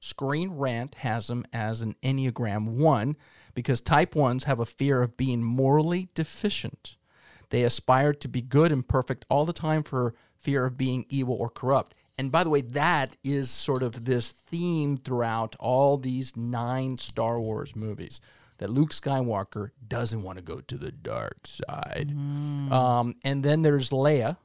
Screen 0.00 0.50
Rant 0.52 0.96
has 0.96 1.30
him 1.30 1.44
as 1.52 1.82
an 1.82 1.94
Enneagram 2.02 2.66
1 2.76 3.16
because 3.54 3.80
type 3.80 4.14
1s 4.14 4.44
have 4.44 4.58
a 4.58 4.66
fear 4.66 5.02
of 5.02 5.16
being 5.16 5.42
morally 5.44 6.08
deficient. 6.14 6.96
They 7.50 7.62
aspire 7.62 8.12
to 8.14 8.28
be 8.28 8.42
good 8.42 8.72
and 8.72 8.86
perfect 8.86 9.26
all 9.28 9.44
the 9.44 9.52
time 9.52 9.82
for 9.82 10.14
fear 10.36 10.64
of 10.64 10.76
being 10.76 11.04
evil 11.08 11.36
or 11.38 11.50
corrupt. 11.50 11.94
And 12.18 12.32
by 12.32 12.44
the 12.44 12.50
way, 12.50 12.62
that 12.62 13.16
is 13.22 13.50
sort 13.50 13.82
of 13.82 14.04
this 14.04 14.32
theme 14.32 14.96
throughout 14.96 15.56
all 15.60 15.98
these 15.98 16.36
nine 16.36 16.96
Star 16.96 17.40
Wars 17.40 17.76
movies 17.76 18.20
that 18.58 18.70
Luke 18.70 18.90
Skywalker 18.90 19.70
doesn't 19.86 20.22
want 20.22 20.38
to 20.38 20.44
go 20.44 20.60
to 20.60 20.78
the 20.78 20.92
dark 20.92 21.46
side. 21.46 22.12
Um, 22.72 23.16
and 23.24 23.42
then 23.44 23.62
there's 23.62 23.90
Leia, 23.90 24.36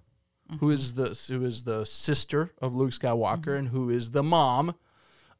who 0.59 0.69
is 0.71 0.93
the 0.93 1.09
who 1.29 1.43
is 1.45 1.63
the 1.63 1.85
sister 1.85 2.51
of 2.61 2.73
Luke 2.75 2.91
Skywalker 2.91 3.57
and 3.57 3.67
who 3.69 3.89
is 3.89 4.11
the 4.11 4.23
mom 4.23 4.75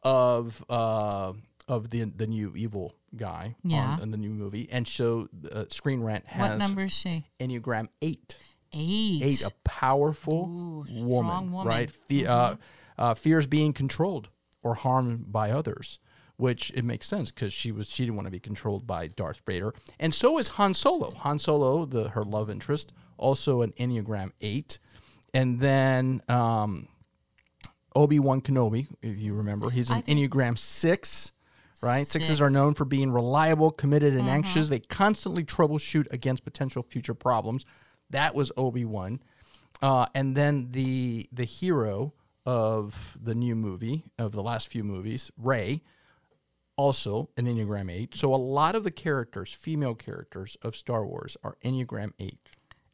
of 0.03 0.63
uh, 0.69 1.33
of 1.67 1.89
the 1.89 2.03
the 2.05 2.27
new 2.27 2.53
evil 2.55 2.93
guy 3.15 3.55
Yeah. 3.63 3.93
on, 3.93 4.01
in 4.01 4.11
the 4.11 4.17
new 4.17 4.29
movie. 4.33 4.67
And 4.71 4.87
so 4.87 5.27
uh, 5.51 5.65
Screen 5.69 6.01
Rant 6.01 6.25
What 6.35 6.51
has 6.51 6.59
number 6.59 6.83
is 6.83 6.91
she? 6.93 7.25
Enneagram 7.39 7.87
eight. 8.01 8.37
Eight. 8.73 9.21
Eight, 9.23 9.45
a 9.45 9.51
powerful 9.63 10.45
Ooh, 10.45 10.85
woman, 11.03 11.29
strong 11.29 11.51
woman. 11.51 11.67
right? 11.67 11.89
Fe- 11.89 12.25
uh, 12.25 12.55
uh, 12.97 13.13
fears 13.13 13.47
being 13.47 13.71
controlled 13.71 14.27
or 14.61 14.75
harmed 14.75 15.31
by 15.31 15.51
others, 15.51 15.99
which 16.37 16.71
it 16.75 16.85
makes 16.85 17.07
sense 17.07 17.31
because 17.31 17.51
she 17.51 17.71
was 17.71 17.89
she 17.89 18.05
didn't 18.05 18.15
want 18.15 18.27
to 18.27 18.31
be 18.31 18.39
controlled 18.39 18.87
by 18.87 19.07
Darth 19.07 19.41
Vader, 19.45 19.73
and 19.99 20.13
so 20.13 20.37
is 20.37 20.49
Han 20.49 20.73
Solo. 20.73 21.11
Han 21.11 21.39
Solo, 21.39 21.85
the 21.85 22.09
her 22.09 22.23
love 22.23 22.49
interest, 22.49 22.93
also 23.17 23.61
an 23.61 23.73
Enneagram 23.73 24.31
eight, 24.41 24.79
and 25.33 25.59
then 25.59 26.21
um, 26.29 26.87
Obi 27.95 28.19
Wan 28.19 28.41
Kenobi, 28.41 28.87
if 29.01 29.17
you 29.17 29.33
remember, 29.33 29.69
he's 29.69 29.89
an 29.89 30.03
Enneagram 30.03 30.57
six. 30.57 31.31
Right, 31.79 32.07
sixes 32.07 32.41
are 32.41 32.49
known 32.49 32.73
for 32.73 32.85
being 32.85 33.11
reliable, 33.11 33.69
committed, 33.69 34.15
and 34.15 34.27
anxious. 34.27 34.67
They 34.67 34.79
constantly 34.79 35.43
troubleshoot 35.43 36.11
against 36.11 36.43
potential 36.43 36.81
future 36.81 37.13
problems. 37.13 37.65
That 38.09 38.33
was 38.33 38.51
Obi 38.57 38.83
Wan, 38.83 39.21
uh, 39.83 40.07
and 40.15 40.35
then 40.35 40.69
the 40.71 41.29
the 41.31 41.43
hero 41.43 42.13
of 42.47 43.17
the 43.21 43.35
new 43.35 43.55
movie 43.55 44.05
of 44.17 44.31
the 44.31 44.41
last 44.41 44.69
few 44.69 44.83
movies, 44.83 45.29
Rey, 45.37 45.83
also 46.77 47.29
an 47.37 47.45
Enneagram 47.45 47.91
eight. 47.91 48.15
So 48.15 48.33
a 48.33 48.37
lot 48.37 48.75
of 48.75 48.83
the 48.83 48.91
characters, 48.91 49.53
female 49.53 49.95
characters 49.95 50.55
of 50.61 50.75
Star 50.75 51.05
Wars, 51.05 51.35
are 51.43 51.57
Enneagram 51.65 52.13
eight, 52.19 52.39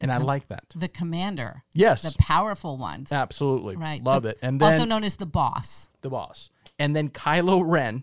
and 0.00 0.10
I 0.10 0.16
like 0.18 0.48
that. 0.48 0.64
The 0.74 0.88
commander. 0.88 1.62
Yes, 1.72 2.02
The 2.02 2.16
powerful 2.18 2.76
ones. 2.76 3.12
absolutely, 3.12 3.76
Right. 3.76 4.02
love 4.02 4.24
The- 4.24 4.30
it. 4.30 4.38
And 4.42 4.60
then 4.60 4.72
also 4.74 4.84
known 4.86 5.04
as 5.04 5.16
the 5.16 5.26
boss. 5.26 5.90
the 6.00 6.10
boss, 6.10 6.50
and 6.78 6.96
then 6.96 7.08
Kylo 7.10 7.62
Ren, 7.64 8.02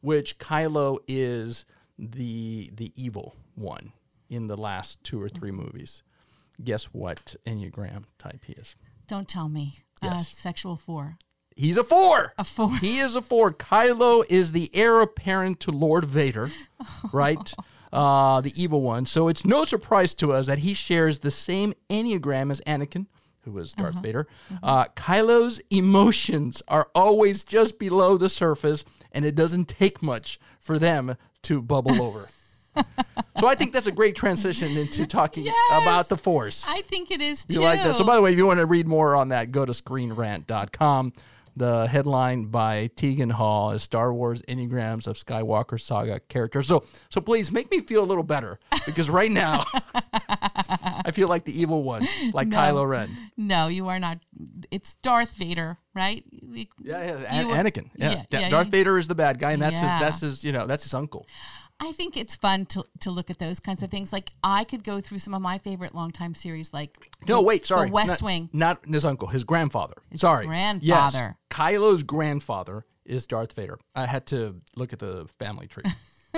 which 0.00 0.38
Kylo 0.38 0.98
is 1.06 1.64
the 1.98 2.70
the 2.74 2.92
evil 2.96 3.36
one 3.54 3.92
in 4.30 4.46
the 4.46 4.56
last 4.56 5.02
two 5.04 5.20
or 5.20 5.28
three 5.28 5.50
movies. 5.50 6.02
Guess 6.62 6.84
what 6.86 7.36
Enneagram 7.46 8.04
type 8.18 8.44
he 8.46 8.52
is? 8.54 8.74
Don't 9.06 9.28
tell 9.28 9.48
me. 9.48 9.80
Uh, 10.02 10.08
Yes. 10.16 10.28
sexual 10.36 10.76
four. 10.76 11.18
He's 11.60 11.76
a 11.76 11.82
four. 11.84 12.32
A 12.38 12.44
four. 12.44 12.76
He 12.78 12.98
is 12.98 13.14
a 13.16 13.20
four. 13.20 13.52
Kylo 13.52 14.24
is 14.28 14.52
the 14.52 14.70
heir 14.74 15.00
apparent 15.00 15.60
to 15.60 15.70
Lord 15.70 16.04
Vader, 16.04 16.50
right? 17.12 17.52
Uh, 17.92 18.40
the 18.40 18.52
evil 18.60 18.80
one. 18.82 19.04
So 19.06 19.28
it's 19.28 19.44
no 19.44 19.64
surprise 19.64 20.14
to 20.16 20.32
us 20.32 20.46
that 20.46 20.60
he 20.60 20.74
shares 20.74 21.18
the 21.18 21.30
same 21.30 21.74
Enneagram 21.90 22.50
as 22.50 22.60
Anakin, 22.62 23.06
who 23.42 23.52
was 23.52 23.74
Darth 23.74 24.00
Vader. 24.00 24.26
Uh, 24.62 24.84
Kylo's 24.96 25.60
emotions 25.70 26.62
are 26.68 26.88
always 26.94 27.42
just 27.44 27.78
below 27.78 28.16
the 28.16 28.28
surface, 28.28 28.84
and 29.12 29.24
it 29.24 29.34
doesn't 29.34 29.66
take 29.66 30.02
much 30.02 30.38
for 30.58 30.78
them 30.78 31.16
to 31.42 31.60
bubble 31.60 32.00
over. 32.06 32.28
so 33.38 33.48
I 33.48 33.56
think 33.56 33.72
that's 33.72 33.88
a 33.88 33.92
great 33.92 34.14
transition 34.14 34.76
into 34.76 35.04
talking 35.04 35.44
Yes. 35.46 35.82
about 35.82 36.08
the 36.08 36.16
Force. 36.16 36.64
I 36.68 36.82
think 36.82 37.10
it 37.10 37.20
is 37.20 37.44
too. 37.44 37.54
You 37.54 37.60
like 37.62 37.82
that? 37.82 37.96
So, 37.96 38.04
by 38.04 38.14
the 38.14 38.22
way, 38.22 38.30
if 38.32 38.38
you 38.38 38.46
want 38.46 38.60
to 38.60 38.66
read 38.66 38.86
more 38.86 39.16
on 39.16 39.30
that, 39.30 39.50
go 39.50 39.66
to 39.66 39.72
screenrant.com. 39.72 41.12
The 41.56 41.86
headline 41.88 42.46
by 42.46 42.88
Tegan 42.96 43.30
Hall 43.30 43.72
is 43.72 43.82
Star 43.82 44.12
Wars 44.14 44.40
Enneagrams 44.48 45.06
of 45.06 45.16
Skywalker 45.16 45.80
Saga 45.80 46.20
Characters. 46.20 46.68
So, 46.68 46.84
so 47.08 47.20
please 47.20 47.50
make 47.52 47.70
me 47.70 47.80
feel 47.80 48.02
a 48.02 48.06
little 48.06 48.22
better 48.22 48.58
because 48.86 49.10
right 49.10 49.30
now 49.30 49.64
I 51.04 51.10
feel 51.12 51.28
like 51.28 51.44
the 51.44 51.58
evil 51.58 51.82
one, 51.82 52.06
like 52.32 52.48
No. 52.48 52.56
Kylo 52.56 52.88
Ren. 52.88 53.10
no, 53.36 53.68
you 53.68 53.88
are 53.88 53.98
not. 53.98 54.18
It's 54.70 54.96
Darth 54.96 55.32
Vader, 55.32 55.78
right? 55.94 56.24
Yeah, 56.32 56.66
yeah, 56.82 57.16
An- 57.28 57.48
were- 57.48 57.54
Anakin. 57.54 57.90
Yeah, 57.96 58.10
yeah, 58.12 58.24
yeah, 58.40 58.48
Darth 58.48 58.68
Vader 58.68 58.96
is 58.98 59.08
the 59.08 59.14
bad 59.14 59.38
guy, 59.38 59.52
and 59.52 59.62
that's 59.62 59.74
his. 59.74 59.82
That's 59.82 60.20
his. 60.20 60.44
You 60.44 60.52
know, 60.52 60.66
that's 60.66 60.84
his 60.84 60.94
uncle. 60.94 61.26
I 61.82 61.92
think 61.92 62.16
it's 62.16 62.36
fun 62.36 62.66
to 62.66 62.84
to 63.00 63.10
look 63.10 63.30
at 63.30 63.38
those 63.38 63.58
kinds 63.58 63.82
of 63.82 63.90
things. 63.90 64.12
Like 64.12 64.32
I 64.44 64.64
could 64.64 64.84
go 64.84 65.00
through 65.00 65.18
some 65.18 65.32
of 65.32 65.40
my 65.40 65.58
favorite 65.58 65.94
longtime 65.94 66.34
series, 66.34 66.74
like 66.74 66.96
No, 67.26 67.40
wait, 67.40 67.64
sorry. 67.64 67.88
the 67.88 67.94
West 67.94 68.08
not, 68.08 68.22
Wing. 68.22 68.50
Not 68.52 68.86
his 68.86 69.04
uncle, 69.04 69.28
his 69.28 69.44
grandfather. 69.44 69.94
sorry. 70.14 70.46
grandfather. 70.46 70.86
Yes, 70.86 71.34
Kylo's 71.50 72.02
grandfather 72.02 72.84
is 73.06 73.26
Darth 73.26 73.54
Vader. 73.54 73.78
I 73.94 74.06
had 74.06 74.26
to 74.26 74.60
look 74.76 74.92
at 74.92 74.98
the 74.98 75.26
family 75.38 75.66
tree. 75.66 75.84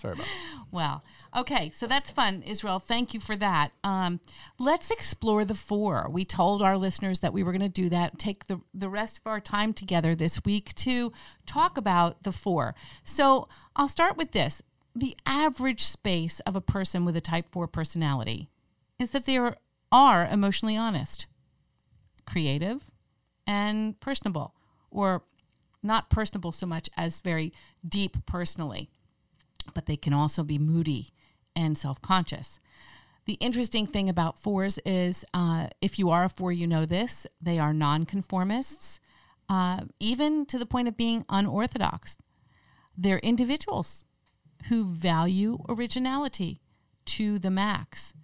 sorry 0.00 0.14
about 0.14 0.16
that. 0.18 0.66
Wow. 0.70 1.02
Okay, 1.36 1.70
so 1.70 1.86
that's 1.86 2.10
fun, 2.10 2.42
Israel. 2.42 2.78
Thank 2.78 3.14
you 3.14 3.20
for 3.20 3.36
that. 3.36 3.72
Um, 3.82 4.20
let's 4.58 4.90
explore 4.90 5.44
the 5.44 5.54
four. 5.54 6.08
We 6.10 6.24
told 6.24 6.62
our 6.62 6.78
listeners 6.78 7.18
that 7.18 7.32
we 7.32 7.42
were 7.42 7.52
going 7.52 7.60
to 7.60 7.68
do 7.68 7.88
that. 7.88 8.18
Take 8.18 8.46
the 8.46 8.60
the 8.72 8.88
rest 8.88 9.18
of 9.18 9.26
our 9.26 9.40
time 9.40 9.72
together 9.72 10.14
this 10.14 10.44
week 10.44 10.74
to 10.76 11.12
talk 11.46 11.76
about 11.76 12.22
the 12.22 12.32
four. 12.32 12.74
So 13.02 13.48
I'll 13.76 13.88
start 13.88 14.16
with 14.16 14.32
this: 14.32 14.62
the 14.94 15.16
average 15.26 15.82
space 15.82 16.40
of 16.40 16.56
a 16.56 16.60
person 16.60 17.04
with 17.04 17.16
a 17.16 17.20
Type 17.20 17.46
Four 17.50 17.66
personality 17.66 18.48
is 18.98 19.10
that 19.10 19.26
they 19.26 19.36
are, 19.36 19.56
are 19.90 20.26
emotionally 20.26 20.76
honest, 20.76 21.26
creative, 22.26 22.90
and 23.46 23.98
personable, 24.00 24.54
or 24.90 25.24
not 25.82 26.10
personable 26.10 26.52
so 26.52 26.66
much 26.66 26.88
as 26.96 27.20
very 27.20 27.52
deep 27.84 28.24
personally 28.26 28.88
but 29.72 29.86
they 29.86 29.96
can 29.96 30.12
also 30.12 30.42
be 30.42 30.58
moody 30.58 31.12
and 31.56 31.78
self 31.78 32.02
conscious. 32.02 32.60
The 33.26 33.34
interesting 33.34 33.86
thing 33.86 34.10
about 34.10 34.38
fours 34.38 34.78
is 34.84 35.24
uh, 35.32 35.68
if 35.80 35.98
you 35.98 36.10
are 36.10 36.24
a 36.24 36.28
four, 36.28 36.52
you 36.52 36.66
know 36.66 36.84
this, 36.84 37.26
they 37.40 37.58
are 37.58 37.72
nonconformists, 37.72 39.00
uh, 39.48 39.82
even 39.98 40.44
to 40.46 40.58
the 40.58 40.66
point 40.66 40.88
of 40.88 40.96
being 40.96 41.24
unorthodox. 41.30 42.18
They're 42.96 43.20
individuals 43.20 44.06
who 44.68 44.86
value 44.86 45.58
originality 45.68 46.60
to 47.06 47.38
the 47.38 47.50
max. 47.50 48.14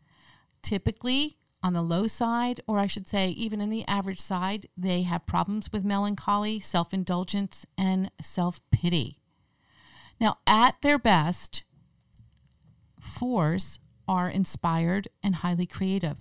Typically, 0.62 1.36
on 1.62 1.74
the 1.74 1.82
low 1.82 2.06
side, 2.06 2.60
or 2.66 2.78
I 2.78 2.86
should 2.86 3.06
say, 3.06 3.28
even 3.28 3.60
in 3.60 3.70
the 3.70 3.86
average 3.86 4.20
side, 4.20 4.68
they 4.76 5.02
have 5.02 5.26
problems 5.26 5.70
with 5.72 5.84
melancholy, 5.84 6.58
self 6.60 6.94
indulgence, 6.94 7.66
and 7.76 8.10
self 8.22 8.62
pity. 8.70 9.18
Now, 10.18 10.38
at 10.46 10.80
their 10.82 10.98
best, 10.98 11.64
fours 12.98 13.80
are 14.08 14.28
inspired 14.28 15.08
and 15.22 15.36
highly 15.36 15.66
creative, 15.66 16.16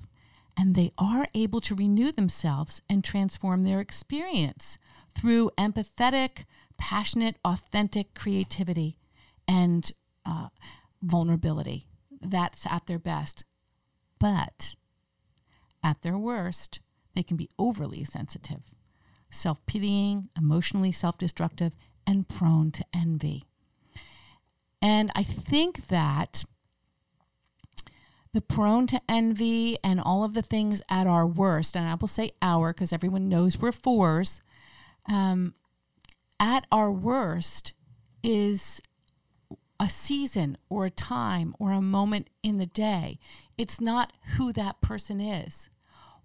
and 0.57 0.75
they 0.75 0.91
are 0.97 1.27
able 1.33 1.61
to 1.61 1.75
renew 1.75 2.11
themselves 2.11 2.81
and 2.89 3.03
transform 3.03 3.63
their 3.63 3.79
experience 3.79 4.77
through 5.17 5.51
empathetic, 5.57 6.45
passionate, 6.77 7.37
authentic 7.45 8.13
creativity 8.13 8.97
and 9.49 9.91
uh, 10.29 10.49
vulnerability. 11.01 11.85
That's 12.21 12.65
at 12.67 12.85
their 12.85 12.99
best. 12.99 13.45
But 14.19 14.75
at 15.83 16.01
their 16.01 16.17
worst, 16.17 16.81
they 17.15 17.23
can 17.23 17.37
be 17.37 17.49
overly 17.57 18.03
sensitive, 18.03 18.75
self 19.29 19.65
pitying, 19.65 20.29
emotionally 20.37 20.91
self 20.91 21.17
destructive, 21.17 21.73
and 22.05 22.27
prone 22.27 22.71
to 22.71 22.85
envy. 22.93 23.45
And 24.81 25.11
I 25.15 25.23
think 25.23 25.87
that 25.87 26.43
the 28.33 28.41
prone 28.41 28.87
to 28.87 29.01
envy 29.09 29.77
and 29.83 29.99
all 29.99 30.23
of 30.23 30.33
the 30.33 30.41
things 30.41 30.81
at 30.89 31.07
our 31.07 31.25
worst, 31.25 31.75
and 31.75 31.87
I 31.87 31.95
will 31.95 32.07
say 32.07 32.31
our 32.41 32.73
because 32.73 32.93
everyone 32.93 33.27
knows 33.27 33.57
we're 33.57 33.71
fours, 33.71 34.41
um, 35.07 35.55
at 36.39 36.65
our 36.71 36.91
worst 36.91 37.73
is 38.21 38.81
a 39.79 39.89
season 39.89 40.57
or 40.69 40.85
a 40.85 40.91
time 40.91 41.55
or 41.59 41.71
a 41.71 41.81
moment 41.81 42.29
in 42.43 42.57
the 42.57 42.65
day. 42.65 43.17
It's 43.57 43.79
not 43.79 44.13
who 44.35 44.51
that 44.53 44.81
person 44.81 45.21
is. 45.21 45.69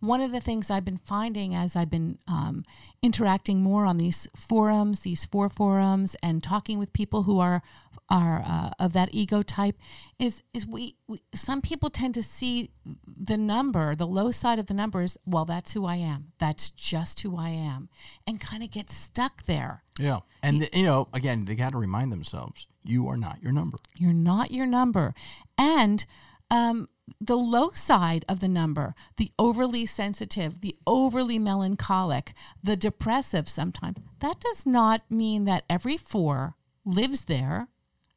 One 0.00 0.20
of 0.20 0.32
the 0.32 0.40
things 0.40 0.70
I've 0.70 0.84
been 0.84 0.98
finding 0.98 1.54
as 1.54 1.76
I've 1.76 1.88
been 1.88 2.18
um, 2.28 2.64
interacting 3.02 3.62
more 3.62 3.86
on 3.86 3.96
these 3.96 4.28
forums, 4.36 5.00
these 5.00 5.24
four 5.24 5.48
forums, 5.48 6.14
and 6.22 6.42
talking 6.42 6.78
with 6.78 6.92
people 6.92 7.22
who 7.22 7.40
are 7.40 7.62
are 8.10 8.44
uh, 8.46 8.70
of 8.78 8.92
that 8.92 9.08
ego 9.12 9.40
type, 9.40 9.78
is 10.18 10.42
is 10.52 10.66
we, 10.66 10.96
we 11.08 11.22
some 11.34 11.62
people 11.62 11.88
tend 11.88 12.12
to 12.14 12.22
see 12.22 12.68
the 13.06 13.38
number, 13.38 13.94
the 13.94 14.06
low 14.06 14.30
side 14.30 14.58
of 14.58 14.66
the 14.66 14.74
numbers. 14.74 15.16
Well, 15.24 15.46
that's 15.46 15.72
who 15.72 15.86
I 15.86 15.96
am. 15.96 16.32
That's 16.38 16.68
just 16.68 17.20
who 17.20 17.38
I 17.38 17.48
am, 17.48 17.88
and 18.26 18.38
kind 18.38 18.62
of 18.62 18.70
get 18.70 18.90
stuck 18.90 19.44
there. 19.44 19.84
Yeah, 19.98 20.18
and 20.42 20.68
you 20.74 20.82
know, 20.82 21.08
again, 21.14 21.46
they 21.46 21.54
got 21.54 21.72
to 21.72 21.78
remind 21.78 22.12
themselves 22.12 22.66
you 22.84 23.08
are 23.08 23.16
not 23.16 23.42
your 23.42 23.52
number. 23.52 23.78
You're 23.96 24.12
not 24.12 24.50
your 24.50 24.66
number. 24.66 25.14
And 25.56 26.04
um, 26.50 26.88
the 27.20 27.36
low 27.36 27.70
side 27.70 28.24
of 28.28 28.40
the 28.40 28.48
number, 28.48 28.94
the 29.16 29.32
overly 29.38 29.86
sensitive, 29.86 30.60
the 30.60 30.76
overly 30.86 31.38
melancholic, 31.38 32.32
the 32.62 32.76
depressive 32.76 33.48
sometimes, 33.48 33.98
that 34.20 34.40
does 34.40 34.66
not 34.66 35.02
mean 35.10 35.44
that 35.44 35.64
every 35.68 35.96
four 35.96 36.56
lives 36.84 37.24
there. 37.24 37.68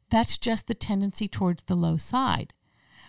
That's 0.10 0.38
just 0.38 0.68
the 0.68 0.74
tendency 0.74 1.28
towards 1.28 1.64
the 1.64 1.76
low 1.76 1.98
side. 1.98 2.54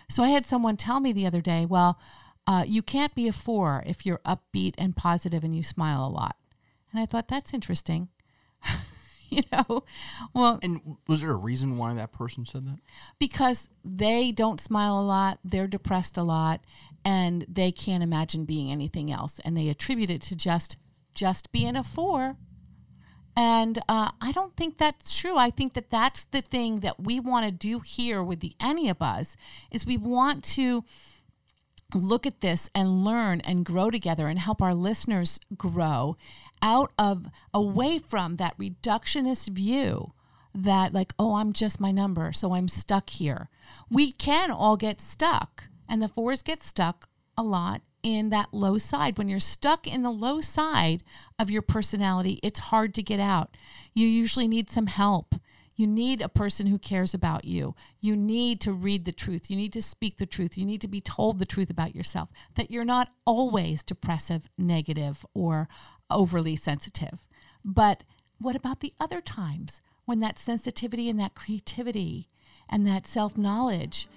So 0.09 0.23
I 0.23 0.29
had 0.29 0.45
someone 0.45 0.75
tell 0.75 0.99
me 0.99 1.13
the 1.13 1.27
other 1.27 1.41
day, 1.41 1.65
well, 1.65 1.99
uh, 2.47 2.63
you 2.67 2.81
can't 2.81 3.13
be 3.13 3.27
a 3.27 3.33
four 3.33 3.83
if 3.85 4.05
you're 4.05 4.21
upbeat 4.25 4.73
and 4.77 4.95
positive 4.95 5.43
and 5.43 5.55
you 5.55 5.63
smile 5.63 6.05
a 6.05 6.09
lot. 6.09 6.35
And 6.91 6.99
I 6.99 7.05
thought, 7.05 7.27
that's 7.27 7.53
interesting. 7.53 8.09
you 9.35 9.43
know, 9.51 9.83
well, 10.33 10.59
And 10.61 10.97
was 11.07 11.21
there 11.21 11.31
a 11.31 11.35
reason 11.35 11.77
why 11.77 11.93
that 11.93 12.11
person 12.11 12.45
said 12.45 12.63
that? 12.63 12.79
because 13.19 13.69
they 13.83 14.31
don't 14.31 14.61
smile 14.61 14.99
a 14.99 15.01
lot, 15.01 15.39
they're 15.43 15.67
depressed 15.67 16.17
a 16.17 16.23
lot, 16.23 16.61
and 17.05 17.45
they 17.47 17.71
can't 17.71 18.03
imagine 18.03 18.45
being 18.45 18.71
anything 18.71 19.11
else, 19.11 19.39
and 19.45 19.55
they 19.55 19.69
attribute 19.69 20.09
it 20.09 20.21
to 20.23 20.35
just 20.35 20.77
just 21.15 21.51
being 21.51 21.75
a 21.75 21.83
four. 21.83 22.37
And 23.35 23.79
uh, 23.87 24.11
I 24.19 24.31
don't 24.31 24.55
think 24.57 24.77
that's 24.77 25.17
true. 25.17 25.37
I 25.37 25.49
think 25.49 25.73
that 25.73 25.89
that's 25.89 26.25
the 26.25 26.41
thing 26.41 26.81
that 26.81 26.99
we 26.99 27.19
want 27.19 27.45
to 27.45 27.51
do 27.51 27.79
here 27.79 28.21
with 28.21 28.41
the 28.41 28.53
Enneabuzz 28.59 29.35
is 29.71 29.85
we 29.85 29.97
want 29.97 30.43
to 30.55 30.83
look 31.93 32.27
at 32.27 32.41
this 32.41 32.69
and 32.75 33.03
learn 33.03 33.41
and 33.41 33.65
grow 33.65 33.89
together 33.89 34.27
and 34.27 34.39
help 34.39 34.61
our 34.61 34.75
listeners 34.75 35.39
grow 35.57 36.17
out 36.61 36.91
of 36.97 37.27
away 37.53 37.99
from 37.99 38.35
that 38.35 38.57
reductionist 38.57 39.49
view 39.49 40.13
that 40.53 40.93
like 40.93 41.13
oh 41.19 41.35
i'm 41.35 41.53
just 41.53 41.79
my 41.79 41.91
number 41.91 42.31
so 42.31 42.53
i'm 42.53 42.67
stuck 42.67 43.09
here 43.11 43.49
we 43.89 44.11
can 44.11 44.49
all 44.49 44.77
get 44.77 44.99
stuck 44.99 45.65
and 45.87 46.01
the 46.01 46.07
fours 46.07 46.41
get 46.41 46.61
stuck 46.61 47.07
a 47.37 47.43
lot 47.43 47.81
in 48.01 48.29
that 48.29 48.53
low 48.53 48.77
side 48.77 49.17
when 49.17 49.29
you're 49.29 49.39
stuck 49.39 49.85
in 49.85 50.03
the 50.03 50.11
low 50.11 50.41
side 50.41 51.03
of 51.37 51.51
your 51.51 51.61
personality 51.61 52.39
it's 52.41 52.59
hard 52.59 52.93
to 52.95 53.03
get 53.03 53.19
out 53.19 53.55
you 53.93 54.07
usually 54.07 54.47
need 54.47 54.69
some 54.69 54.87
help 54.87 55.35
you 55.79 55.87
need 55.87 56.19
a 56.19 56.27
person 56.27 56.67
who 56.67 56.77
cares 56.77 57.13
about 57.13 57.45
you. 57.45 57.73
You 58.01 58.17
need 58.17 58.59
to 58.61 58.73
read 58.73 59.05
the 59.05 59.13
truth. 59.13 59.49
You 59.49 59.55
need 59.55 59.71
to 59.71 59.81
speak 59.81 60.17
the 60.17 60.25
truth. 60.25 60.57
You 60.57 60.65
need 60.65 60.81
to 60.81 60.89
be 60.89 60.99
told 60.99 61.39
the 61.39 61.45
truth 61.45 61.69
about 61.69 61.95
yourself 61.95 62.27
that 62.55 62.69
you're 62.69 62.83
not 62.83 63.13
always 63.25 63.81
depressive, 63.81 64.49
negative, 64.57 65.25
or 65.33 65.69
overly 66.09 66.55
sensitive. 66.55 67.25
But 67.63 68.03
what 68.39 68.55
about 68.55 68.79
the 68.79 68.93
other 68.99 69.21
times 69.21 69.81
when 70.05 70.19
that 70.19 70.39
sensitivity 70.39 71.09
and 71.09 71.19
that 71.19 71.35
creativity 71.35 72.29
and 72.69 72.87
that 72.87 73.05
self 73.05 73.37
knowledge 73.37 74.07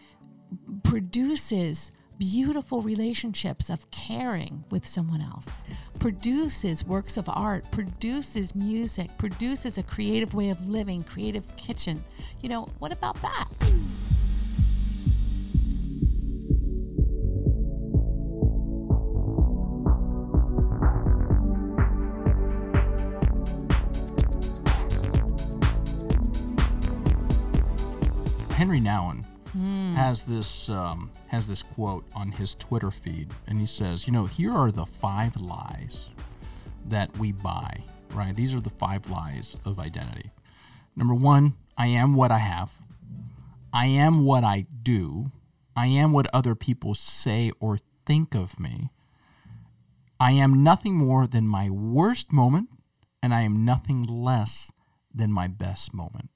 produces 0.82 1.92
beautiful 2.18 2.82
relationships 2.82 3.68
of 3.68 3.90
caring 3.90 4.64
with 4.70 4.86
someone 4.86 5.20
else, 5.20 5.62
produces 5.98 6.84
works 6.84 7.16
of 7.16 7.28
art, 7.28 7.68
produces 7.72 8.54
music, 8.54 9.10
produces 9.18 9.76
a 9.76 9.82
creative 9.82 10.32
way 10.32 10.50
of 10.50 10.68
living, 10.68 11.02
creative 11.02 11.56
kitchen. 11.56 12.04
You 12.40 12.48
know, 12.48 12.68
what 12.78 12.92
about 12.92 13.20
that? 13.22 13.48
Henri 28.62 28.80
Nouwen 28.80 29.24
has 29.96 30.22
this 30.22 30.68
um, 30.68 31.10
has 31.26 31.48
this 31.48 31.64
quote 31.64 32.04
on 32.14 32.30
his 32.30 32.54
Twitter 32.54 32.92
feed, 32.92 33.34
and 33.48 33.58
he 33.58 33.66
says, 33.66 34.06
"You 34.06 34.12
know, 34.12 34.26
here 34.26 34.52
are 34.52 34.70
the 34.70 34.86
five 34.86 35.34
lies 35.40 36.10
that 36.86 37.18
we 37.18 37.32
buy. 37.32 37.82
Right? 38.14 38.32
These 38.32 38.54
are 38.54 38.60
the 38.60 38.70
five 38.70 39.10
lies 39.10 39.56
of 39.64 39.80
identity. 39.80 40.30
Number 40.94 41.12
one, 41.12 41.54
I 41.76 41.88
am 41.88 42.14
what 42.14 42.30
I 42.30 42.38
have. 42.38 42.74
I 43.72 43.86
am 43.86 44.24
what 44.24 44.44
I 44.44 44.66
do. 44.80 45.32
I 45.74 45.88
am 45.88 46.12
what 46.12 46.32
other 46.32 46.54
people 46.54 46.94
say 46.94 47.50
or 47.58 47.80
think 48.06 48.36
of 48.36 48.60
me. 48.60 48.90
I 50.20 50.32
am 50.32 50.62
nothing 50.62 50.94
more 50.94 51.26
than 51.26 51.48
my 51.48 51.68
worst 51.68 52.32
moment, 52.32 52.68
and 53.20 53.34
I 53.34 53.40
am 53.40 53.64
nothing 53.64 54.04
less 54.04 54.70
than 55.12 55.32
my 55.32 55.48
best 55.48 55.92
moment. 55.92 56.30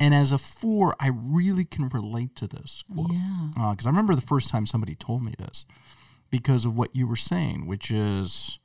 And 0.00 0.14
as 0.14 0.32
a 0.32 0.38
four, 0.38 0.94
I 0.98 1.08
really 1.08 1.64
can 1.64 1.88
relate 1.88 2.34
to 2.36 2.46
this 2.46 2.82
quote. 2.92 3.12
Yeah. 3.12 3.50
Uh, 3.58 3.70
because 3.72 3.86
I 3.86 3.90
remember 3.90 4.14
the 4.14 4.20
first 4.20 4.48
time 4.48 4.66
somebody 4.66 4.94
told 4.94 5.22
me 5.22 5.34
this 5.38 5.64
because 6.30 6.64
of 6.64 6.76
what 6.76 6.94
you 6.96 7.06
were 7.06 7.16
saying, 7.16 7.66
which 7.66 7.90
is 7.90 8.58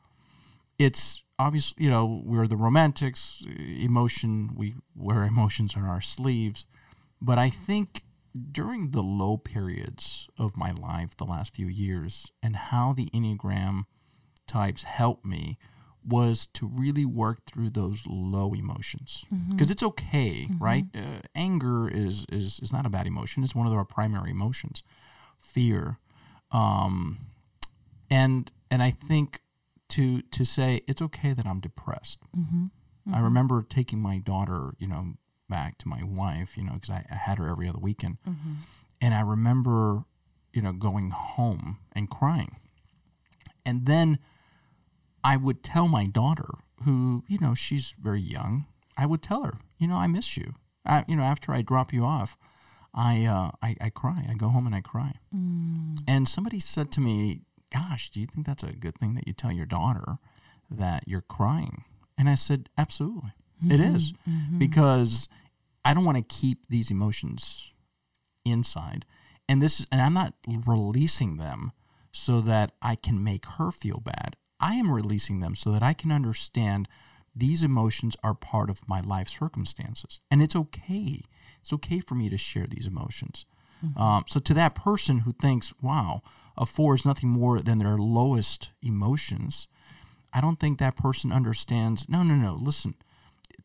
it's 0.79 1.23
obviously, 1.39 1.85
you 1.85 1.89
know, 1.89 2.21
we're 2.23 2.47
the 2.47 2.57
romantics, 2.57 3.45
emotion, 3.47 4.51
we 4.55 4.75
wear 4.95 5.23
emotions 5.23 5.75
on 5.75 5.83
our 5.83 6.01
sleeves. 6.01 6.65
But 7.21 7.37
I 7.37 7.49
think 7.49 8.03
during 8.51 8.91
the 8.91 9.01
low 9.01 9.37
periods 9.37 10.27
of 10.37 10.55
my 10.55 10.71
life 10.71 11.17
the 11.17 11.25
last 11.25 11.55
few 11.55 11.67
years 11.67 12.31
and 12.43 12.55
how 12.55 12.93
the 12.93 13.09
Enneagram 13.13 13.85
types 14.47 14.83
helped 14.83 15.25
me 15.25 15.57
was 16.07 16.47
to 16.53 16.65
really 16.65 17.05
work 17.05 17.45
through 17.45 17.69
those 17.69 18.03
low 18.07 18.53
emotions. 18.53 19.25
Mm-hmm. 19.33 19.51
Because 19.51 19.69
it's 19.69 19.83
okay 19.83 20.47
mm-hmm. 20.49 20.63
right? 20.63 20.85
Uh, 20.95 21.21
anger 21.35 21.89
is, 21.89 22.25
is 22.31 22.59
is 22.61 22.71
not 22.71 22.85
a 22.85 22.89
bad 22.89 23.07
emotion. 23.07 23.43
It's 23.43 23.55
one 23.55 23.67
of 23.67 23.73
our 23.73 23.85
primary 23.85 24.31
emotions 24.31 24.83
fear. 25.37 25.99
Um, 26.51 27.19
and 28.09 28.51
and 28.71 28.81
i 28.81 28.91
think 28.91 29.41
to 29.89 30.21
to 30.23 30.43
say 30.43 30.81
it's 30.87 31.01
okay 31.01 31.33
that 31.33 31.45
i'm 31.45 31.59
depressed. 31.59 32.19
Mm-hmm. 32.37 32.65
I 33.13 33.19
remember 33.21 33.63
taking 33.63 33.99
my 33.99 34.17
daughter 34.17 34.73
you 34.79 34.87
know 34.87 35.13
back 35.49 35.77
to 35.79 35.87
my 35.87 36.01
wife 36.03 36.57
you 36.57 36.63
know 36.63 36.73
because 36.73 36.89
I, 36.89 37.05
I 37.09 37.15
had 37.15 37.37
her 37.37 37.47
every 37.49 37.69
other 37.69 37.79
weekend. 37.79 38.17
And 38.99 39.13
i 39.13 39.21
remember 39.21 40.03
you 40.53 40.61
know 40.61 40.73
going 40.73 41.11
home 41.11 41.77
and 41.93 42.09
crying. 42.09 42.57
And 43.65 43.85
then 43.85 44.19
I 45.27 45.35
would 45.35 45.61
tell 45.61 45.89
my 45.89 46.05
daughter, 46.05 46.51
who 46.85 47.23
you 47.27 47.37
know 47.39 47.53
she's 47.53 47.93
very 48.01 48.21
young, 48.21 48.65
I 48.97 49.05
would 49.05 49.21
tell 49.21 49.43
her, 49.43 49.59
you 49.77 49.87
know, 49.87 49.97
I 49.97 50.07
miss 50.07 50.37
you. 50.37 50.53
I, 50.85 51.03
you 51.05 51.17
know, 51.17 51.23
after 51.23 51.51
I 51.51 51.61
drop 51.61 51.91
you 51.91 52.05
off, 52.05 52.37
I, 52.93 53.25
uh, 53.25 53.51
I 53.61 53.75
I 53.81 53.89
cry. 53.89 54.25
I 54.29 54.35
go 54.35 54.47
home 54.47 54.65
and 54.65 54.75
I 54.75 54.81
cry. 54.81 55.15
Mm. 55.35 55.99
And 56.07 56.29
somebody 56.29 56.59
said 56.61 56.91
to 56.93 57.01
me, 57.01 57.41
"Gosh, 57.73 58.09
do 58.09 58.21
you 58.21 58.25
think 58.25 58.45
that's 58.47 58.63
a 58.63 58.71
good 58.71 58.97
thing 58.97 59.15
that 59.15 59.27
you 59.27 59.33
tell 59.33 59.51
your 59.51 59.65
daughter 59.65 60.17
that 60.71 61.03
you're 61.07 61.21
crying?" 61.37 61.83
And 62.17 62.29
I 62.29 62.35
said, 62.35 62.69
"Absolutely, 62.77 63.33
it 63.65 63.79
mm-hmm. 63.81 63.95
is, 63.95 64.13
mm-hmm. 64.27 64.59
because 64.59 65.27
I 65.83 65.93
don't 65.93 66.05
want 66.05 66.17
to 66.17 66.35
keep 66.41 66.67
these 66.69 66.89
emotions 66.89 67.73
inside. 68.45 69.05
And 69.49 69.61
this 69.61 69.79
is 69.81 69.87
and 69.91 70.01
I'm 70.01 70.13
not 70.13 70.33
releasing 70.65 71.35
them 71.37 71.73
so 72.11 72.39
that 72.41 72.71
I 72.81 72.95
can 72.95 73.23
make 73.23 73.45
her 73.57 73.71
feel 73.71 73.99
bad. 73.99 74.37
I 74.59 74.75
am 74.75 74.91
releasing 74.91 75.39
them 75.39 75.55
so 75.55 75.71
that 75.71 75.83
I 75.83 75.93
can 75.93 76.11
understand 76.11 76.87
these 77.35 77.63
emotions 77.63 78.15
are 78.23 78.33
part 78.33 78.69
of 78.69 78.87
my 78.87 79.01
life 79.01 79.29
circumstances. 79.29 80.21
And 80.31 80.41
it's 80.41 80.55
okay. 80.55 81.21
It's 81.61 81.73
okay 81.73 81.99
for 81.99 82.15
me 82.15 82.29
to 82.29 82.37
share 82.37 82.67
these 82.67 82.87
emotions. 82.87 83.45
Um, 83.95 84.23
so 84.27 84.39
to 84.39 84.53
that 84.55 84.75
person 84.75 85.19
who 85.19 85.33
thinks, 85.33 85.73
wow, 85.81 86.21
a 86.57 86.65
four 86.65 86.95
is 86.95 87.05
nothing 87.05 87.29
more 87.29 87.61
than 87.61 87.77
their 87.77 87.97
lowest 87.97 88.71
emotions, 88.81 89.67
I 90.33 90.41
don't 90.41 90.59
think 90.59 90.79
that 90.79 90.95
person 90.95 91.31
understands. 91.31 92.09
No, 92.09 92.23
no, 92.23 92.35
no. 92.35 92.55
Listen, 92.55 92.95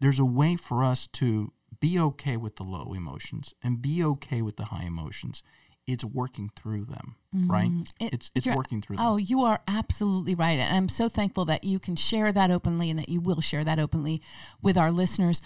there's 0.00 0.18
a 0.18 0.24
way 0.24 0.56
for 0.56 0.84
us 0.84 1.06
to 1.08 1.52
be 1.80 1.98
okay 1.98 2.36
with 2.36 2.56
the 2.56 2.62
low 2.62 2.92
emotions 2.94 3.54
and 3.62 3.82
be 3.82 4.04
okay 4.04 4.42
with 4.42 4.56
the 4.56 4.66
high 4.66 4.84
emotions. 4.84 5.42
It's 5.86 6.04
working 6.04 6.50
through 6.54 6.84
them, 6.86 7.16
right? 7.48 7.70
It- 8.00 8.12
it's 8.14 8.30
it's 8.34 8.46
working 8.56 8.80
through 8.80 8.96
them. 8.96 9.06
Oh, 9.06 9.16
you 9.16 9.42
are 9.42 9.60
absolutely 9.66 10.34
right. 10.34 10.58
And 10.58 10.76
I'm 10.76 10.88
so 10.88 11.08
thankful 11.08 11.44
that 11.46 11.64
you 11.64 11.78
can 11.78 11.96
share 11.96 12.32
that 12.32 12.50
openly 12.50 12.88
and 12.88 12.98
that 12.98 13.08
you 13.08 13.20
will 13.20 13.40
share 13.40 13.64
that 13.64 13.78
openly 13.80 14.22
with 14.62 14.78
our 14.78 14.92
listeners. 14.92 15.42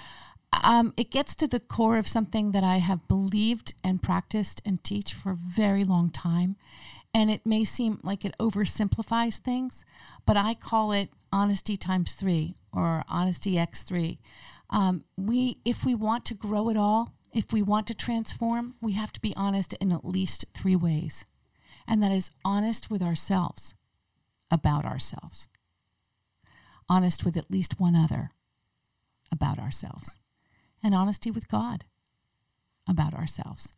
Um, 0.63 0.93
it 0.97 1.11
gets 1.11 1.35
to 1.37 1.49
the 1.49 1.59
core 1.61 1.97
of 1.97 2.07
something 2.07 2.53
that 2.53 2.63
I 2.65 2.79
have 2.79 3.09
believed 3.09 3.75
and 3.83 4.03
practiced 4.03 4.61
and 4.65 4.83
teach 4.85 5.13
for 5.15 5.33
a 5.33 5.37
very 5.37 5.85
long 5.85 6.11
time. 6.11 6.57
And 7.15 7.31
it 7.31 7.47
may 7.47 7.65
seem 7.65 7.99
like 8.03 8.25
it 8.25 8.35
oversimplifies 8.39 9.39
things, 9.39 9.85
but 10.27 10.37
I 10.37 10.55
call 10.55 10.93
it 10.93 11.11
honesty 11.33 11.77
times 11.77 12.13
three 12.13 12.57
or 12.73 13.05
honesty 13.09 13.59
x 13.59 13.83
three. 13.83 14.19
Um, 14.71 15.05
we, 15.17 15.59
if 15.65 15.85
we 15.85 15.95
want 15.95 16.25
to 16.27 16.35
grow 16.35 16.69
at 16.71 16.77
all, 16.77 17.15
if 17.37 17.53
we 17.53 17.63
want 17.63 17.87
to 17.87 17.95
transform, 17.95 18.75
we 18.81 18.93
have 18.93 19.13
to 19.13 19.21
be 19.21 19.35
honest 19.37 19.75
in 19.75 19.93
at 19.93 20.05
least 20.05 20.47
three 20.55 20.75
ways 20.75 21.27
and 21.87 22.03
that 22.03 22.13
is 22.13 22.31
honest 22.45 22.91
with 22.91 23.03
ourselves 23.03 23.75
about 24.51 24.85
ourselves, 24.85 25.49
honest 26.89 27.25
with 27.25 27.37
at 27.37 27.51
least 27.51 27.81
one 27.81 27.95
other 27.95 28.31
about 29.31 29.59
ourselves, 29.59 30.19
and 30.83 30.95
honesty 30.95 31.31
with 31.31 31.49
God 31.49 31.85
about 32.89 33.15
ourselves. 33.15 33.73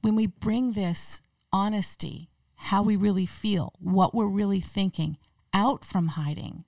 When 0.00 0.16
we 0.16 0.26
bring 0.26 0.72
this 0.72 1.20
honesty, 1.52 2.30
how 2.56 2.82
we 2.82 2.96
really 2.96 3.26
feel, 3.26 3.72
what 3.78 4.14
we're 4.14 4.26
really 4.26 4.60
thinking, 4.60 5.18
out 5.52 5.84
from 5.84 6.08
hiding, 6.08 6.64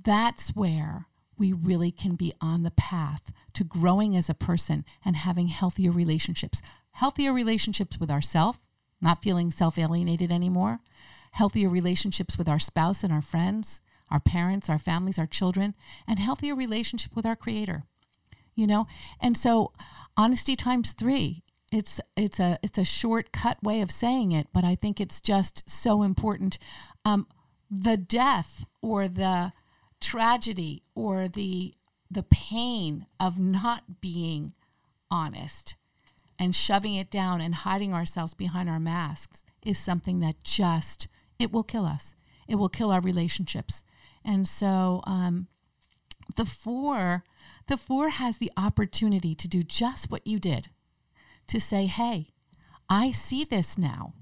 that's 0.00 0.54
where 0.54 1.06
we 1.38 1.52
really 1.52 1.90
can 1.90 2.14
be 2.14 2.32
on 2.40 2.62
the 2.62 2.70
path 2.70 3.32
to 3.54 3.64
growing 3.64 4.16
as 4.16 4.28
a 4.28 4.34
person 4.34 4.84
and 5.04 5.16
having 5.16 5.48
healthier 5.48 5.90
relationships. 5.90 6.62
Healthier 6.92 7.32
relationships 7.32 7.98
with 7.98 8.10
ourselves, 8.10 8.58
not 9.00 9.22
feeling 9.22 9.50
self 9.50 9.78
alienated 9.78 10.30
anymore. 10.30 10.80
Healthier 11.32 11.68
relationships 11.68 12.38
with 12.38 12.48
our 12.48 12.60
spouse 12.60 13.02
and 13.02 13.12
our 13.12 13.22
friends, 13.22 13.82
our 14.10 14.20
parents, 14.20 14.70
our 14.70 14.78
families, 14.78 15.18
our 15.18 15.26
children, 15.26 15.74
and 16.06 16.18
healthier 16.18 16.54
relationship 16.54 17.16
with 17.16 17.26
our 17.26 17.36
creator. 17.36 17.84
You 18.54 18.66
know? 18.66 18.86
And 19.20 19.36
so 19.36 19.72
honesty 20.16 20.56
times 20.56 20.92
three. 20.92 21.42
It's 21.72 22.00
it's 22.16 22.38
a 22.38 22.58
it's 22.62 22.78
a 22.78 22.84
shortcut 22.84 23.60
way 23.60 23.80
of 23.80 23.90
saying 23.90 24.30
it, 24.30 24.46
but 24.52 24.62
I 24.62 24.76
think 24.76 25.00
it's 25.00 25.20
just 25.20 25.68
so 25.68 26.04
important. 26.04 26.56
Um, 27.04 27.26
the 27.68 27.96
death 27.96 28.64
or 28.80 29.08
the 29.08 29.52
tragedy 30.04 30.82
or 30.94 31.28
the 31.28 31.74
the 32.10 32.22
pain 32.22 33.06
of 33.18 33.38
not 33.38 34.00
being 34.00 34.52
honest 35.10 35.74
and 36.38 36.54
shoving 36.54 36.94
it 36.94 37.10
down 37.10 37.40
and 37.40 37.54
hiding 37.54 37.92
ourselves 37.92 38.34
behind 38.34 38.68
our 38.68 38.78
masks 38.78 39.44
is 39.64 39.78
something 39.78 40.20
that 40.20 40.44
just 40.44 41.08
it 41.38 41.50
will 41.50 41.64
kill 41.64 41.86
us. 41.86 42.14
It 42.46 42.56
will 42.56 42.68
kill 42.68 42.92
our 42.92 43.00
relationships. 43.00 43.82
And 44.24 44.48
so 44.48 45.02
um, 45.06 45.48
the 46.36 46.44
four 46.44 47.24
the 47.66 47.76
four 47.76 48.10
has 48.10 48.38
the 48.38 48.52
opportunity 48.56 49.34
to 49.34 49.48
do 49.48 49.62
just 49.62 50.10
what 50.10 50.26
you 50.26 50.38
did 50.38 50.68
to 51.46 51.60
say 51.60 51.84
hey 51.84 52.28
i 52.88 53.10
see 53.10 53.44
this 53.44 53.76
now 53.76 54.14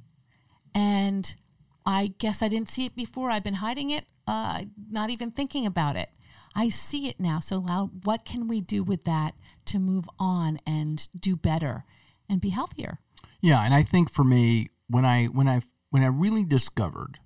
and 0.75 1.37
I 1.85 2.15
guess 2.19 2.43
I 2.43 2.49
didn't 2.49 2.69
see 2.69 2.87
it 2.87 2.95
before. 2.95 3.31
I've 3.31 3.45
been 3.45 3.55
hiding 3.55 3.91
it, 3.91 4.07
uh, 4.27 4.65
not 4.91 5.11
even 5.11 5.31
thinking 5.31 5.67
about 5.67 5.97
it. 5.97 6.11
I 6.55 6.69
see 6.69 7.09
it 7.09 7.19
now. 7.19 7.41
So, 7.41 7.61
now 7.61 7.91
what 8.05 8.25
can 8.25 8.47
we 8.49 8.61
do 8.61 8.83
with 8.83 9.05
that 9.05 9.35
to 9.67 9.79
move 9.79 10.09
on 10.19 10.59
and 10.67 11.09
do 11.19 11.37
better 11.37 11.85
and 12.29 12.41
be 12.41 12.51
healthier? 12.51 12.99
Yeah, 13.41 13.63
and 13.63 13.75
I 13.75 13.83
think 13.83 14.11
for 14.11 14.25
me, 14.25 14.69
when 14.89 15.05
I 15.05 15.27
when 15.27 15.49
I 15.49 15.63
when 15.91 16.03
I 16.03 16.07
really 16.07 16.45
discovered 16.45 17.19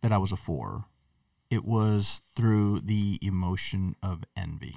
that 0.00 0.12
I 0.12 0.18
was 0.18 0.32
a 0.32 0.36
four, 0.36 0.86
it 1.50 1.64
was 1.64 2.22
through 2.34 2.80
the 2.80 3.18
emotion 3.22 3.96
of 4.02 4.24
envy. 4.36 4.76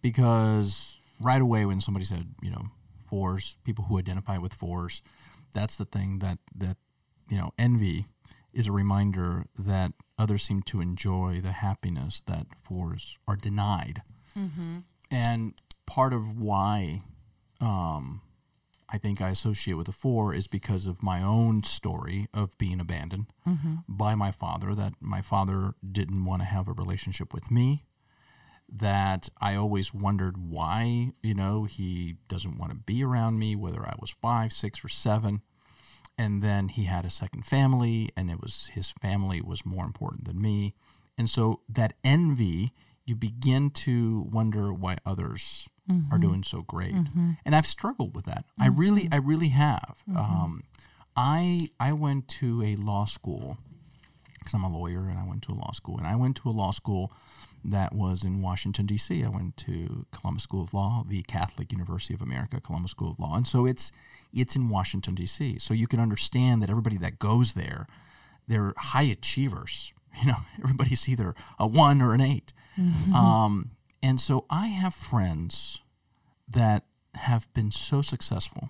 Because 0.00 0.98
right 1.20 1.40
away 1.40 1.64
when 1.64 1.80
somebody 1.80 2.04
said, 2.04 2.34
you 2.42 2.50
know, 2.50 2.66
fours, 3.08 3.56
people 3.64 3.84
who 3.84 3.98
identify 3.98 4.38
with 4.38 4.54
fours, 4.54 5.02
that's 5.52 5.76
the 5.76 5.84
thing 5.84 6.20
that 6.20 6.38
that 6.56 6.76
you 7.28 7.36
know, 7.36 7.52
envy 7.58 8.06
is 8.52 8.66
a 8.66 8.72
reminder 8.72 9.46
that 9.58 9.92
others 10.22 10.42
seem 10.42 10.62
to 10.62 10.80
enjoy 10.80 11.40
the 11.42 11.52
happiness 11.52 12.22
that 12.26 12.46
fours 12.64 13.18
are 13.26 13.36
denied. 13.36 14.02
And 15.10 15.54
part 15.86 16.12
of 16.12 16.38
why 16.38 17.02
um, 17.60 18.22
I 18.88 18.98
think 18.98 19.20
I 19.20 19.30
associate 19.30 19.74
with 19.74 19.88
a 19.88 19.92
four 19.92 20.32
is 20.34 20.46
because 20.46 20.86
of 20.86 21.02
my 21.02 21.22
own 21.22 21.62
story 21.64 22.28
of 22.32 22.56
being 22.58 22.80
abandoned 22.80 23.26
by 23.88 24.14
my 24.14 24.30
father, 24.30 24.74
that 24.74 24.94
my 25.00 25.20
father 25.22 25.74
didn't 25.98 26.24
want 26.24 26.40
to 26.42 26.46
have 26.46 26.68
a 26.68 26.72
relationship 26.72 27.34
with 27.34 27.50
me, 27.50 27.84
that 28.74 29.28
I 29.40 29.54
always 29.54 29.92
wondered 29.92 30.36
why, 30.38 31.12
you 31.22 31.34
know, 31.34 31.64
he 31.64 32.16
doesn't 32.28 32.58
want 32.58 32.70
to 32.72 32.78
be 32.78 33.04
around 33.04 33.38
me, 33.38 33.54
whether 33.56 33.82
I 33.82 33.94
was 34.00 34.10
five, 34.10 34.52
six, 34.52 34.82
or 34.84 34.88
seven. 34.88 35.42
And 36.18 36.42
then 36.42 36.68
he 36.68 36.84
had 36.84 37.04
a 37.04 37.10
second 37.10 37.46
family, 37.46 38.10
and 38.16 38.30
it 38.30 38.40
was 38.40 38.70
his 38.74 38.90
family 38.90 39.40
was 39.40 39.64
more 39.64 39.84
important 39.84 40.24
than 40.26 40.40
me. 40.40 40.74
And 41.18 41.28
so 41.28 41.60
that 41.68 41.94
envy, 42.04 42.72
you 43.04 43.16
begin 43.16 43.70
to 43.70 44.28
wonder 44.30 44.72
why 44.72 44.98
others 45.04 45.68
mm-hmm. 45.90 46.12
are 46.12 46.18
doing 46.18 46.42
so 46.42 46.62
great. 46.62 46.94
Mm-hmm. 46.94 47.32
And 47.44 47.56
I've 47.56 47.66
struggled 47.66 48.14
with 48.14 48.26
that. 48.26 48.44
Mm-hmm. 48.44 48.62
I 48.62 48.66
really, 48.68 49.08
I 49.10 49.16
really 49.16 49.48
have. 49.48 50.02
Mm-hmm. 50.08 50.16
Um, 50.16 50.62
I 51.16 51.70
I 51.78 51.92
went 51.92 52.28
to 52.28 52.62
a 52.62 52.76
law 52.76 53.04
school 53.04 53.58
because 54.38 54.54
I'm 54.54 54.64
a 54.64 54.68
lawyer, 54.68 55.08
and 55.08 55.18
I 55.18 55.24
went 55.24 55.42
to 55.42 55.52
a 55.52 55.54
law 55.54 55.72
school, 55.72 55.98
and 55.98 56.06
I 56.06 56.16
went 56.16 56.36
to 56.38 56.48
a 56.48 56.50
law 56.50 56.70
school 56.72 57.12
that 57.64 57.94
was 57.94 58.24
in 58.24 58.42
Washington 58.42 58.86
D.C. 58.86 59.22
I 59.22 59.28
went 59.28 59.56
to 59.58 60.06
Columbus 60.10 60.42
School 60.42 60.62
of 60.62 60.74
Law, 60.74 61.04
the 61.06 61.22
Catholic 61.22 61.70
University 61.70 62.14
of 62.14 62.22
America, 62.22 62.60
Columbus 62.60 62.90
School 62.90 63.10
of 63.10 63.20
Law, 63.20 63.36
and 63.36 63.46
so 63.46 63.66
it's 63.66 63.92
it's 64.32 64.56
in 64.56 64.68
Washington 64.68 65.14
D.C. 65.14 65.58
So 65.58 65.74
you 65.74 65.86
can 65.86 66.00
understand 66.00 66.62
that 66.62 66.70
everybody 66.70 66.96
that 66.98 67.18
goes 67.18 67.54
there, 67.54 67.86
they're 68.46 68.74
high 68.76 69.02
achievers. 69.04 69.92
You 70.20 70.28
know, 70.28 70.36
everybody's 70.62 71.08
either 71.08 71.34
a 71.58 71.66
one 71.66 72.02
or 72.02 72.12
an 72.12 72.20
8 72.20 72.52
mm-hmm. 72.78 73.14
um, 73.14 73.70
and 74.02 74.20
so 74.20 74.44
I 74.50 74.66
have 74.66 74.94
friends 74.94 75.80
that 76.46 76.84
have 77.14 77.50
been 77.54 77.70
so 77.70 78.02
successful 78.02 78.68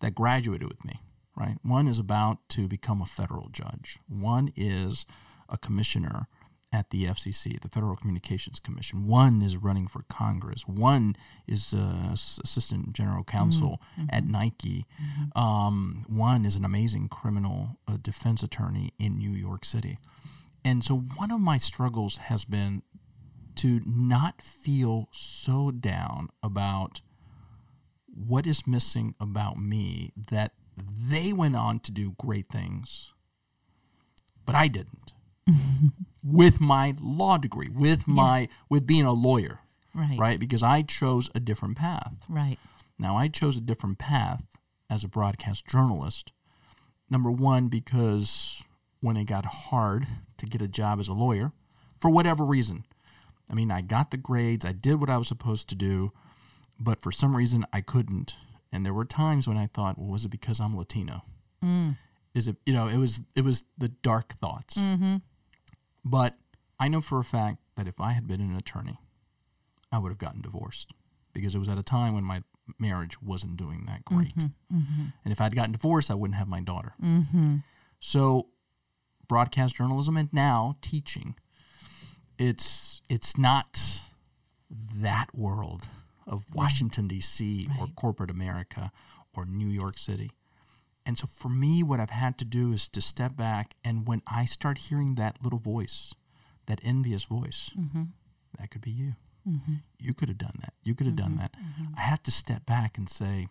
that 0.00 0.14
graduated 0.14 0.68
with 0.68 0.82
me. 0.82 1.02
Right, 1.36 1.58
one 1.62 1.86
is 1.86 1.98
about 1.98 2.38
to 2.50 2.68
become 2.68 3.02
a 3.02 3.06
federal 3.06 3.50
judge. 3.50 3.98
One 4.08 4.50
is 4.56 5.04
a 5.46 5.58
commissioner 5.58 6.26
at 6.72 6.90
the 6.90 7.04
FCC, 7.04 7.60
the 7.60 7.68
Federal 7.68 7.96
Communications 7.96 8.58
Commission. 8.58 9.06
One 9.06 9.42
is 9.42 9.56
running 9.56 9.86
for 9.86 10.04
Congress. 10.08 10.62
One 10.66 11.16
is 11.46 11.74
uh, 11.74 12.12
assistant 12.12 12.94
general 12.94 13.24
counsel 13.24 13.82
mm-hmm. 13.98 14.06
at 14.08 14.24
Nike. 14.24 14.86
Mm-hmm. 15.00 15.38
Um, 15.38 16.06
one 16.08 16.46
is 16.46 16.56
an 16.56 16.64
amazing 16.64 17.08
criminal 17.08 17.76
uh, 17.86 17.98
defense 18.00 18.42
attorney 18.42 18.94
in 18.98 19.18
New 19.18 19.32
York 19.32 19.64
City. 19.64 19.98
And 20.64 20.82
so, 20.82 20.96
one 20.96 21.30
of 21.30 21.40
my 21.40 21.58
struggles 21.58 22.16
has 22.16 22.44
been 22.44 22.82
to 23.56 23.80
not 23.84 24.40
feel 24.40 25.08
so 25.10 25.70
down 25.70 26.30
about 26.42 27.02
what 28.06 28.46
is 28.46 28.66
missing 28.66 29.14
about 29.20 29.58
me 29.58 30.10
that 30.30 30.52
they 30.76 31.32
went 31.32 31.56
on 31.56 31.80
to 31.80 31.92
do 31.92 32.14
great 32.18 32.46
things, 32.46 33.12
but 34.46 34.54
I 34.54 34.68
didn't. 34.68 35.12
With 36.24 36.60
my 36.60 36.94
law 37.00 37.38
degree, 37.38 37.68
with 37.68 38.06
my 38.06 38.48
with 38.68 38.86
being 38.86 39.04
a 39.04 39.12
lawyer, 39.12 39.60
right? 39.94 40.18
Right, 40.18 40.40
because 40.40 40.62
I 40.62 40.82
chose 40.82 41.30
a 41.34 41.40
different 41.40 41.76
path. 41.76 42.14
Right. 42.28 42.58
Now 42.98 43.16
I 43.16 43.28
chose 43.28 43.56
a 43.56 43.60
different 43.60 43.98
path 43.98 44.44
as 44.88 45.04
a 45.04 45.08
broadcast 45.08 45.66
journalist. 45.66 46.32
Number 47.10 47.30
one, 47.30 47.68
because 47.68 48.62
when 49.00 49.16
it 49.16 49.24
got 49.24 49.44
hard 49.44 50.06
to 50.38 50.46
get 50.46 50.62
a 50.62 50.68
job 50.68 50.98
as 51.00 51.08
a 51.08 51.12
lawyer, 51.12 51.52
for 51.98 52.10
whatever 52.10 52.44
reason, 52.44 52.84
I 53.50 53.54
mean, 53.54 53.70
I 53.70 53.80
got 53.80 54.10
the 54.10 54.16
grades, 54.16 54.64
I 54.64 54.72
did 54.72 55.00
what 55.00 55.10
I 55.10 55.18
was 55.18 55.28
supposed 55.28 55.68
to 55.68 55.74
do, 55.74 56.12
but 56.78 57.02
for 57.02 57.12
some 57.12 57.36
reason 57.36 57.66
I 57.72 57.80
couldn't. 57.80 58.34
And 58.72 58.86
there 58.86 58.94
were 58.94 59.04
times 59.04 59.46
when 59.46 59.58
I 59.58 59.66
thought, 59.66 59.98
well, 59.98 60.08
was 60.08 60.24
it 60.24 60.30
because 60.30 60.60
I'm 60.60 60.76
Latino? 60.76 61.24
Mm. 61.62 61.96
Is 62.34 62.48
it, 62.48 62.56
you 62.64 62.72
know, 62.72 62.88
it 62.88 62.96
was 62.96 63.20
it 63.36 63.44
was 63.44 63.64
the 63.76 63.88
dark 63.88 64.34
thoughts. 64.34 64.78
Mm-hmm. 64.78 65.16
But 66.04 66.36
I 66.78 66.88
know 66.88 67.00
for 67.00 67.18
a 67.18 67.24
fact 67.24 67.58
that 67.76 67.86
if 67.86 68.00
I 68.00 68.12
had 68.12 68.26
been 68.26 68.40
an 68.40 68.56
attorney, 68.56 68.98
I 69.90 69.98
would 69.98 70.10
have 70.10 70.18
gotten 70.18 70.40
divorced 70.40 70.92
because 71.32 71.54
it 71.54 71.58
was 71.58 71.68
at 71.68 71.78
a 71.78 71.82
time 71.82 72.14
when 72.14 72.24
my 72.24 72.42
marriage 72.78 73.20
wasn't 73.22 73.56
doing 73.56 73.84
that 73.86 74.04
great. 74.04 74.34
Mm-hmm, 74.36 74.76
mm-hmm. 74.76 75.04
And 75.24 75.32
if 75.32 75.40
I'd 75.40 75.54
gotten 75.54 75.72
divorced, 75.72 76.10
I 76.10 76.14
wouldn't 76.14 76.38
have 76.38 76.48
my 76.48 76.60
daughter. 76.60 76.92
Mm-hmm. 77.02 77.56
So, 78.00 78.48
broadcast 79.28 79.76
journalism 79.76 80.16
and 80.16 80.32
now 80.32 80.76
teaching, 80.80 81.36
it's 82.38 83.00
it's 83.08 83.36
not 83.38 84.02
that 84.94 85.34
world 85.34 85.86
of 86.26 86.46
Washington 86.54 87.08
D.C. 87.08 87.68
Right. 87.68 87.80
or 87.80 87.86
corporate 87.94 88.30
America 88.30 88.90
or 89.36 89.44
New 89.44 89.68
York 89.68 89.98
City. 89.98 90.30
And 91.04 91.18
so 91.18 91.26
for 91.26 91.48
me, 91.48 91.82
what 91.82 92.00
I've 92.00 92.10
had 92.10 92.38
to 92.38 92.44
do 92.44 92.72
is 92.72 92.88
to 92.90 93.00
step 93.00 93.36
back. 93.36 93.74
And 93.84 94.06
when 94.06 94.22
I 94.26 94.44
start 94.44 94.78
hearing 94.78 95.16
that 95.16 95.38
little 95.42 95.58
voice, 95.58 96.14
that 96.66 96.80
envious 96.84 97.24
voice, 97.24 97.70
mm-hmm. 97.78 98.04
that 98.58 98.70
could 98.70 98.82
be 98.82 98.90
you. 98.90 99.14
Mm-hmm. 99.48 99.74
You 99.98 100.14
could 100.14 100.28
have 100.28 100.38
done 100.38 100.56
that. 100.60 100.74
You 100.84 100.94
could 100.94 101.06
have 101.06 101.16
mm-hmm. 101.16 101.36
done 101.36 101.36
that. 101.38 101.52
Mm-hmm. 101.54 101.94
I 101.96 102.02
have 102.02 102.22
to 102.24 102.30
step 102.30 102.64
back 102.64 102.96
and 102.96 103.08
say, 103.08 103.48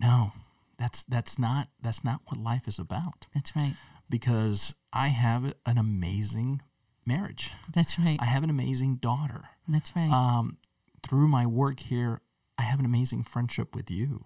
no, 0.00 0.32
that's 0.78 1.04
that's 1.04 1.38
not 1.38 1.68
that's 1.80 2.02
not 2.02 2.20
what 2.26 2.40
life 2.40 2.66
is 2.66 2.78
about. 2.78 3.26
That's 3.34 3.54
right. 3.54 3.74
Because 4.08 4.74
I 4.92 5.08
have 5.08 5.54
an 5.66 5.78
amazing 5.78 6.62
marriage. 7.06 7.50
That's 7.74 7.98
right. 7.98 8.18
I 8.20 8.26
have 8.26 8.42
an 8.42 8.50
amazing 8.50 8.96
daughter. 8.96 9.44
That's 9.68 9.94
right. 9.94 10.10
Um, 10.10 10.58
through 11.06 11.28
my 11.28 11.46
work 11.46 11.80
here, 11.80 12.20
I 12.58 12.62
have 12.62 12.78
an 12.78 12.84
amazing 12.84 13.24
friendship 13.24 13.74
with 13.74 13.90
you. 13.90 14.24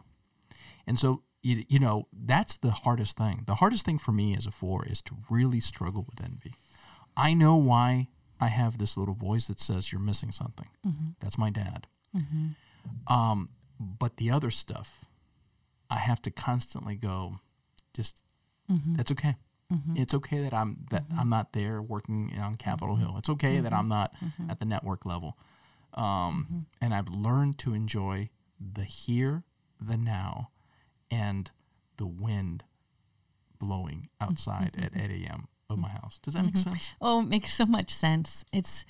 And 0.86 0.98
so 0.98 1.22
you, 1.46 1.64
you 1.68 1.78
know, 1.78 2.08
that's 2.12 2.56
the 2.56 2.72
hardest 2.72 3.16
thing. 3.16 3.44
The 3.46 3.56
hardest 3.56 3.84
thing 3.84 3.98
for 3.98 4.10
me 4.10 4.36
as 4.36 4.46
a 4.46 4.50
four 4.50 4.84
is 4.84 5.00
to 5.02 5.16
really 5.30 5.60
struggle 5.60 6.04
with 6.08 6.20
envy. 6.20 6.54
I 7.16 7.34
know 7.34 7.54
why 7.54 8.08
I 8.40 8.48
have 8.48 8.78
this 8.78 8.96
little 8.96 9.14
voice 9.14 9.46
that 9.46 9.60
says 9.60 9.92
you're 9.92 10.00
missing 10.00 10.32
something. 10.32 10.68
Mm-hmm. 10.84 11.10
That's 11.20 11.38
my 11.38 11.50
dad. 11.50 11.86
Mm-hmm. 12.16 13.12
Um, 13.12 13.50
but 13.78 14.16
the 14.16 14.28
other 14.28 14.50
stuff, 14.50 15.04
I 15.88 15.98
have 15.98 16.20
to 16.22 16.32
constantly 16.32 16.96
go, 16.96 17.38
just 17.94 18.22
mm-hmm. 18.70 18.96
that's 18.96 19.12
okay. 19.12 19.36
Mm-hmm. 19.72 19.96
It's 19.98 20.14
okay 20.14 20.42
that 20.42 20.52
I'm 20.52 20.86
that 20.90 21.08
mm-hmm. 21.08 21.20
I'm 21.20 21.28
not 21.28 21.52
there 21.52 21.80
working 21.80 22.32
on 22.40 22.56
Capitol 22.56 22.96
mm-hmm. 22.96 23.04
Hill. 23.04 23.18
It's 23.18 23.28
okay 23.30 23.60
that 23.60 23.72
I'm 23.72 23.88
not 23.88 24.12
at 24.48 24.58
the 24.58 24.64
network 24.66 25.06
level. 25.06 25.38
Um, 25.94 26.66
and 26.80 26.92
I've 26.92 27.08
learned 27.08 27.58
to 27.58 27.72
enjoy 27.72 28.30
the 28.60 28.84
here, 28.84 29.44
the 29.80 29.96
now, 29.96 30.50
and 31.10 31.50
the 31.96 32.06
wind 32.06 32.64
blowing 33.58 34.08
outside 34.20 34.72
mm-hmm. 34.76 34.98
at 34.98 35.10
8 35.10 35.24
a.m. 35.24 35.48
of 35.70 35.78
my 35.78 35.88
house. 35.88 36.18
Does 36.22 36.34
that 36.34 36.40
mm-hmm. 36.40 36.46
make 36.48 36.56
sense? 36.56 36.90
Oh, 37.00 37.20
it 37.20 37.28
makes 37.28 37.52
so 37.52 37.66
much 37.66 37.92
sense. 37.92 38.44
It's 38.52 38.84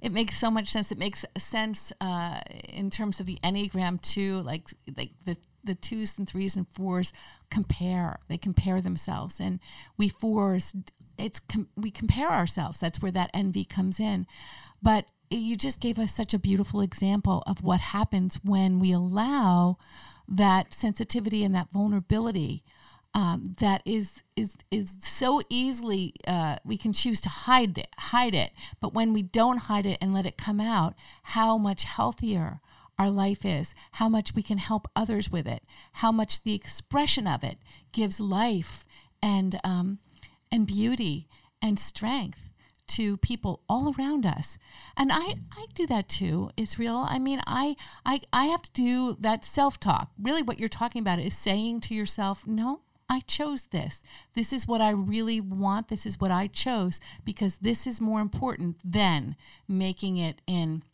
it 0.00 0.12
makes 0.12 0.36
so 0.36 0.50
much 0.50 0.68
sense. 0.68 0.90
It 0.90 0.98
makes 0.98 1.24
sense 1.36 1.92
uh, 2.00 2.40
in 2.68 2.90
terms 2.90 3.20
of 3.20 3.26
the 3.26 3.38
enneagram 3.44 4.00
too. 4.00 4.40
Like 4.40 4.68
like 4.96 5.10
the 5.24 5.36
the 5.62 5.74
twos 5.74 6.18
and 6.18 6.28
threes 6.28 6.56
and 6.56 6.66
fours 6.68 7.12
compare. 7.50 8.20
They 8.28 8.38
compare 8.38 8.80
themselves, 8.80 9.40
and 9.40 9.60
we 9.96 10.08
fours 10.08 10.74
it's 11.18 11.40
com- 11.40 11.68
we 11.76 11.90
compare 11.90 12.30
ourselves. 12.30 12.80
That's 12.80 13.02
where 13.02 13.12
that 13.12 13.30
envy 13.34 13.64
comes 13.64 14.00
in. 14.00 14.26
But 14.82 15.06
you 15.30 15.56
just 15.56 15.80
gave 15.80 15.98
us 15.98 16.12
such 16.12 16.34
a 16.34 16.38
beautiful 16.38 16.80
example 16.80 17.42
of 17.46 17.62
what 17.62 17.80
happens 17.80 18.40
when 18.42 18.80
we 18.80 18.92
allow 18.92 19.78
that 20.28 20.74
sensitivity 20.74 21.44
and 21.44 21.54
that 21.54 21.70
vulnerability 21.70 22.62
um, 23.14 23.54
that 23.58 23.82
is 23.84 24.22
is 24.36 24.54
is 24.70 24.92
so 25.00 25.40
easily 25.48 26.14
uh, 26.28 26.56
we 26.64 26.76
can 26.76 26.92
choose 26.92 27.20
to 27.22 27.28
hide 27.28 27.76
it 27.76 27.88
hide 27.98 28.34
it. 28.34 28.52
But 28.80 28.94
when 28.94 29.12
we 29.12 29.22
don't 29.22 29.58
hide 29.58 29.86
it 29.86 29.98
and 30.00 30.14
let 30.14 30.26
it 30.26 30.38
come 30.38 30.60
out 30.60 30.94
how 31.22 31.58
much 31.58 31.84
healthier 31.84 32.60
our 33.00 33.10
life 33.10 33.46
is 33.46 33.74
how 33.92 34.10
much 34.10 34.34
we 34.34 34.42
can 34.42 34.58
help 34.58 34.86
others 34.94 35.30
with 35.30 35.46
it 35.46 35.62
how 35.94 36.12
much 36.12 36.42
the 36.42 36.54
expression 36.54 37.26
of 37.26 37.42
it 37.42 37.56
gives 37.92 38.20
life 38.20 38.84
and 39.22 39.58
um, 39.64 39.98
and 40.52 40.66
beauty 40.66 41.26
and 41.62 41.78
strength 41.78 42.49
to 42.90 43.16
people 43.18 43.62
all 43.68 43.94
around 43.98 44.26
us. 44.26 44.58
And 44.96 45.10
I, 45.12 45.36
I 45.56 45.66
do 45.74 45.86
that 45.86 46.08
too, 46.08 46.50
Israel. 46.56 47.06
I 47.08 47.18
mean, 47.18 47.40
I, 47.46 47.76
I, 48.04 48.20
I 48.32 48.46
have 48.46 48.62
to 48.62 48.72
do 48.72 49.16
that 49.20 49.44
self 49.44 49.80
talk. 49.80 50.10
Really, 50.20 50.42
what 50.42 50.58
you're 50.58 50.68
talking 50.68 51.00
about 51.00 51.18
is 51.18 51.36
saying 51.36 51.80
to 51.82 51.94
yourself, 51.94 52.46
no, 52.46 52.80
I 53.08 53.20
chose 53.20 53.66
this. 53.66 54.02
This 54.34 54.52
is 54.52 54.68
what 54.68 54.80
I 54.80 54.90
really 54.90 55.40
want. 55.40 55.88
This 55.88 56.06
is 56.06 56.20
what 56.20 56.30
I 56.30 56.46
chose 56.46 57.00
because 57.24 57.56
this 57.58 57.86
is 57.86 58.00
more 58.00 58.20
important 58.20 58.76
than 58.84 59.34
making 59.66 60.16
it 60.16 60.40
in 60.46 60.84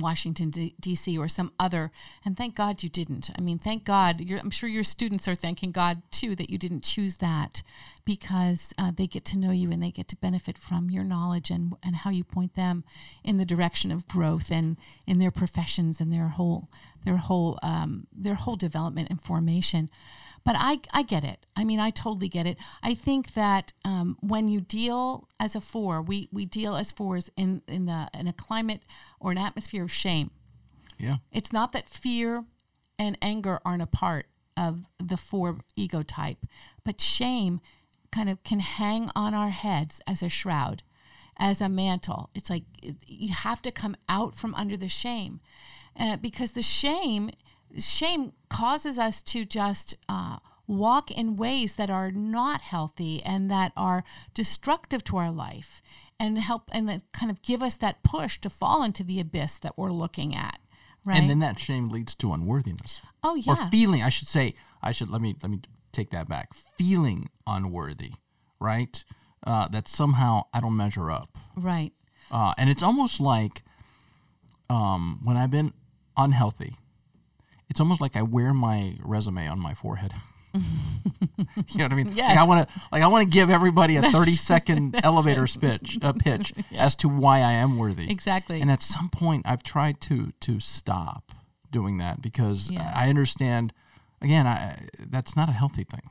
Washington 0.00 0.50
D.C. 0.80 1.18
or 1.18 1.28
some 1.28 1.52
other. 1.58 1.90
And 2.24 2.36
thank 2.36 2.56
God 2.56 2.82
you 2.82 2.88
didn't. 2.88 3.30
I 3.36 3.40
mean, 3.40 3.58
thank 3.58 3.84
God. 3.84 4.22
I'm 4.30 4.50
sure 4.50 4.68
your 4.68 4.84
students 4.84 5.28
are 5.28 5.34
thanking 5.34 5.70
God 5.70 6.02
too 6.10 6.34
that 6.36 6.50
you 6.50 6.58
didn't 6.58 6.84
choose 6.84 7.16
that 7.16 7.62
because 8.04 8.72
uh, 8.78 8.92
they 8.94 9.06
get 9.06 9.24
to 9.26 9.38
know 9.38 9.50
you 9.50 9.70
and 9.70 9.82
they 9.82 9.90
get 9.90 10.08
to 10.08 10.16
benefit 10.16 10.56
from 10.56 10.90
your 10.90 11.04
knowledge 11.04 11.50
and, 11.50 11.74
and 11.82 11.96
how 11.96 12.10
you 12.10 12.24
point 12.24 12.54
them 12.54 12.84
in 13.24 13.38
the 13.38 13.44
direction 13.44 13.90
of 13.90 14.08
growth 14.08 14.50
and 14.50 14.76
in 15.06 15.18
their 15.18 15.30
professions 15.30 16.00
and 16.00 16.12
their 16.12 16.28
whole 16.28 16.68
their 17.04 17.16
whole 17.16 17.58
um, 17.62 18.06
their 18.12 18.34
whole 18.34 18.56
development 18.56 19.08
and 19.10 19.20
formation. 19.20 19.90
But 20.46 20.54
I, 20.56 20.78
I 20.92 21.02
get 21.02 21.24
it. 21.24 21.44
I 21.56 21.64
mean, 21.64 21.80
I 21.80 21.90
totally 21.90 22.28
get 22.28 22.46
it. 22.46 22.56
I 22.80 22.94
think 22.94 23.34
that 23.34 23.72
um, 23.84 24.16
when 24.20 24.46
you 24.46 24.60
deal 24.60 25.28
as 25.40 25.56
a 25.56 25.60
four, 25.60 26.00
we, 26.00 26.28
we 26.32 26.46
deal 26.46 26.76
as 26.76 26.92
fours 26.92 27.30
in, 27.36 27.62
in, 27.66 27.86
the, 27.86 28.08
in 28.14 28.28
a 28.28 28.32
climate 28.32 28.82
or 29.18 29.32
an 29.32 29.38
atmosphere 29.38 29.82
of 29.82 29.92
shame. 29.92 30.30
Yeah. 30.98 31.16
It's 31.32 31.52
not 31.52 31.72
that 31.72 31.88
fear 31.88 32.44
and 32.96 33.18
anger 33.20 33.58
aren't 33.64 33.82
a 33.82 33.86
part 33.86 34.26
of 34.56 34.86
the 35.02 35.16
four 35.16 35.58
ego 35.74 36.04
type, 36.04 36.38
but 36.84 37.00
shame 37.00 37.60
kind 38.12 38.28
of 38.28 38.42
can 38.44 38.60
hang 38.60 39.10
on 39.16 39.34
our 39.34 39.50
heads 39.50 40.00
as 40.06 40.22
a 40.22 40.28
shroud, 40.28 40.84
as 41.36 41.60
a 41.60 41.68
mantle. 41.68 42.30
It's 42.36 42.48
like 42.48 42.62
you 43.06 43.34
have 43.34 43.62
to 43.62 43.72
come 43.72 43.96
out 44.08 44.36
from 44.36 44.54
under 44.54 44.76
the 44.76 44.88
shame 44.88 45.40
uh, 45.98 46.16
because 46.16 46.52
the 46.52 46.62
shame 46.62 47.30
shame 47.78 48.32
causes 48.48 48.98
us 48.98 49.22
to 49.22 49.44
just 49.44 49.94
uh, 50.08 50.38
walk 50.66 51.10
in 51.10 51.36
ways 51.36 51.76
that 51.76 51.90
are 51.90 52.10
not 52.10 52.60
healthy 52.60 53.22
and 53.22 53.50
that 53.50 53.72
are 53.76 54.04
destructive 54.34 55.04
to 55.04 55.16
our 55.16 55.30
life 55.30 55.82
and 56.18 56.38
help 56.38 56.68
and 56.72 56.88
that 56.88 57.02
kind 57.12 57.30
of 57.30 57.42
give 57.42 57.62
us 57.62 57.76
that 57.76 58.02
push 58.02 58.38
to 58.40 58.50
fall 58.50 58.82
into 58.82 59.04
the 59.04 59.20
abyss 59.20 59.58
that 59.58 59.76
we're 59.76 59.92
looking 59.92 60.34
at 60.34 60.58
right 61.04 61.18
And 61.20 61.30
then 61.30 61.38
that 61.40 61.58
shame 61.58 61.88
leads 61.90 62.14
to 62.16 62.32
unworthiness. 62.32 63.00
oh 63.22 63.34
yeah 63.36 63.52
Or 63.52 63.56
feeling, 63.70 64.02
I 64.02 64.08
should 64.08 64.28
say, 64.28 64.54
I 64.82 64.92
should 64.92 65.08
let 65.10 65.20
me 65.20 65.36
let 65.42 65.50
me 65.50 65.60
take 65.92 66.10
that 66.10 66.28
back. 66.28 66.52
Feeling 66.54 67.30
unworthy, 67.46 68.12
right? 68.60 69.02
Uh, 69.46 69.68
that 69.68 69.86
somehow 69.88 70.42
I 70.52 70.60
don't 70.60 70.76
measure 70.76 71.10
up. 71.10 71.36
right 71.54 71.92
Uh, 72.30 72.54
and 72.58 72.68
it's 72.68 72.82
almost 72.82 73.20
like 73.20 73.62
um, 74.68 75.20
when 75.22 75.36
I've 75.36 75.50
been 75.50 75.72
unhealthy, 76.16 76.74
it's 77.68 77.80
almost 77.80 78.00
like 78.00 78.16
I 78.16 78.22
wear 78.22 78.52
my 78.54 78.96
resume 79.02 79.48
on 79.48 79.58
my 79.60 79.74
forehead. 79.74 80.12
you 80.54 80.60
know 81.78 81.84
what 81.84 81.92
I 81.92 81.96
mean? 81.96 82.14
Like 82.16 82.38
I 82.38 82.44
want 82.44 82.66
to, 82.68 82.74
like 82.90 83.02
I 83.02 83.06
want 83.08 83.24
to 83.24 83.28
give 83.28 83.50
everybody 83.50 83.96
a 83.96 84.02
thirty 84.10 84.36
second 84.36 84.98
elevator 85.04 85.46
speech, 85.46 85.98
a 86.00 86.14
pitch 86.14 86.54
as 86.74 86.96
to 86.96 87.08
why 87.08 87.38
I 87.40 87.52
am 87.52 87.76
worthy. 87.76 88.10
Exactly. 88.10 88.60
And 88.62 88.70
at 88.70 88.80
some 88.80 89.10
point, 89.10 89.42
I've 89.46 89.62
tried 89.62 90.00
to 90.02 90.32
to 90.40 90.60
stop 90.60 91.32
doing 91.70 91.98
that 91.98 92.22
because 92.22 92.70
Yeah. 92.70 92.90
I 92.94 93.08
understand. 93.10 93.72
Again, 94.22 94.46
I 94.46 94.88
that's 94.98 95.36
not 95.36 95.48
a 95.50 95.52
healthy 95.52 95.84
thing. 95.84 96.08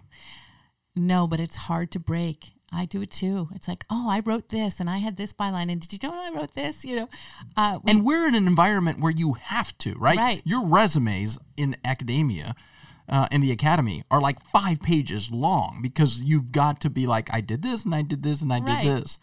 no 0.95 1.25
but 1.27 1.39
it's 1.39 1.55
hard 1.55 1.91
to 1.91 1.99
break 1.99 2.53
i 2.72 2.86
do 2.86 3.01
it 3.01 3.11
too 3.11 3.47
it's 3.55 3.68
like 3.68 3.86
oh 3.89 4.09
i 4.09 4.20
wrote 4.20 4.49
this 4.49 4.80
and 4.80 4.89
i 4.89 4.97
had 4.97 5.18
this 5.18 5.32
byline 5.34 5.72
and 5.72 5.82
did 5.88 6.01
you 6.01 6.09
know 6.09 6.16
i 6.16 6.32
wrote 6.36 6.53
this 6.55 6.84
you 6.84 6.95
know 6.95 7.09
uh, 7.57 7.80
we- 7.84 7.91
and 7.91 8.05
we're 8.05 8.28
in 8.28 8.36
an 8.36 8.47
environment 8.47 8.99
where 8.99 9.11
you 9.11 9.34
have 9.34 9.78
to, 9.80 9.93
right? 9.97 10.18
Right. 10.18 10.41
Your 10.43 10.66
resumes 10.66 11.38
in 11.57 11.78
academia, 11.86 12.55
uh, 13.07 13.28
in 13.32 13.39
the 13.41 13.51
academy, 13.51 14.03
are 14.11 14.20
like 14.20 14.39
five 14.51 14.82
pages 14.82 15.30
long 15.32 15.80
because 15.82 16.22
you've 16.22 16.51
got 16.51 16.82
to 16.82 16.89
be 16.89 17.05
like, 17.07 17.30
I 17.34 17.41
did 17.41 17.61
this 17.61 17.86
and 17.86 17.93
I 17.95 18.01
did 18.01 18.24
this 18.24 18.41
and 18.41 18.51
I 18.51 18.59
Right. 18.59 18.84
did 18.84 18.97
this, 18.97 19.20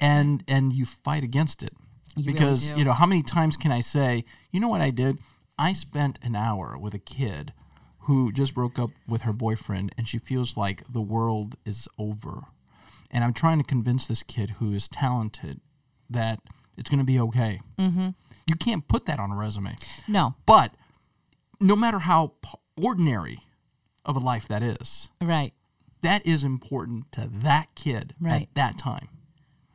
and 0.00 0.44
and 0.46 0.72
you 0.72 0.84
fight 0.86 1.24
against 1.24 1.62
it 1.62 1.72
really 2.16 2.32
because 2.32 2.70
do. 2.72 2.78
you 2.78 2.84
know 2.84 2.92
how 2.92 3.06
many 3.06 3.22
times 3.22 3.56
can 3.56 3.72
I 3.72 3.80
say, 3.80 4.24
you 4.52 4.60
know 4.60 4.68
what 4.68 4.80
I 4.80 4.90
did? 4.90 5.18
I 5.58 5.72
spent 5.72 6.18
an 6.22 6.36
hour 6.36 6.76
with 6.78 6.94
a 6.94 6.98
kid 6.98 7.52
who 8.00 8.32
just 8.32 8.54
broke 8.54 8.78
up 8.78 8.90
with 9.08 9.22
her 9.22 9.32
boyfriend 9.32 9.94
and 9.96 10.06
she 10.08 10.18
feels 10.18 10.56
like 10.56 10.82
the 10.92 11.00
world 11.00 11.56
is 11.64 11.88
over. 11.98 12.44
And 13.12 13.22
I'm 13.24 13.32
trying 13.34 13.58
to 13.58 13.64
convince 13.64 14.06
this 14.06 14.22
kid 14.22 14.50
who 14.58 14.72
is 14.72 14.88
talented 14.88 15.60
that 16.08 16.40
it's 16.76 16.88
going 16.88 16.98
to 16.98 17.04
be 17.04 17.20
okay. 17.20 17.60
Mm-hmm. 17.78 18.08
You 18.46 18.56
can't 18.56 18.88
put 18.88 19.06
that 19.06 19.20
on 19.20 19.30
a 19.30 19.36
resume. 19.36 19.76
no 20.08 20.34
But 20.46 20.74
no 21.60 21.76
matter 21.76 22.00
how 22.00 22.32
ordinary 22.82 23.40
of 24.04 24.16
a 24.16 24.20
life 24.20 24.48
that 24.48 24.62
is, 24.62 25.08
right 25.20 25.52
that 26.00 26.26
is 26.26 26.42
important 26.42 27.12
to 27.12 27.28
that 27.32 27.68
kid 27.76 28.14
Right. 28.20 28.42
at 28.42 28.54
that 28.54 28.78
time. 28.78 29.08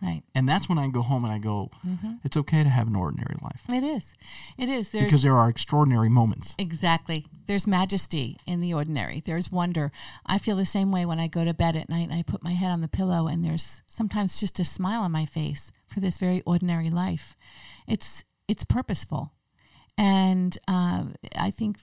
Right 0.02 0.24
And 0.36 0.48
that's 0.48 0.70
when 0.70 0.78
I 0.78 0.88
go 0.90 1.02
home 1.02 1.24
and 1.24 1.34
I 1.34 1.40
go, 1.40 1.72
mm-hmm. 1.86 2.14
it's 2.24 2.38
okay 2.38 2.64
to 2.64 2.70
have 2.70 2.88
an 2.88 2.96
ordinary 2.96 3.36
life 3.42 3.64
it 3.70 3.84
is 3.84 4.14
it 4.58 4.70
is 4.70 4.92
there's 4.92 5.06
because 5.06 5.24
there 5.24 5.36
are 5.38 5.50
extraordinary 5.50 6.10
moments. 6.10 6.56
Exactly. 6.58 7.26
There's 7.46 7.68
majesty 7.68 8.38
in 8.46 8.62
the 8.62 8.74
ordinary. 8.74 9.22
There's 9.26 9.52
wonder. 9.52 9.92
I 10.26 10.38
feel 10.38 10.56
the 10.56 10.66
same 10.66 10.92
way 10.92 11.06
when 11.06 11.20
I 11.20 11.28
go 11.28 11.46
to 11.46 11.54
bed 11.54 11.76
at 11.76 11.90
night 11.90 12.10
and 12.10 12.14
I 12.14 12.24
put 12.24 12.44
my 12.44 12.52
head 12.52 12.72
on 12.72 12.82
the 12.82 12.88
pillow 12.88 13.28
and 13.28 13.44
there's 13.44 13.84
sometimes 13.88 14.40
just 14.40 14.60
a 14.60 14.66
smile 14.66 15.02
on 15.02 15.12
my 15.12 15.26
face 15.26 15.72
for 15.88 16.00
this 16.00 16.18
very 16.18 16.42
ordinary 16.42 16.90
life. 16.90 17.36
It's 17.88 18.24
it's 18.48 18.64
purposeful. 18.64 19.32
And 19.98 20.58
uh, 20.68 21.06
I 21.36 21.50
think 21.50 21.78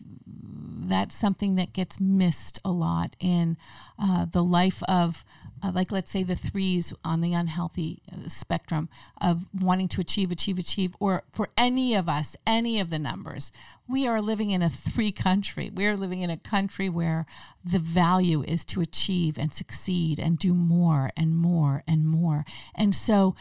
that's 0.88 1.14
something 1.14 1.56
that 1.56 1.72
gets 1.72 1.98
missed 1.98 2.60
a 2.64 2.70
lot 2.70 3.16
in 3.18 3.56
uh, 3.98 4.26
the 4.26 4.42
life 4.42 4.82
of, 4.84 5.24
uh, 5.62 5.72
like, 5.74 5.90
let's 5.90 6.10
say 6.10 6.22
the 6.22 6.36
threes 6.36 6.92
on 7.04 7.20
the 7.20 7.32
unhealthy 7.32 8.02
uh, 8.12 8.28
spectrum 8.28 8.88
of 9.20 9.46
wanting 9.52 9.88
to 9.88 10.00
achieve, 10.00 10.30
achieve, 10.30 10.58
achieve, 10.58 10.94
or 11.00 11.22
for 11.32 11.48
any 11.56 11.94
of 11.94 12.08
us, 12.08 12.36
any 12.46 12.78
of 12.78 12.90
the 12.90 12.98
numbers. 12.98 13.50
We 13.88 14.06
are 14.06 14.20
living 14.20 14.50
in 14.50 14.62
a 14.62 14.70
three 14.70 15.12
country. 15.12 15.70
We 15.74 15.86
are 15.86 15.96
living 15.96 16.20
in 16.20 16.30
a 16.30 16.36
country 16.36 16.88
where 16.88 17.26
the 17.64 17.78
value 17.78 18.42
is 18.42 18.64
to 18.66 18.80
achieve 18.80 19.38
and 19.38 19.52
succeed 19.52 20.18
and 20.18 20.38
do 20.38 20.54
more 20.54 21.10
and 21.16 21.36
more 21.36 21.82
and 21.86 22.06
more. 22.06 22.44
And 22.74 22.94
so, 22.94 23.34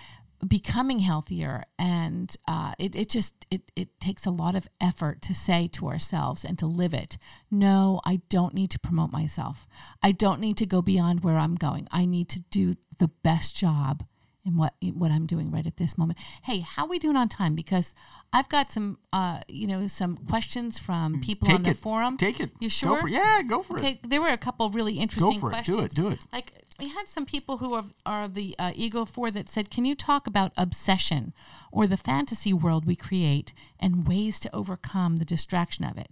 becoming 0.47 0.99
healthier 0.99 1.63
and 1.79 2.35
uh, 2.47 2.73
it, 2.79 2.95
it 2.95 3.09
just 3.09 3.45
it, 3.51 3.71
it 3.75 3.89
takes 3.99 4.25
a 4.25 4.31
lot 4.31 4.55
of 4.55 4.67
effort 4.81 5.21
to 5.21 5.33
say 5.33 5.67
to 5.67 5.87
ourselves 5.87 6.43
and 6.43 6.57
to 6.59 6.65
live 6.65 6.93
it 6.93 7.17
no 7.51 8.01
i 8.05 8.19
don't 8.29 8.53
need 8.53 8.69
to 8.71 8.79
promote 8.79 9.11
myself 9.11 9.67
i 10.01 10.11
don't 10.11 10.39
need 10.41 10.57
to 10.57 10.65
go 10.65 10.81
beyond 10.81 11.23
where 11.23 11.37
i'm 11.37 11.55
going 11.55 11.87
i 11.91 12.05
need 12.05 12.27
to 12.29 12.39
do 12.51 12.75
the 12.99 13.07
best 13.23 13.55
job 13.55 14.03
in 14.45 14.57
what 14.57 14.73
what 14.93 15.09
i'm 15.11 15.25
doing 15.25 15.49
right 15.51 15.65
at 15.67 15.77
this 15.77 15.97
moment 15.97 16.19
hey 16.43 16.59
how 16.59 16.83
are 16.83 16.89
we 16.89 16.99
doing 16.99 17.15
on 17.15 17.29
time 17.29 17.55
because 17.55 17.93
i've 18.33 18.49
got 18.49 18.69
some 18.69 18.97
uh, 19.13 19.39
you 19.47 19.65
know 19.67 19.87
some 19.87 20.17
questions 20.17 20.77
from 20.77 21.21
people 21.21 21.49
on 21.49 21.57
Take 21.57 21.63
the 21.63 21.69
it. 21.71 21.77
forum 21.77 22.17
Take 22.17 22.39
it. 22.41 22.51
you 22.59 22.69
sure 22.69 22.95
Go 22.95 23.01
for 23.01 23.07
it. 23.07 23.11
Yeah, 23.13 23.41
go 23.47 23.61
for 23.63 23.77
it. 23.77 23.79
okay 23.79 23.99
there 24.03 24.19
were 24.21 24.27
a 24.27 24.37
couple 24.37 24.69
really 24.71 24.95
interesting 24.99 25.35
go 25.35 25.39
for 25.39 25.47
it. 25.49 25.53
questions 25.53 25.77
Do 25.77 25.83
it. 25.83 25.93
Do 25.93 26.07
it. 26.09 26.19
like 26.33 26.51
we 26.83 26.89
had 26.89 27.07
some 27.07 27.25
people 27.25 27.57
who 27.57 27.73
are, 27.73 27.85
are 28.05 28.23
of 28.23 28.33
the 28.33 28.55
uh, 28.59 28.71
ego 28.75 29.05
four 29.05 29.31
that 29.31 29.47
said 29.49 29.69
can 29.69 29.85
you 29.85 29.95
talk 29.95 30.27
about 30.27 30.51
obsession 30.57 31.33
or 31.71 31.87
the 31.87 31.97
fantasy 31.97 32.51
world 32.53 32.85
we 32.85 32.95
create 32.95 33.53
and 33.79 34.07
ways 34.07 34.39
to 34.39 34.53
overcome 34.55 35.17
the 35.17 35.25
distraction 35.25 35.85
of 35.85 35.97
it 35.97 36.09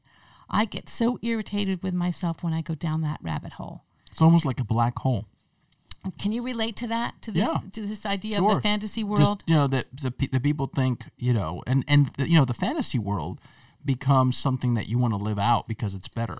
i 0.49 0.63
get 0.65 0.88
so 0.89 1.19
irritated 1.22 1.84
with 1.84 1.93
myself 1.93 2.43
when 2.43 2.53
i 2.53 2.61
go 2.61 2.76
down 2.76 3.01
that 3.01 3.19
rabbit 3.22 3.53
hole 3.53 3.84
It's 4.09 4.22
almost 4.22 4.45
like 4.45 4.59
a 4.59 4.63
black 4.63 4.99
hole. 4.99 5.26
can 6.17 6.32
you 6.32 6.41
relate 6.43 6.76
to 6.78 6.88
that 6.88 7.22
to 7.22 7.32
this 7.32 7.47
Yeah. 7.47 7.57
to 7.74 7.82
this 7.86 8.05
idea 8.05 8.41
of 8.41 8.55
the 8.55 8.61
fantasy 8.61 9.01
Just, 9.01 9.09
world 9.11 9.43
you 9.47 9.55
know 9.55 9.67
that 9.67 9.86
the, 10.01 10.11
the 10.32 10.39
people 10.39 10.67
think 10.67 11.05
you 11.17 11.34
know, 11.34 11.63
and 11.67 11.84
and 11.88 12.07
the, 12.17 12.30
you 12.30 12.38
know 12.39 12.45
the 12.45 12.53
fantasy 12.53 12.97
world 12.99 13.39
becomes 13.84 14.38
something 14.38 14.74
that 14.76 14.88
you 14.88 14.97
want 14.97 15.11
to 15.13 15.17
live 15.17 15.39
out 15.39 15.67
because 15.67 15.95
it's 15.95 16.07
better, 16.07 16.38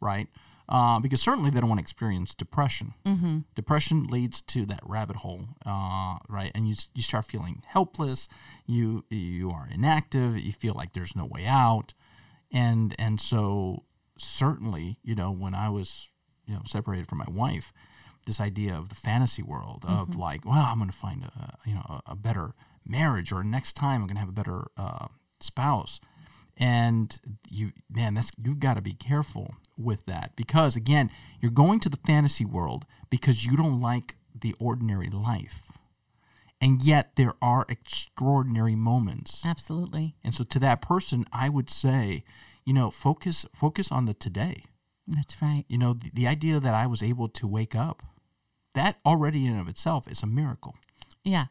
right? 0.00 0.26
Uh, 0.72 0.98
because 0.98 1.20
certainly 1.20 1.50
they 1.50 1.60
don't 1.60 1.68
want 1.68 1.78
to 1.78 1.82
experience 1.82 2.34
depression. 2.34 2.94
Mm-hmm. 3.04 3.40
Depression 3.54 4.04
leads 4.04 4.40
to 4.40 4.64
that 4.64 4.80
rabbit 4.84 5.16
hole, 5.16 5.44
uh, 5.66 6.16
right? 6.30 6.50
And 6.54 6.66
you 6.66 6.74
you 6.94 7.02
start 7.02 7.26
feeling 7.26 7.62
helpless. 7.66 8.26
You 8.64 9.04
you 9.10 9.50
are 9.50 9.68
inactive. 9.70 10.34
You 10.38 10.50
feel 10.50 10.72
like 10.74 10.94
there's 10.94 11.14
no 11.14 11.26
way 11.26 11.44
out, 11.44 11.92
and 12.50 12.96
and 12.98 13.20
so 13.20 13.84
certainly 14.16 14.96
you 15.02 15.14
know 15.14 15.30
when 15.30 15.54
I 15.54 15.68
was 15.68 16.08
you 16.46 16.54
know 16.54 16.62
separated 16.64 17.06
from 17.06 17.18
my 17.18 17.28
wife, 17.28 17.74
this 18.24 18.40
idea 18.40 18.74
of 18.74 18.88
the 18.88 18.94
fantasy 18.94 19.42
world 19.42 19.84
of 19.86 20.16
like, 20.16 20.46
well, 20.46 20.64
I'm 20.66 20.78
going 20.78 20.90
to 20.90 20.96
find 20.96 21.22
a 21.24 21.58
you 21.66 21.74
know 21.74 22.00
a, 22.06 22.12
a 22.12 22.16
better 22.16 22.54
marriage, 22.86 23.30
or 23.30 23.44
next 23.44 23.74
time 23.74 24.00
I'm 24.00 24.06
going 24.06 24.16
to 24.16 24.20
have 24.20 24.30
a 24.30 24.32
better 24.32 24.68
uh, 24.78 25.08
spouse, 25.38 26.00
and 26.56 27.18
you 27.50 27.72
man, 27.90 28.14
that's 28.14 28.30
you've 28.42 28.58
got 28.58 28.74
to 28.76 28.80
be 28.80 28.94
careful 28.94 29.56
with 29.76 30.04
that 30.06 30.36
because 30.36 30.76
again, 30.76 31.10
you're 31.40 31.50
going 31.50 31.80
to 31.80 31.88
the 31.88 31.98
fantasy 32.06 32.44
world 32.44 32.84
because 33.10 33.44
you 33.44 33.56
don't 33.56 33.80
like 33.80 34.16
the 34.34 34.54
ordinary 34.58 35.08
life, 35.08 35.72
and 36.60 36.82
yet 36.82 37.16
there 37.16 37.34
are 37.40 37.66
extraordinary 37.68 38.74
moments. 38.76 39.42
absolutely 39.44 40.14
And 40.24 40.34
so 40.34 40.44
to 40.44 40.58
that 40.60 40.82
person, 40.82 41.24
I 41.32 41.48
would 41.48 41.70
say, 41.70 42.24
you 42.64 42.72
know, 42.72 42.90
focus 42.90 43.46
focus 43.54 43.90
on 43.90 44.06
the 44.06 44.14
today. 44.14 44.64
that's 45.06 45.40
right 45.42 45.64
You 45.68 45.78
know, 45.78 45.92
the, 45.94 46.10
the 46.12 46.26
idea 46.26 46.60
that 46.60 46.74
I 46.74 46.86
was 46.86 47.02
able 47.02 47.28
to 47.28 47.46
wake 47.46 47.74
up, 47.74 48.02
that 48.74 48.96
already 49.04 49.46
in 49.46 49.52
and 49.52 49.60
of 49.60 49.68
itself 49.68 50.08
is 50.08 50.22
a 50.22 50.26
miracle. 50.26 50.76
Yeah. 51.24 51.46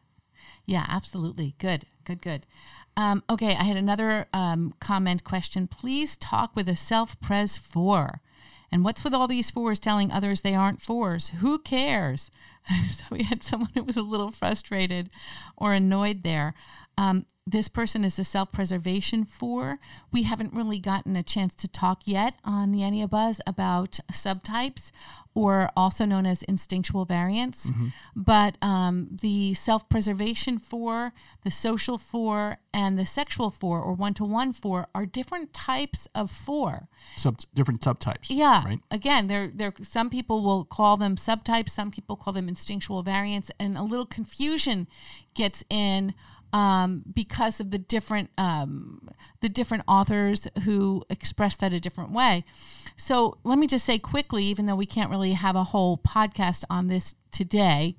Yeah, 0.66 0.86
absolutely. 0.88 1.54
Good, 1.58 1.86
good, 2.04 2.22
good. 2.22 2.46
Um, 2.96 3.22
okay, 3.30 3.56
I 3.56 3.64
had 3.64 3.76
another 3.76 4.26
um, 4.32 4.74
comment 4.80 5.24
question. 5.24 5.66
Please 5.66 6.16
talk 6.16 6.54
with 6.54 6.68
a 6.68 6.76
self 6.76 7.18
pres 7.20 7.56
4 7.58 8.20
And 8.70 8.84
what's 8.84 9.02
with 9.04 9.14
all 9.14 9.28
these 9.28 9.50
fours 9.50 9.78
telling 9.78 10.10
others 10.10 10.42
they 10.42 10.54
aren't 10.54 10.80
fours? 10.80 11.30
Who 11.40 11.58
cares? 11.58 12.30
so 12.90 13.04
we 13.10 13.22
had 13.24 13.42
someone 13.42 13.70
who 13.74 13.82
was 13.84 13.96
a 13.96 14.02
little 14.02 14.30
frustrated 14.30 15.10
or 15.56 15.72
annoyed 15.72 16.22
there. 16.22 16.54
Um, 16.98 17.26
this 17.46 17.66
person 17.66 18.04
is 18.04 18.18
a 18.18 18.24
self 18.24 18.52
preservation 18.52 19.24
four. 19.24 19.78
We 20.12 20.22
haven't 20.22 20.54
really 20.54 20.78
gotten 20.78 21.16
a 21.16 21.24
chance 21.24 21.54
to 21.56 21.68
talk 21.68 22.02
yet 22.04 22.34
on 22.44 22.70
the 22.70 22.80
Enneabuzz 22.80 23.40
about 23.46 23.98
subtypes 24.12 24.92
or 25.34 25.70
also 25.76 26.04
known 26.04 26.24
as 26.24 26.42
instinctual 26.44 27.04
variants. 27.04 27.70
Mm-hmm. 27.70 27.88
But 28.14 28.58
um, 28.62 29.08
the 29.22 29.54
self 29.54 29.88
preservation 29.88 30.58
four, 30.58 31.12
the 31.42 31.50
social 31.50 31.98
four, 31.98 32.58
and 32.72 32.96
the 32.96 33.06
sexual 33.06 33.50
four 33.50 33.80
or 33.80 33.92
one 33.92 34.14
to 34.14 34.24
one 34.24 34.52
four 34.52 34.86
are 34.94 35.04
different 35.04 35.52
types 35.52 36.06
of 36.14 36.30
four. 36.30 36.88
Sub 37.16 37.40
different 37.54 37.80
subtypes. 37.80 38.26
Yeah. 38.28 38.64
Right. 38.64 38.80
Again, 38.90 39.26
there 39.26 39.50
there 39.52 39.74
some 39.82 40.10
people 40.10 40.44
will 40.44 40.64
call 40.64 40.96
them 40.96 41.16
subtypes, 41.16 41.70
some 41.70 41.90
people 41.90 42.14
call 42.14 42.32
them 42.32 42.48
instinctual 42.48 43.02
variants, 43.02 43.50
and 43.58 43.76
a 43.76 43.82
little 43.82 44.06
confusion 44.06 44.86
gets 45.34 45.64
in 45.70 46.14
um, 46.52 47.02
because 47.12 47.60
of 47.60 47.70
the 47.70 47.78
different 47.78 48.30
um, 48.36 49.08
the 49.40 49.48
different 49.48 49.84
authors 49.88 50.48
who 50.64 51.02
express 51.08 51.56
that 51.58 51.72
a 51.72 51.80
different 51.80 52.12
way. 52.12 52.44
So 52.96 53.38
let 53.44 53.58
me 53.58 53.66
just 53.66 53.84
say 53.84 53.98
quickly, 53.98 54.44
even 54.44 54.66
though 54.66 54.76
we 54.76 54.86
can't 54.86 55.10
really 55.10 55.32
have 55.32 55.56
a 55.56 55.64
whole 55.64 55.96
podcast 55.96 56.64
on 56.68 56.88
this 56.88 57.14
today, 57.30 57.96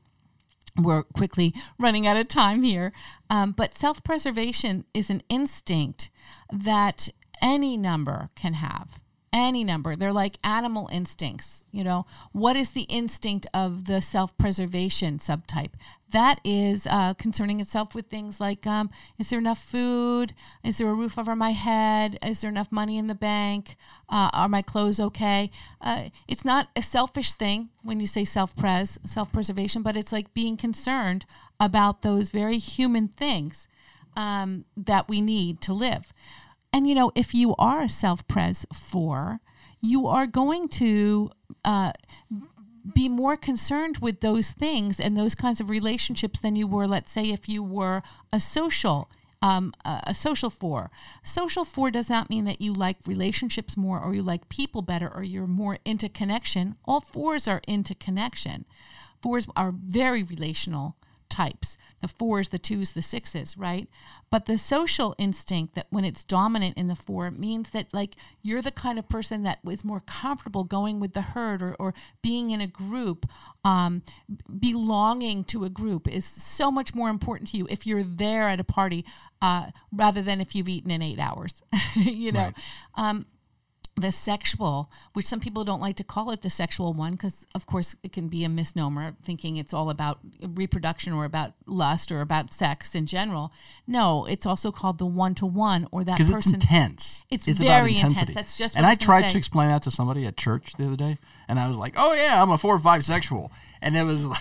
we're 0.78 1.04
quickly 1.04 1.54
running 1.80 2.08
out 2.08 2.18
of 2.18 2.28
time 2.28 2.64
here. 2.64 2.94
Um, 3.30 3.52
but 3.52 3.74
self 3.74 4.04
preservation 4.04 4.86
is 4.94 5.10
an 5.10 5.24
instinct 5.30 6.10
that 6.52 7.10
any 7.42 7.76
number 7.78 8.30
can 8.36 8.54
have 8.54 9.03
any 9.34 9.64
number. 9.64 9.96
They're 9.96 10.14
like 10.14 10.38
animal 10.44 10.88
instincts. 10.92 11.66
You 11.72 11.84
know, 11.84 12.06
what 12.32 12.56
is 12.56 12.70
the 12.70 12.84
instinct 12.84 13.48
of 13.54 13.86
the 13.86 14.02
self 14.02 14.38
preservation 14.38 15.18
subtype? 15.18 15.72
That 16.12 16.40
is 16.44 16.86
uh, 16.88 17.16
concerning 17.16 17.60
itself 17.60 17.96
with 17.96 18.06
things 18.06 18.40
like 18.40 18.68
um, 18.68 18.92
is 19.18 19.32
there 19.32 19.40
enough 19.40 19.62
food? 19.62 20.36
Is 20.64 20.78
there 20.78 20.90
a 20.90 20.94
roof 20.94 21.18
over 21.18 21.36
my 21.36 21.52
head? 21.52 22.20
Is 22.24 22.42
there 22.42 22.52
enough 22.52 22.72
money 22.72 23.00
in 23.00 23.08
the 23.08 23.16
bank? 23.16 23.76
Uh, 24.08 24.30
are 24.32 24.48
my 24.48 24.62
clothes 24.62 25.00
okay? 25.00 25.50
Uh, 25.82 26.10
it's 26.28 26.46
not 26.46 26.70
a 26.76 26.84
selfish 26.84 27.34
thing 27.34 27.70
when 27.82 28.00
you 28.00 28.08
say 28.08 28.24
self 28.24 28.56
pres, 28.56 29.00
self 29.06 29.34
preservation, 29.34 29.82
but 29.82 29.98
it's 29.98 30.12
like 30.12 30.34
being 30.36 30.56
concerned 30.56 31.26
about 31.60 32.02
those 32.02 32.30
very 32.30 32.60
human 32.60 33.08
things 33.08 33.68
um, 34.16 34.66
that 34.78 35.10
we 35.10 35.22
need 35.22 35.62
to 35.62 35.74
live. 35.74 36.14
And, 36.74 36.90
you 36.90 36.96
know, 36.96 37.12
if 37.14 37.36
you 37.36 37.56
are 37.60 37.84
a 37.84 37.90
self 37.90 38.28
pres 38.28 38.66
four, 38.74 39.40
you 39.80 40.08
are 40.08 40.26
going 40.26 40.68
to 40.70 41.30
uh, 41.64 41.92
be 42.92 43.08
more 43.08 43.38
concerned 43.38 44.00
with 44.00 44.22
those 44.22 44.52
things 44.52 45.00
and 45.00 45.16
those 45.16 45.36
kinds 45.36 45.62
of 45.62 45.70
relationships 45.70 46.40
than 46.40 46.56
you 46.56 46.66
were, 46.66 46.88
let's 46.88 47.12
say, 47.12 47.26
if 47.26 47.48
you 47.48 47.62
were 47.64 48.02
a 48.34 48.40
social. 48.40 49.10
Um, 49.42 49.74
a 49.84 50.14
social 50.16 50.50
four. 50.50 50.90
Social 51.22 51.66
four 51.66 51.92
does 51.92 52.10
not 52.10 52.30
mean 52.30 52.46
that 52.46 52.62
you 52.62 52.72
like 52.72 52.96
relationships 53.06 53.76
more 53.76 54.00
or 54.00 54.16
you 54.16 54.24
like 54.24 54.48
people 54.48 54.82
better 54.82 55.14
or 55.14 55.22
you're 55.22 55.48
more 55.48 55.80
into 55.84 56.08
connection. 56.08 56.78
All 56.86 57.02
fours 57.02 57.46
are 57.46 57.60
into 57.68 57.94
connection. 57.94 58.64
Fours 59.22 59.46
are 59.58 59.74
very 59.76 60.24
relational 60.24 60.96
types 61.34 61.78
the 62.02 62.08
fours, 62.10 62.50
the 62.50 62.60
twos, 62.60 62.92
the 62.92 63.02
sixes, 63.02 63.58
right? 63.58 63.88
But 64.30 64.46
the 64.46 64.58
social 64.58 65.16
instinct 65.18 65.74
that 65.76 65.88
when 65.90 66.04
it's 66.04 66.26
dominant 66.26 66.78
in 66.78 66.90
the 66.90 66.98
four 66.98 67.32
means 67.32 67.70
that 67.70 67.94
like 67.94 68.18
you're 68.42 68.62
the 68.62 68.72
kind 68.72 69.00
of 69.00 69.08
person 69.08 69.44
that 69.44 69.60
is 69.66 69.86
more 69.86 70.02
comfortable 70.02 70.66
going 70.66 71.00
with 71.00 71.14
the 71.14 71.22
herd 71.22 71.62
or, 71.62 71.76
or 71.80 71.94
being 72.22 72.52
in 72.52 72.60
a 72.60 72.68
group, 72.68 73.26
um, 73.64 74.04
belonging 74.60 75.46
to 75.46 75.64
a 75.64 75.70
group 75.70 76.10
is 76.10 76.26
so 76.26 76.70
much 76.70 76.94
more 76.94 77.10
important 77.10 77.50
to 77.52 77.58
you 77.58 77.68
if 77.70 77.88
you're 77.88 78.04
there 78.04 78.50
at 78.50 78.60
a 78.60 78.66
party 78.66 79.06
uh, 79.42 79.72
rather 79.94 80.22
than 80.22 80.42
if 80.42 80.54
you've 80.54 80.70
eaten 80.70 80.92
in 80.92 81.02
eight 81.02 81.20
hours, 81.20 81.64
you 81.96 82.34
know. 82.34 82.52
Right. 82.52 82.56
Um, 82.96 83.26
the 83.96 84.12
sexual, 84.12 84.90
which 85.14 85.26
some 85.26 85.40
people 85.40 85.64
don't 85.64 85.80
like 85.80 85.96
to 85.98 86.04
call 86.04 86.32
it 86.32 86.42
the 86.42 86.50
sexual 86.50 86.94
one, 86.94 87.12
because 87.12 87.46
of 87.54 87.66
course 87.66 87.96
it 88.04 88.12
can 88.12 88.28
be 88.28 88.44
a 88.44 88.50
misnomer, 88.50 89.16
thinking 89.24 89.58
it's 89.58 89.74
all 89.74 89.90
about 89.90 90.20
reproduction 90.42 91.14
or 91.14 91.26
about 91.26 91.54
lust 91.68 92.12
or 92.12 92.22
about 92.22 92.54
sex 92.54 92.96
in 92.96 93.06
general. 93.06 93.52
No, 93.86 94.26
it's 94.26 94.46
also 94.46 94.72
called 94.72 94.98
the 94.98 95.06
one 95.06 95.36
to 95.36 95.46
one 95.46 95.88
or 95.92 96.04
that 96.04 96.18
person. 96.18 96.34
Because 96.34 96.46
it's 96.46 96.54
intense. 96.54 97.24
It's, 97.30 97.48
it's 97.48 97.60
very 97.60 97.98
intense. 97.98 98.34
That's 98.34 98.58
just. 98.58 98.76
and 98.76 98.86
I, 98.86 98.92
I 98.92 98.96
tried 98.96 99.24
say. 99.24 99.30
to 99.32 99.38
explain 99.38 99.70
that 99.70 99.84
to 99.84 99.92
somebody 99.92 100.26
at 100.26 100.38
church 100.38 100.74
the 100.78 100.88
other 100.88 100.96
day, 100.96 101.20
and 101.48 101.60
I 101.60 101.68
was 101.68 101.78
like, 101.78 101.94
"Oh 101.96 102.14
yeah, 102.14 102.42
I'm 102.42 102.50
a 102.50 102.58
four 102.58 102.74
or 102.74 102.80
five 102.80 103.04
sexual," 103.04 103.52
and 103.82 103.96
it 103.96 104.04
was. 104.04 104.28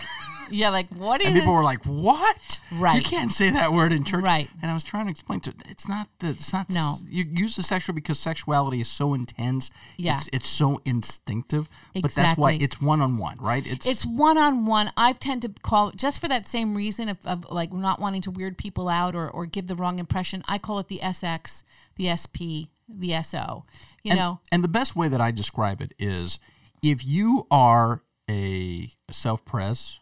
Yeah, 0.52 0.70
like 0.70 0.88
what 0.90 1.20
is 1.20 1.28
and 1.28 1.36
people 1.36 1.52
were 1.52 1.64
like, 1.64 1.84
"What? 1.84 2.60
Right? 2.72 2.96
You 2.96 3.02
can't 3.02 3.32
say 3.32 3.50
that 3.50 3.72
word 3.72 3.92
in 3.92 4.04
church." 4.04 4.24
Right. 4.24 4.48
And 4.60 4.70
I 4.70 4.74
was 4.74 4.84
trying 4.84 5.06
to 5.06 5.10
explain 5.10 5.40
to 5.40 5.54
it's 5.68 5.88
not 5.88 6.08
the 6.18 6.30
it's 6.30 6.52
not 6.52 6.70
no. 6.70 6.96
You 7.08 7.24
use 7.24 7.56
the 7.56 7.62
sexual 7.62 7.94
because 7.94 8.18
sexuality 8.18 8.80
is 8.80 8.88
so 8.88 9.14
intense. 9.14 9.70
Yeah. 9.96 10.16
It's, 10.16 10.28
it's 10.32 10.48
so 10.48 10.80
instinctive. 10.84 11.68
Exactly. 11.94 12.02
But 12.02 12.14
that's 12.14 12.38
why 12.38 12.52
it's 12.52 12.80
one 12.80 13.00
on 13.00 13.18
one, 13.18 13.38
right? 13.40 13.66
It's 13.66 13.86
it's 13.86 14.04
one 14.04 14.38
on 14.38 14.66
one. 14.66 14.92
I 14.96 15.12
tend 15.12 15.42
to 15.42 15.48
call 15.62 15.88
it 15.88 15.96
just 15.96 16.20
for 16.20 16.28
that 16.28 16.46
same 16.46 16.76
reason 16.76 17.08
of, 17.08 17.18
of 17.24 17.50
like 17.50 17.72
not 17.72 18.00
wanting 18.00 18.22
to 18.22 18.30
weird 18.30 18.58
people 18.58 18.88
out 18.88 19.14
or 19.14 19.28
or 19.28 19.46
give 19.46 19.66
the 19.66 19.76
wrong 19.76 19.98
impression. 19.98 20.42
I 20.46 20.58
call 20.58 20.78
it 20.78 20.88
the 20.88 20.98
SX, 20.98 21.62
the 21.96 22.14
SP, 22.14 22.68
the 22.88 23.20
SO. 23.22 23.64
You 24.02 24.12
and, 24.12 24.18
know. 24.18 24.40
And 24.50 24.62
the 24.62 24.68
best 24.68 24.96
way 24.96 25.08
that 25.08 25.20
I 25.20 25.30
describe 25.30 25.80
it 25.80 25.94
is 25.98 26.38
if 26.82 27.04
you 27.04 27.46
are 27.50 28.02
a 28.28 28.90
self 29.10 29.44
pres 29.44 30.00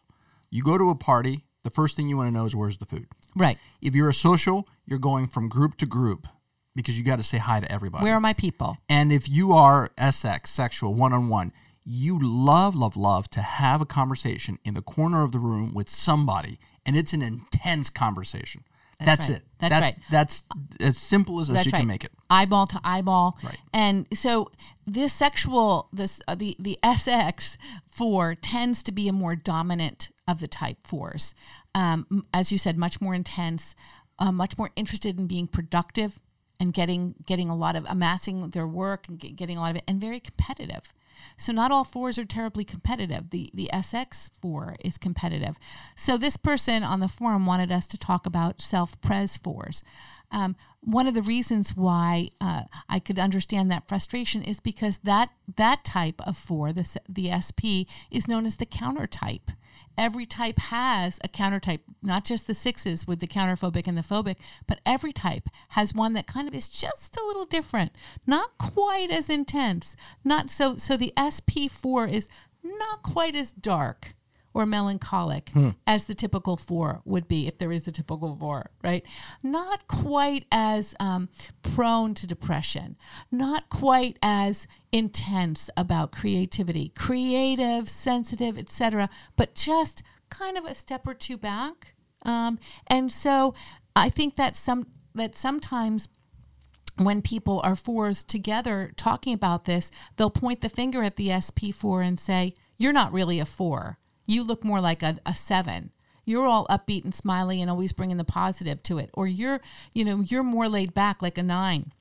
you 0.51 0.63
go 0.63 0.77
to 0.79 0.91
a 0.91 0.95
party, 0.95 1.47
the 1.63 1.71
first 1.71 1.97
thing 1.97 2.09
you 2.09 2.17
want 2.17 2.29
to 2.29 2.33
know 2.33 2.45
is 2.45 2.57
where's 2.57 2.79
the 2.79 2.87
food. 2.87 3.07
Right. 3.37 3.59
If 3.81 3.95
you're 3.95 4.09
a 4.09 4.15
social, 4.15 4.69
you're 4.87 4.99
going 4.99 5.29
from 5.29 5.49
group 5.49 5.77
to 5.79 5.87
group 5.87 6.27
because 6.75 6.99
you 6.99 7.05
got 7.05 7.17
to 7.17 7.23
say 7.23 7.39
hi 7.39 7.61
to 7.61 7.71
everybody. 7.71 8.05
Where 8.05 8.15
are 8.15 8.21
my 8.21 8.33
people? 8.33 8.79
And 8.89 9.13
if 9.13 9.29
you 9.29 9.53
are 9.53 9.91
SX, 9.99 10.49
sexual, 10.49 10.95
one 10.95 11.13
on 11.13 11.29
one, 11.29 11.53
you 11.85 12.19
love, 12.21 12.75
love, 12.75 12.97
love 12.97 13.29
to 13.31 13.43
have 13.43 13.81
a 13.81 13.87
conversation 13.87 14.59
in 14.65 14.75
the 14.75 14.83
corner 14.83 15.23
of 15.23 15.33
the 15.33 15.39
room 15.39 15.75
with 15.75 15.89
somebody, 15.89 16.59
and 16.85 16.97
it's 16.97 17.13
an 17.13 17.23
intense 17.23 17.91
conversation. 17.91 18.65
That's, 18.99 19.29
that's 19.29 19.31
right. 19.31 19.37
it. 19.39 19.45
That's, 19.59 19.71
that's, 19.71 19.85
right. 19.85 20.03
That's 20.11 20.45
as 20.81 20.99
simple 20.99 21.41
as, 21.41 21.49
as 21.49 21.65
you 21.65 21.73
right. 21.73 21.81
can 21.81 21.89
make 21.89 22.05
it. 22.05 22.13
Eyeball 22.29 22.67
to 22.69 22.81
eyeball. 22.85 23.39
Right. 23.43 23.57
And 23.73 24.07
so 24.13 24.51
this 24.87 25.13
sexual, 25.15 25.89
this 25.91 26.21
uh, 26.29 26.35
the 26.35 26.55
the 26.59 26.79
SX 26.83 27.57
four 27.89 28.35
tends 28.35 28.83
to 28.83 28.93
be 28.93 29.09
a 29.09 29.13
more 29.13 29.37
dominant 29.37 30.11
of 30.31 30.41
the 30.41 30.49
type 30.49 30.79
fours. 30.87 31.35
Um, 31.75 32.25
as 32.33 32.53
you 32.53 32.59
said, 32.59 32.79
much 32.79 33.01
more 33.01 33.15
intense, 33.15 33.75
uh, 34.19 34.33
much 34.33 34.57
more 34.57 34.71
interested 34.77 35.19
in 35.19 35.27
being 35.27 35.47
productive 35.47 36.21
and 36.61 36.75
getting 36.75 37.15
getting 37.27 37.49
a 37.49 37.57
lot 37.57 37.75
of 37.75 37.87
amassing 37.89 38.51
their 38.51 38.67
work 38.67 39.09
and 39.09 39.19
get, 39.19 39.35
getting 39.35 39.57
a 39.57 39.61
lot 39.61 39.71
of 39.71 39.77
it, 39.77 39.85
and 39.89 40.01
very 40.01 40.21
competitive. 40.21 40.93
So 41.37 41.53
not 41.53 41.71
all 41.71 41.85
fours 41.85 42.19
are 42.19 42.25
terribly 42.25 42.65
competitive. 42.65 43.31
The 43.31 43.51
the 43.55 43.71
SX 43.73 44.31
four 44.41 44.77
is 44.85 44.99
competitive. 44.99 45.59
So 45.97 46.17
this 46.17 46.37
person 46.37 46.83
on 46.83 47.01
the 47.01 47.09
forum 47.09 47.47
wanted 47.47 47.73
us 47.73 47.87
to 47.89 47.99
talk 47.99 48.27
about 48.27 48.63
self 48.63 49.01
pres 49.01 49.37
fours. 49.37 49.83
Um, 50.31 50.55
one 50.81 51.09
of 51.09 51.15
the 51.15 51.23
reasons 51.23 51.77
why 51.77 52.31
uh, 52.41 52.63
I 52.89 53.01
could 53.01 53.19
understand 53.19 53.71
that 53.71 53.89
frustration 53.89 54.43
is 54.43 54.61
because 54.61 54.99
that 54.99 55.31
that 55.57 55.85
type 55.85 56.21
of 56.27 56.37
four, 56.37 56.73
the 56.73 57.01
the 57.09 57.33
SP, 57.35 57.91
is 58.11 58.29
known 58.29 58.47
as 58.47 58.57
the 58.57 58.67
counter 58.67 59.07
type 59.07 59.51
every 59.97 60.27
type 60.27 60.59
has 60.59 61.19
a 61.23 61.29
counter 61.29 61.61
type, 61.61 61.83
not 62.03 62.25
just 62.25 62.47
the 62.47 62.55
sixes 62.55 63.07
with 63.07 63.21
the 63.21 63.27
counterphobic 63.27 63.87
and 63.87 63.97
the 63.97 64.03
phobic, 64.03 64.37
but 64.67 64.81
every 64.85 65.13
type 65.13 65.49
has 65.71 65.95
one 65.95 66.13
that 66.15 66.27
kind 66.27 66.49
of 66.49 66.55
is 66.55 66.69
just 66.69 67.17
a 67.17 67.25
little 67.25 67.47
different, 67.47 67.93
not 68.27 68.57
quite 68.59 69.11
as 69.11 69.29
intense. 69.29 69.97
Not 70.25 70.51
so 70.51 70.77
so 70.77 70.97
the 70.97 71.13
SP4 71.17 72.13
is 72.13 72.29
not 72.63 73.03
quite 73.03 73.35
as 73.35 73.53
dark 73.53 74.15
or 74.53 74.67
melancholic 74.67 75.51
hmm. 75.51 75.71
as 75.87 76.07
the 76.07 76.15
typical 76.15 76.57
four 76.57 77.03
would 77.05 77.29
be 77.29 77.47
if 77.47 77.59
there 77.59 77.73
is 77.73 77.87
a 77.87 77.93
typical 77.93 78.37
four, 78.37 78.71
right? 78.83 79.05
Not 79.43 79.87
quite 79.87 80.47
as 80.51 80.95
um, 80.99 81.29
prone 81.63 82.15
to 82.15 82.27
depression, 82.27 82.97
not 83.31 83.69
quite 83.69 84.19
as 84.23 84.67
intense 84.93 85.71
about 85.77 86.13
creativity, 86.13 86.93
creative, 86.97 87.89
sensitive, 87.89 88.59
etc., 88.59 89.09
but 89.37 89.55
just 89.55 90.03
kind 90.31 90.59
of 90.59 90.65
a 90.65 90.75
step 90.75 91.07
or 91.07 91.15
two 91.15 91.37
back. 91.37 91.95
Um, 92.23 92.59
and 92.87 93.13
so 93.13 93.55
I 93.95 94.09
think 94.09 94.35
that 94.37 94.57
some 94.57 94.89
that 95.15 95.37
sometimes 95.37 96.09
when 96.97 97.23
people 97.23 97.61
are 97.65 97.75
fours 97.75 98.23
together 98.23 98.93
talking 98.97 99.33
about 99.33 99.65
this, 99.65 99.91
they'll 100.17 100.31
point 100.31 100.61
the 100.61 100.69
finger 100.69 101.03
at 101.03 101.17
the 101.17 101.29
SP4 101.29 102.07
and 102.07 102.21
say, 102.21 102.55
You're 102.77 102.93
not 102.93 103.13
really 103.13 103.41
a 103.41 103.47
four 103.47 103.99
you 104.27 104.43
look 104.43 104.65
more 104.65 104.81
like 104.81 105.03
a, 105.03 105.17
a 105.27 105.35
seven 105.35 105.91
you're 106.25 106.47
all 106.47 106.67
upbeat 106.69 107.05
and 107.05 107.15
smiley 107.15 107.61
and 107.61 107.71
always 107.71 107.93
bringing 107.93 108.17
the 108.17 108.25
positive 108.25 108.83
to 108.83 108.99
it 108.99 109.11
or 109.15 109.27
you're 109.27 109.61
you 109.95 110.05
know 110.05 110.21
you're 110.21 110.43
more 110.43 110.69
laid 110.69 110.95
back 110.95 111.23
like 111.23 111.39
a 111.39 111.43
nine 111.43 111.93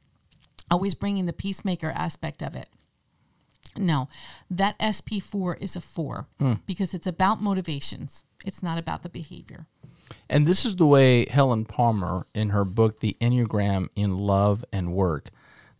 always 0.70 0.94
bringing 0.94 1.26
the 1.26 1.34
peacemaker 1.34 1.90
aspect 1.92 2.42
of 2.44 2.56
it 2.56 2.68
No, 3.78 4.08
that 4.50 4.78
SP4 4.80 5.62
is 5.62 5.76
a 5.76 5.82
four 5.82 6.28
hmm. 6.40 6.54
because 6.66 6.94
it's 6.94 7.08
about 7.08 7.42
motivations. 7.42 8.24
It's 8.46 8.64
not 8.64 8.78
about 8.78 9.04
the 9.04 9.10
behavior. 9.10 9.68
And 10.30 10.48
this 10.48 10.66
is 10.66 10.76
the 10.76 10.88
way 10.88 11.26
Helen 11.26 11.66
Palmer, 11.66 12.26
in 12.34 12.50
her 12.50 12.66
book, 12.66 13.00
The 13.00 13.16
Enneagram 13.22 13.90
in 13.96 14.18
Love 14.18 14.66
and 14.72 14.94
Work, 14.94 15.30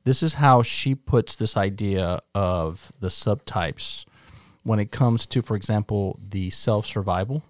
this 0.04 0.24
is 0.24 0.36
how 0.36 0.62
she 0.62 0.96
puts 0.96 1.36
this 1.36 1.58
idea 1.58 2.22
of 2.34 2.92
the 3.00 3.10
subtypes 3.10 4.06
when 4.64 4.80
it 4.80 4.92
comes 4.92 5.26
to, 5.28 5.42
for 5.42 5.56
example, 5.56 6.20
the 6.22 6.50
self 6.50 6.86
survival, 6.86 7.44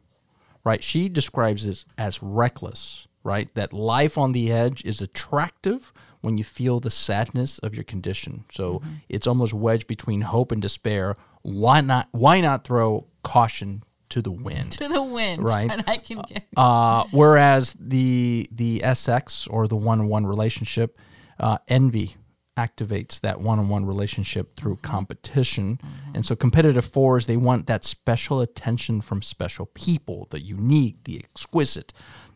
right? 0.63 0.83
She 0.83 1.09
describes 1.09 1.65
this 1.65 1.85
as 1.97 2.21
reckless, 2.21 3.07
right? 3.23 3.53
That 3.55 3.73
life 3.73 4.17
on 4.17 4.31
the 4.31 4.51
edge 4.51 4.83
is 4.85 5.01
attractive 5.01 5.91
when 6.21 6.37
you 6.37 6.43
feel 6.43 6.79
the 6.79 6.89
sadness 6.91 7.59
of 7.59 7.73
your 7.73 7.83
condition. 7.83 8.45
So 8.51 8.81
it's 9.07 9.27
almost 9.27 9.53
wedged 9.53 9.87
between 9.87 10.21
hope 10.21 10.51
and 10.51 10.61
despair. 10.61 11.15
Why 11.41 11.81
not? 11.81 12.09
Why 12.11 12.41
not 12.41 12.63
throw 12.65 13.07
caution 13.23 13.83
to 14.09 14.21
the 14.21 14.31
wind? 14.31 14.71
To 14.79 14.87
the 14.87 15.01
wind. 15.01 15.43
Right. 15.43 15.69
And 15.71 15.83
I 15.87 15.97
can 15.97 16.21
get. 16.27 16.45
Uh, 16.55 17.05
whereas 17.11 17.75
the 17.79 18.49
the 18.51 18.81
SX 18.81 19.47
or 19.49 19.67
the 19.67 19.77
one 19.77 20.01
on 20.01 20.07
one 20.07 20.25
relationship, 20.25 20.97
uh, 21.39 21.59
envy 21.67 22.15
activates 22.57 23.21
that 23.21 23.39
one 23.39 23.57
on 23.59 23.69
one 23.69 23.85
relationship 23.85 24.55
through 24.57 24.77
competition. 24.77 25.79
And 26.13 26.25
so 26.25 26.35
competitive 26.35 26.85
fours, 26.85 27.25
they 27.25 27.37
want 27.37 27.67
that 27.67 27.83
special 27.83 28.41
attention 28.41 29.01
from 29.01 29.21
special 29.21 29.67
people, 29.67 30.27
the 30.29 30.41
unique, 30.41 31.03
the 31.05 31.17
exquisite, 31.19 31.93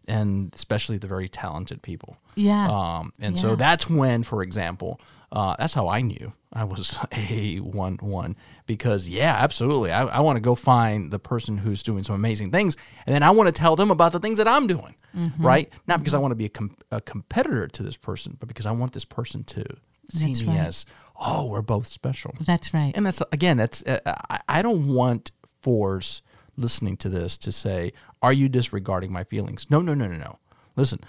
and 0.08 0.54
especially 0.56 0.98
the 0.98 1.08
very 1.08 1.28
talented 1.28 1.82
people. 1.82 2.18
Yeah. 2.36 2.68
Um, 2.70 3.14
and 3.20 3.38
so 3.38 3.56
that's 3.56 3.90
when, 3.90 4.24
for 4.24 4.42
example, 4.44 5.00
uh, 5.32 5.56
that's 5.58 5.74
how 5.74 5.88
I 5.90 6.02
knew 6.02 6.32
I 6.54 6.64
was 6.64 6.98
a 7.12 7.58
one 7.58 7.98
one 8.02 8.36
because 8.66 9.10
yeah, 9.10 9.36
absolutely. 9.40 9.92
I, 9.92 10.06
I 10.06 10.20
want 10.22 10.38
to 10.38 10.42
go 10.42 10.56
find 10.56 11.12
the 11.12 11.20
person 11.20 11.58
who's 11.58 11.84
doing 11.84 12.04
some 12.04 12.16
amazing 12.16 12.52
things, 12.52 12.78
and 13.06 13.14
then 13.14 13.24
I 13.24 13.32
want 13.32 13.48
to 13.48 13.52
tell 13.52 13.76
them 13.76 13.92
about 13.92 14.12
the 14.14 14.20
things 14.20 14.38
that 14.38 14.48
I'm 14.48 14.68
doing, 14.68 14.96
Mm-hmm. 15.16 15.46
right? 15.46 15.70
Not 15.86 16.00
because 16.00 16.16
I 16.16 16.18
want 16.18 16.32
to 16.32 16.36
be 16.36 16.46
a, 16.46 16.50
com- 16.50 16.76
a 16.90 17.00
competitor 17.00 17.68
to 17.68 17.84
this 17.84 17.96
person, 17.98 18.36
but 18.40 18.48
because 18.48 18.66
I 18.66 18.72
want 18.72 18.94
this 18.94 19.06
person 19.06 19.44
to 19.44 19.64
see 20.10 20.28
That's 20.28 20.42
me 20.42 20.48
right. 20.48 20.68
as 20.68 20.86
oh, 21.20 21.46
we're 21.46 21.62
both 21.62 21.88
special. 21.88 22.34
That's 22.42 22.74
right. 22.74 22.92
And 22.96 23.06
that's 23.06 23.22
again, 23.32 23.58
that's 23.58 23.84
uh, 23.84 24.00
I, 24.06 24.40
I 24.48 24.62
don't 24.62 24.88
want 24.88 25.32
fours 25.62 26.22
listening 26.58 26.98
to 26.98 27.10
this 27.10 27.38
to 27.40 27.52
say, 27.52 27.94
"Are 28.22 28.34
you 28.34 28.50
disregarding 28.50 29.12
my 29.12 29.24
feelings?" 29.24 29.68
No, 29.70 29.82
no, 29.82 29.94
no, 29.94 30.08
no, 30.08 30.18
no. 30.18 30.40
Listen, 30.76 31.00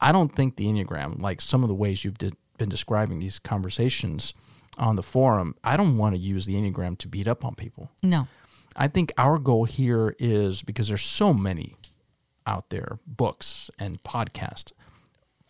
I 0.00 0.12
don't 0.12 0.34
think 0.34 0.56
the 0.56 0.66
enneagram, 0.66 1.20
like 1.20 1.40
some 1.40 1.62
of 1.62 1.68
the 1.68 1.74
ways 1.74 2.04
you've 2.04 2.18
di- 2.18 2.32
been 2.58 2.68
describing 2.68 3.18
these 3.18 3.38
conversations 3.38 4.34
on 4.78 4.96
the 4.96 5.02
forum, 5.02 5.54
I 5.62 5.76
don't 5.76 5.98
want 5.98 6.14
to 6.14 6.20
use 6.20 6.46
the 6.46 6.54
enneagram 6.54 6.98
to 6.98 7.08
beat 7.08 7.28
up 7.28 7.44
on 7.44 7.54
people. 7.54 7.90
No. 8.02 8.26
I 8.74 8.88
think 8.88 9.12
our 9.18 9.38
goal 9.38 9.64
here 9.64 10.16
is 10.18 10.62
because 10.62 10.88
there's 10.88 11.04
so 11.04 11.34
many 11.34 11.76
out 12.46 12.70
there, 12.70 12.98
books 13.06 13.70
and 13.78 14.02
podcasts. 14.02 14.72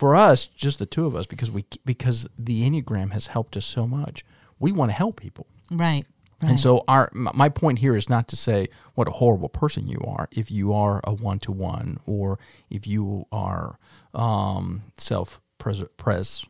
For 0.02 0.16
us, 0.16 0.48
just 0.48 0.80
the 0.80 0.86
two 0.86 1.06
of 1.06 1.14
us, 1.14 1.26
because 1.26 1.48
we 1.52 1.64
because 1.84 2.28
the 2.36 2.68
enneagram 2.68 3.12
has 3.12 3.28
helped 3.28 3.56
us 3.56 3.64
so 3.64 3.86
much, 3.86 4.24
we 4.58 4.72
want 4.72 4.90
to 4.90 4.96
help 4.96 5.20
people. 5.20 5.46
Right. 5.70 6.04
Right. 6.42 6.50
And 6.50 6.58
so 6.58 6.82
our 6.88 7.08
my 7.14 7.48
point 7.48 7.78
here 7.78 7.94
is 7.94 8.08
not 8.08 8.26
to 8.32 8.36
say 8.36 8.66
what 8.96 9.06
a 9.06 9.12
horrible 9.12 9.48
person 9.48 9.86
you 9.86 10.00
are 10.04 10.28
if 10.32 10.50
you 10.50 10.72
are 10.72 11.00
a 11.04 11.14
one 11.14 11.38
to 11.46 11.52
one 11.52 12.00
or 12.04 12.40
if 12.68 12.84
you 12.84 13.26
are 13.30 13.78
um, 14.12 14.82
self 14.98 15.40
pres. 15.58 15.84
pres 15.96 16.46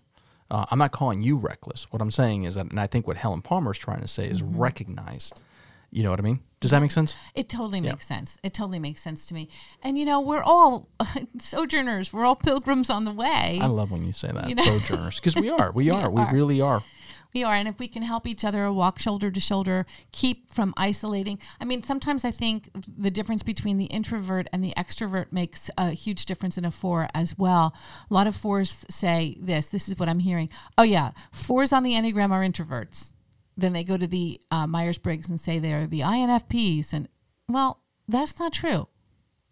uh, 0.51 0.65
I'm 0.71 0.79
not 0.79 0.93
calling 0.93 1.23
you 1.23 1.37
reckless. 1.37 1.87
What 1.93 2.01
I'm 2.01 2.11
saying 2.11 2.45
is 2.45 2.55
that, 2.55 2.71
and 2.71 2.81
I 2.81 2.87
think 2.87 3.07
what 3.07 3.19
Helen 3.19 3.43
Palmer 3.43 3.73
is 3.73 3.79
trying 3.79 4.01
to 4.01 4.09
say 4.09 4.25
is 4.25 4.41
Mm-hmm. 4.41 4.59
recognize. 4.59 5.31
You 5.95 6.03
know 6.03 6.11
what 6.11 6.19
I 6.19 6.23
mean? 6.23 6.41
Does 6.61 6.71
that 6.71 6.81
make 6.81 6.91
sense? 6.91 7.15
It 7.35 7.49
totally 7.49 7.81
makes 7.81 8.07
sense. 8.07 8.39
It 8.43 8.55
totally 8.55 8.79
makes 8.79 9.03
sense 9.03 9.27
to 9.27 9.35
me. 9.35 9.49
And 9.83 9.99
you 9.99 10.07
know, 10.07 10.21
we're 10.21 10.43
all 10.43 10.89
sojourners. 11.39 12.13
We're 12.13 12.25
all 12.25 12.37
pilgrims 12.37 12.89
on 12.89 13.05
the 13.05 13.13
way. 13.13 13.59
I 13.61 13.67
love 13.67 13.91
when 13.91 14.05
you 14.07 14.13
say 14.13 14.31
that, 14.33 14.49
You 14.49 14.55
know? 14.55 14.63
sojourners, 14.65 15.21
because 15.21 15.37
we 15.37 15.51
are. 15.51 15.71
We 15.75 15.91
are. 15.91 16.09
We 16.11 16.23
are. 16.23 16.33
really 16.33 16.61
are. 16.61 16.83
We 17.35 17.43
are, 17.45 17.55
and 17.55 17.67
if 17.67 17.79
we 17.79 17.89
can 17.89 18.03
help 18.03 18.27
each 18.27 18.45
other 18.45 18.71
walk 18.71 18.99
shoulder 18.99 19.31
to 19.31 19.41
shoulder, 19.41 19.87
keep 20.13 20.53
from 20.53 20.75
isolating. 20.77 21.39
I 21.61 21.65
mean, 21.65 21.83
sometimes 21.83 22.27
I 22.27 22.31
think 22.31 22.69
the 22.75 23.11
difference 23.11 23.43
between 23.43 23.79
the 23.79 23.87
introvert 23.87 24.49
and 24.53 24.63
the 24.63 24.75
extrovert 24.77 25.33
makes 25.33 25.71
a 25.79 25.91
huge 25.93 26.27
difference 26.27 26.59
in 26.59 26.65
a 26.67 26.71
four 26.71 27.09
as 27.15 27.39
well. 27.39 27.75
A 28.11 28.15
lot 28.15 28.27
of 28.27 28.37
fours 28.37 28.85
say 28.91 29.37
this. 29.41 29.67
This 29.67 29.89
is 29.89 29.99
what 29.99 30.11
I'm 30.11 30.19
hearing. 30.21 30.51
Oh 30.77 30.83
yeah, 30.83 31.13
fours 31.33 31.73
on 31.73 31.83
the 31.85 31.93
enneagram 31.95 32.33
are 32.33 32.43
introverts. 32.43 33.13
Then 33.63 33.73
they 33.73 33.85
go 33.85 33.97
to 33.97 34.07
the 34.07 34.41
uh, 34.51 34.67
Myers 34.67 34.99
Briggs 34.99 35.29
and 35.31 35.41
say 35.41 35.59
they're 35.59 35.87
the 35.87 36.01
INFPs, 36.01 36.93
and 36.93 37.09
well, 37.49 37.81
that's 38.09 38.39
not 38.39 38.53
true. 38.53 38.89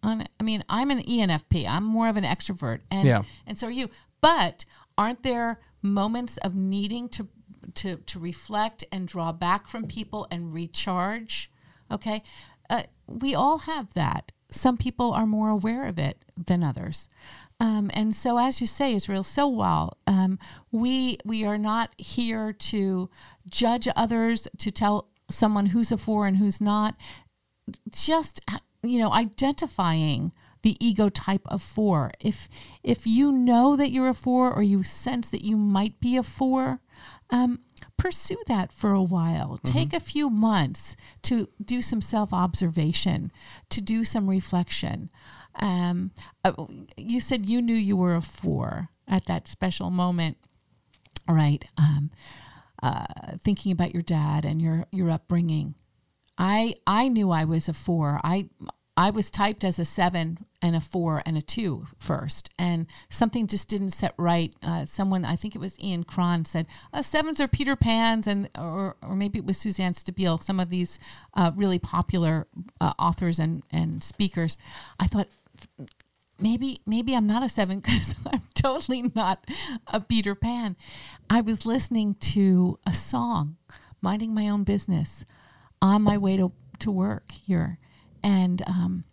I 0.03 0.25
mean, 0.41 0.63
I'm 0.67 0.89
an 0.89 0.99
ENFP. 1.03 1.67
I'm 1.67 1.83
more 1.83 2.07
of 2.09 2.17
an 2.17 2.23
extrovert, 2.23 2.79
and 2.89 3.07
Yeah. 3.07 3.23
and 3.47 3.57
so 3.57 3.67
are 3.67 3.71
you. 3.71 3.89
But 4.19 4.65
aren't 4.97 5.23
there 5.23 5.59
moments 5.81 6.37
of 6.37 6.53
needing 6.55 7.07
to 7.09 7.27
to 7.75 7.97
to 7.97 8.19
reflect 8.19 8.83
and 8.91 9.07
draw 9.07 9.31
back 9.31 9.67
from 9.67 9.85
people 9.87 10.27
and 10.31 10.53
recharge? 10.53 11.51
Okay, 11.89 12.23
uh, 12.69 12.83
we 13.07 13.33
all 13.35 13.59
have 13.59 13.93
that. 13.93 14.31
Some 14.49 14.75
people 14.77 15.13
are 15.13 15.25
more 15.27 15.49
aware 15.49 15.85
of 15.85 15.97
it 15.99 16.25
than 16.35 16.63
others. 16.63 17.07
Um, 17.61 17.91
and 17.93 18.15
so, 18.15 18.39
as 18.39 18.59
you 18.59 18.65
say, 18.65 18.95
Israel, 18.95 19.21
so 19.21 19.47
well, 19.47 19.97
um, 20.07 20.39
we 20.71 21.19
we 21.23 21.45
are 21.45 21.59
not 21.59 21.93
here 21.99 22.53
to 22.53 23.07
judge 23.47 23.87
others, 23.95 24.47
to 24.57 24.71
tell 24.71 25.09
someone 25.29 25.67
who's 25.67 25.91
a 25.91 25.97
four 25.97 26.25
and 26.25 26.37
who's 26.37 26.59
not. 26.59 26.95
Just 27.91 28.41
you 28.81 28.97
know 28.97 29.13
identifying 29.13 30.31
the 30.63 30.75
ego 30.85 31.07
type 31.09 31.43
of 31.45 31.61
four 31.61 32.11
if 32.19 32.49
if 32.83 33.05
you 33.05 33.31
know 33.31 33.75
that 33.75 33.91
you're 33.91 34.09
a 34.09 34.13
four 34.13 34.51
or 34.51 34.63
you 34.63 34.83
sense 34.83 35.29
that 35.29 35.43
you 35.43 35.55
might 35.55 35.99
be 35.99 36.17
a 36.17 36.23
four 36.23 36.81
um, 37.29 37.59
pursue 37.97 38.37
that 38.47 38.73
for 38.73 38.91
a 38.91 39.01
while. 39.01 39.57
Take 39.63 39.93
a 39.93 39.99
few 39.99 40.29
months 40.29 40.95
to 41.21 41.47
do 41.63 41.81
some 41.81 42.01
self-observation 42.01 43.31
to 43.69 43.81
do 43.81 44.03
some 44.03 44.29
reflection 44.29 45.09
um, 45.55 46.11
uh, 46.43 46.53
you 46.97 47.19
said 47.19 47.45
you 47.45 47.61
knew 47.61 47.75
you 47.75 47.97
were 47.97 48.15
a 48.15 48.21
four 48.21 48.89
at 49.07 49.25
that 49.25 49.47
special 49.47 49.89
moment 49.89 50.37
right 51.27 51.65
um, 51.77 52.11
uh, 52.81 53.05
thinking 53.43 53.71
about 53.71 53.93
your 53.93 54.03
dad 54.03 54.45
and 54.45 54.61
your 54.61 54.85
your 54.91 55.09
upbringing 55.09 55.75
I 56.41 56.75
I 56.87 57.07
knew 57.07 57.29
I 57.29 57.45
was 57.45 57.69
a 57.69 57.73
four. 57.73 58.19
I 58.23 58.49
I 58.97 59.11
was 59.11 59.29
typed 59.29 59.63
as 59.63 59.77
a 59.77 59.85
seven 59.85 60.45
and 60.59 60.75
a 60.75 60.81
four 60.81 61.21
and 61.23 61.37
a 61.37 61.41
two 61.41 61.85
first, 61.99 62.49
and 62.57 62.87
something 63.09 63.45
just 63.45 63.69
didn't 63.69 63.91
set 63.91 64.15
right. 64.17 64.51
Uh, 64.63 64.85
someone, 64.85 65.23
I 65.23 65.35
think 65.35 65.55
it 65.55 65.59
was 65.59 65.79
Ian 65.79 66.03
Cron, 66.03 66.45
said 66.45 66.65
uh, 66.93 67.03
sevens 67.03 67.39
are 67.39 67.47
Peter 67.47 67.75
Pans, 67.75 68.25
and 68.25 68.49
or 68.57 68.95
or 69.03 69.15
maybe 69.15 69.37
it 69.37 69.45
was 69.45 69.59
Suzanne 69.59 69.93
Stabile. 69.93 70.41
Some 70.41 70.59
of 70.59 70.71
these 70.71 70.97
uh, 71.35 71.51
really 71.55 71.77
popular 71.77 72.47
uh, 72.79 72.93
authors 72.97 73.37
and 73.37 73.61
and 73.71 74.03
speakers. 74.03 74.57
I 74.99 75.05
thought 75.05 75.27
maybe 76.39 76.81
maybe 76.85 77.15
I'm 77.15 77.27
not 77.27 77.43
a 77.43 77.49
seven 77.49 77.79
because 77.79 78.15
I'm 78.31 78.41
totally 78.53 79.11
not 79.15 79.45
a 79.87 79.99
Peter 79.99 80.35
Pan. 80.35 80.75
I 81.29 81.41
was 81.41 81.65
listening 81.65 82.15
to 82.15 82.79
a 82.85 82.93
song, 82.93 83.57
minding 84.01 84.33
my 84.33 84.49
own 84.49 84.63
business, 84.63 85.25
on 85.81 86.01
my 86.01 86.17
way 86.17 86.37
to 86.37 86.51
to 86.79 86.91
work 86.91 87.31
here, 87.31 87.77
and 88.23 88.61
um, 88.67 89.03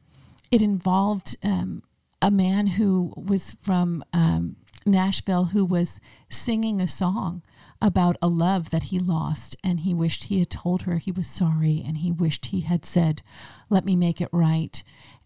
it 0.51 0.63
involved 0.63 1.37
um, 1.43 1.83
a 2.21 2.31
man 2.31 2.67
who 2.67 3.13
was 3.17 3.57
from 3.63 4.03
um, 4.13 4.57
Nashville 4.87 5.47
who 5.47 5.65
was 5.65 6.01
singing 6.31 6.81
a 6.81 6.89
song 6.89 7.43
about 7.81 8.17
a 8.21 8.27
love 8.27 8.71
that 8.71 8.85
he 8.85 8.99
lost 8.99 9.57
and 9.63 9.81
he 9.81 9.95
wished 9.95 10.25
he 10.25 10.41
had 10.41 10.51
told 10.51 10.83
her 10.83 10.99
he 10.99 11.13
was 11.13 11.29
sorry 11.29 11.83
and 11.87 11.99
he 11.99 12.11
wished 12.11 12.47
he 12.47 12.63
had 12.63 12.85
said 12.85 13.23
let 13.71 13.85
me 13.85 13.95
make 13.95 14.21
it 14.21 14.29
right 14.33 14.83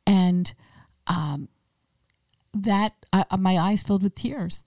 and 0.06 0.52
um, 1.06 1.48
that 2.54 2.94
uh, 3.12 3.24
my 3.38 3.58
eyes 3.58 3.82
filled 3.82 4.02
with 4.02 4.14
tears. 4.14 4.64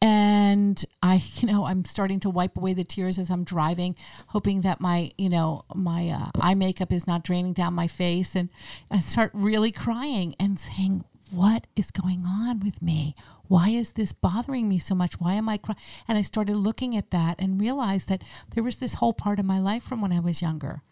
And 0.00 0.84
i 1.02 1.22
you 1.36 1.48
know 1.48 1.64
i'm 1.66 1.84
starting 1.84 2.20
to 2.20 2.30
wipe 2.30 2.56
away 2.56 2.72
the 2.72 2.84
tears 2.84 3.18
as 3.18 3.30
i'm 3.30 3.42
driving 3.42 3.96
hoping 4.28 4.60
that 4.60 4.80
my 4.80 5.10
you 5.18 5.28
know 5.28 5.64
my 5.74 6.08
uh, 6.08 6.30
eye 6.40 6.54
makeup 6.54 6.92
is 6.92 7.06
not 7.06 7.24
draining 7.24 7.52
down 7.52 7.74
my 7.74 7.88
face. 7.88 8.36
And 8.36 8.48
i 8.90 9.00
start 9.00 9.30
really 9.34 9.72
crying 9.72 10.34
and 10.38 10.58
saying 10.60 11.04
what 11.30 11.66
is 11.76 11.90
going 11.90 12.24
on 12.24 12.60
with 12.60 12.80
me? 12.80 13.14
Why 13.48 13.68
is 13.68 13.92
this 13.92 14.14
bothering 14.14 14.66
me 14.66 14.78
so 14.78 14.94
much? 14.94 15.20
Why 15.20 15.34
am 15.34 15.48
i 15.48 15.56
crying 15.56 15.78
and 16.06 16.16
i 16.16 16.22
started 16.22 16.56
looking 16.56 16.96
at 16.96 17.10
that 17.10 17.36
and 17.38 17.60
realized 17.60 18.08
that 18.08 18.22
there 18.54 18.62
was 18.62 18.76
this 18.76 18.94
whole 18.94 19.12
part 19.12 19.38
of 19.40 19.44
my 19.44 19.58
life 19.58 19.82
from 19.82 20.00
when 20.00 20.12
i 20.12 20.20
was 20.20 20.42
younger. 20.42 20.82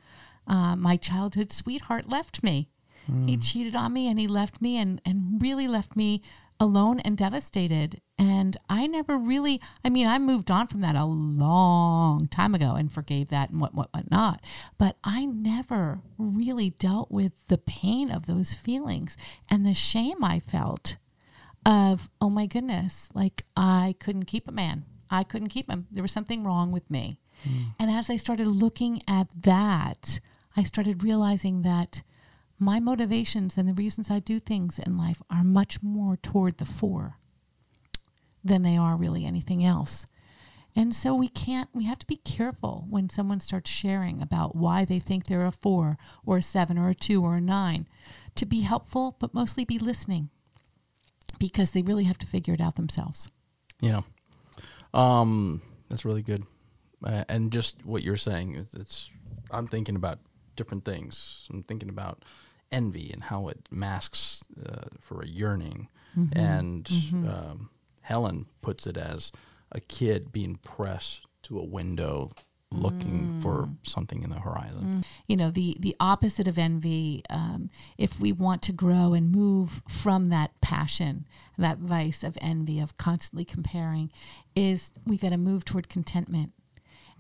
Uh, 0.49 0.75
my 0.77 0.97
childhood 0.97 1.53
sweetheart 1.53 2.09
left 2.09 2.43
me 2.43 2.69
he 3.27 3.37
cheated 3.37 3.77
on 3.77 3.93
me 3.93 4.09
and 4.09 4.19
he 4.19 4.27
left 4.27 4.61
me 4.61 4.77
and, 4.79 5.01
and 5.05 5.41
really 5.41 5.69
left 5.69 5.97
me 5.97 6.23
alone 6.59 7.01
and 7.01 7.17
devastated. 7.17 8.01
And 8.19 8.57
I 8.69 8.87
never 8.87 9.17
really, 9.17 9.61
I 9.85 9.91
mean, 9.91 10.07
I 10.07 10.19
moved 10.19 10.51
on 10.51 10.67
from 10.67 10.81
that 10.81 10.97
a 10.97 11.05
long 11.05 12.29
time 12.29 12.55
ago 12.55 12.75
and 12.75 12.91
forgave 12.91 13.29
that 13.29 13.51
and 13.51 13.61
what, 13.61 13.75
what, 13.75 13.91
what 13.93 14.11
not. 14.11 14.41
But 14.79 14.97
I 15.05 15.27
never 15.27 16.01
really 16.19 16.71
dealt 16.71 17.11
with 17.11 17.33
the 17.49 17.59
pain 17.59 18.11
of 18.11 18.27
those 18.27 18.55
feelings 18.55 19.17
and 19.49 19.67
the 19.67 19.75
shame 19.75 20.25
I 20.25 20.41
felt 20.41 20.97
of, 21.65 22.09
oh 22.21 22.31
my 22.31 22.47
goodness, 22.47 23.09
like 23.13 23.45
I 23.57 23.97
couldn't 23.99 24.25
keep 24.25 24.49
a 24.49 24.53
man. 24.53 24.85
I 25.11 25.25
couldn't 25.25 25.49
keep 25.49 25.71
him. 25.71 25.87
There 25.91 26.03
was 26.03 26.13
something 26.13 26.43
wrong 26.43 26.73
with 26.73 26.91
me. 26.91 27.19
Mm. 27.47 27.75
And 27.79 27.91
as 27.91 28.09
I 28.09 28.17
started 28.17 28.47
looking 28.47 29.03
at 29.07 29.29
that, 29.43 30.21
I 30.57 30.63
started 30.63 31.03
realizing 31.03 31.63
that 31.63 32.03
my 32.59 32.81
motivations 32.81 33.59
and 33.59 33.69
the 33.69 33.75
reasons 33.75 34.11
I 34.11 34.19
do 34.19 34.39
things 34.39 34.79
in 34.79 34.97
life 34.97 35.23
are 35.31 35.45
much 35.45 35.83
more 35.83 36.17
toward 36.17 36.59
the 36.59 36.65
four 36.65 37.19
than 38.43 38.63
they 38.63 38.77
are 38.77 38.97
really 38.97 39.25
anything 39.25 39.65
else. 39.65 40.07
And 40.75 40.95
so 40.95 41.15
we 41.15 41.29
can't, 41.29 41.71
we 41.73 41.85
have 41.85 41.99
to 42.01 42.07
be 42.07 42.17
careful 42.17 42.87
when 42.91 43.09
someone 43.09 43.41
starts 43.41 43.71
sharing 43.71 44.21
about 44.21 44.55
why 44.55 44.85
they 44.85 44.99
think 44.99 45.27
they're 45.27 45.47
a 45.47 45.51
four 45.51 45.97
or 46.25 46.39
a 46.39 46.43
seven 46.43 46.77
or 46.77 46.91
a 46.91 46.95
two 46.95 47.25
or 47.25 47.37
a 47.37 47.41
nine 47.41 47.89
to 48.35 48.45
be 48.45 48.61
helpful, 48.61 49.17
but 49.19 49.33
mostly 49.33 49.65
be 49.65 49.79
listening 49.79 50.29
because 51.39 51.71
they 51.71 51.83
really 51.83 52.05
have 52.05 52.19
to 52.19 52.27
figure 52.27 52.53
it 52.53 52.61
out 52.61 52.77
themselves. 52.77 53.31
Yeah. 53.81 54.03
Um, 54.93 55.63
that's 55.89 56.05
really 56.05 56.23
good. 56.23 56.45
Uh, 57.03 57.25
and 57.29 57.53
just 57.53 57.85
what 57.85 58.03
you're 58.03 58.17
saying, 58.17 58.55
it's, 58.55 58.75
it's, 58.75 59.11
I'm 59.51 59.67
thinking 59.67 59.97
about 59.97 60.19
different 60.57 60.85
things. 60.85 61.47
I'm 61.51 61.63
thinking 61.63 61.89
about 61.89 62.23
envy 62.73 63.11
and 63.13 63.25
how 63.25 63.49
it 63.49 63.69
masks 63.71 64.45
uh, 64.65 64.87
for 65.01 65.23
a 65.23 65.27
yearning. 65.27 65.89
Mm-hmm. 66.19 66.39
And 66.39 66.85
mm-hmm. 66.85 67.29
Um, 67.29 67.71
Helen 68.03 68.47
puts 68.63 68.87
it 68.87 68.97
as 68.97 69.33
a 69.73 69.81
kid 69.81 70.33
being 70.33 70.57
pressed 70.57 71.27
to 71.43 71.59
a 71.59 71.65
window 71.65 72.31
looking 72.73 73.39
mm. 73.39 73.43
for 73.43 73.69
something 73.83 74.23
in 74.23 74.31
the 74.31 74.41
horizon. 74.41 74.83
Mm. 74.83 75.05
You 75.27 75.37
know, 75.37 75.51
the 75.51 75.77
the 75.79 75.97
opposite 76.01 76.49
of 76.49 76.59
envy. 76.59 77.23
Um, 77.31 77.71
if 77.97 78.21
we 78.21 78.33
want 78.33 78.63
to 78.63 78.73
grow 78.73 79.15
and 79.15 79.31
move 79.31 79.83
from 79.89 80.29
that 80.29 80.61
passion, 80.61 81.27
that 81.57 81.79
vice 81.79 82.23
of 82.25 82.37
envy 82.41 82.81
of 82.81 82.97
constantly 82.97 83.45
comparing, 83.45 84.11
is 84.55 84.93
we 85.07 85.17
got 85.17 85.31
to 85.31 85.37
move 85.37 85.65
toward 85.65 85.89
contentment 85.89 86.53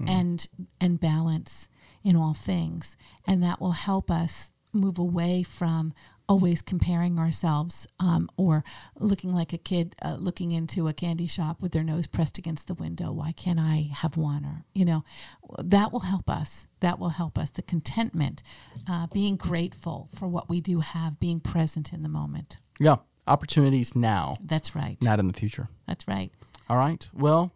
mm. 0.00 0.08
and 0.08 0.48
and 0.80 1.00
balance 1.00 1.68
in 2.02 2.16
all 2.16 2.34
things, 2.34 2.96
and 3.26 3.42
that 3.42 3.60
will 3.60 3.72
help 3.72 4.10
us 4.10 4.50
move 4.76 4.98
away 4.98 5.42
from 5.42 5.92
always 6.28 6.60
comparing 6.60 7.18
ourselves 7.18 7.86
um, 8.00 8.28
or 8.36 8.64
looking 8.98 9.32
like 9.32 9.52
a 9.52 9.58
kid 9.58 9.94
uh, 10.02 10.16
looking 10.18 10.50
into 10.50 10.88
a 10.88 10.92
candy 10.92 11.26
shop 11.26 11.60
with 11.60 11.72
their 11.72 11.84
nose 11.84 12.06
pressed 12.06 12.38
against 12.38 12.66
the 12.66 12.74
window. 12.74 13.12
Why 13.12 13.32
can't 13.32 13.60
I 13.60 13.90
have 13.94 14.16
one? 14.16 14.44
Or, 14.44 14.64
you 14.74 14.84
know, 14.84 15.04
that 15.58 15.92
will 15.92 16.00
help 16.00 16.28
us. 16.28 16.66
That 16.80 16.98
will 16.98 17.10
help 17.10 17.38
us. 17.38 17.50
The 17.50 17.62
contentment, 17.62 18.42
uh, 18.88 19.06
being 19.12 19.36
grateful 19.36 20.08
for 20.14 20.26
what 20.26 20.48
we 20.48 20.60
do 20.60 20.80
have, 20.80 21.20
being 21.20 21.40
present 21.40 21.92
in 21.92 22.02
the 22.02 22.08
moment. 22.08 22.58
Yeah. 22.78 22.96
Opportunities 23.28 23.96
now. 23.96 24.36
That's 24.40 24.76
right. 24.76 24.96
Not 25.02 25.18
in 25.18 25.26
the 25.26 25.32
future. 25.32 25.68
That's 25.88 26.06
right. 26.06 26.30
All 26.68 26.76
right. 26.76 27.08
Well, 27.12 27.52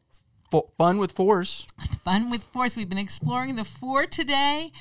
fun 0.77 0.99
with 0.99 1.13
fours. 1.13 1.67
Fun 2.05 2.31
with 2.31 2.43
fours. 2.45 2.75
We've 2.75 2.89
been 2.89 2.99
exploring 2.99 3.57
the 3.57 3.65
four 3.65 4.07
today. 4.07 4.73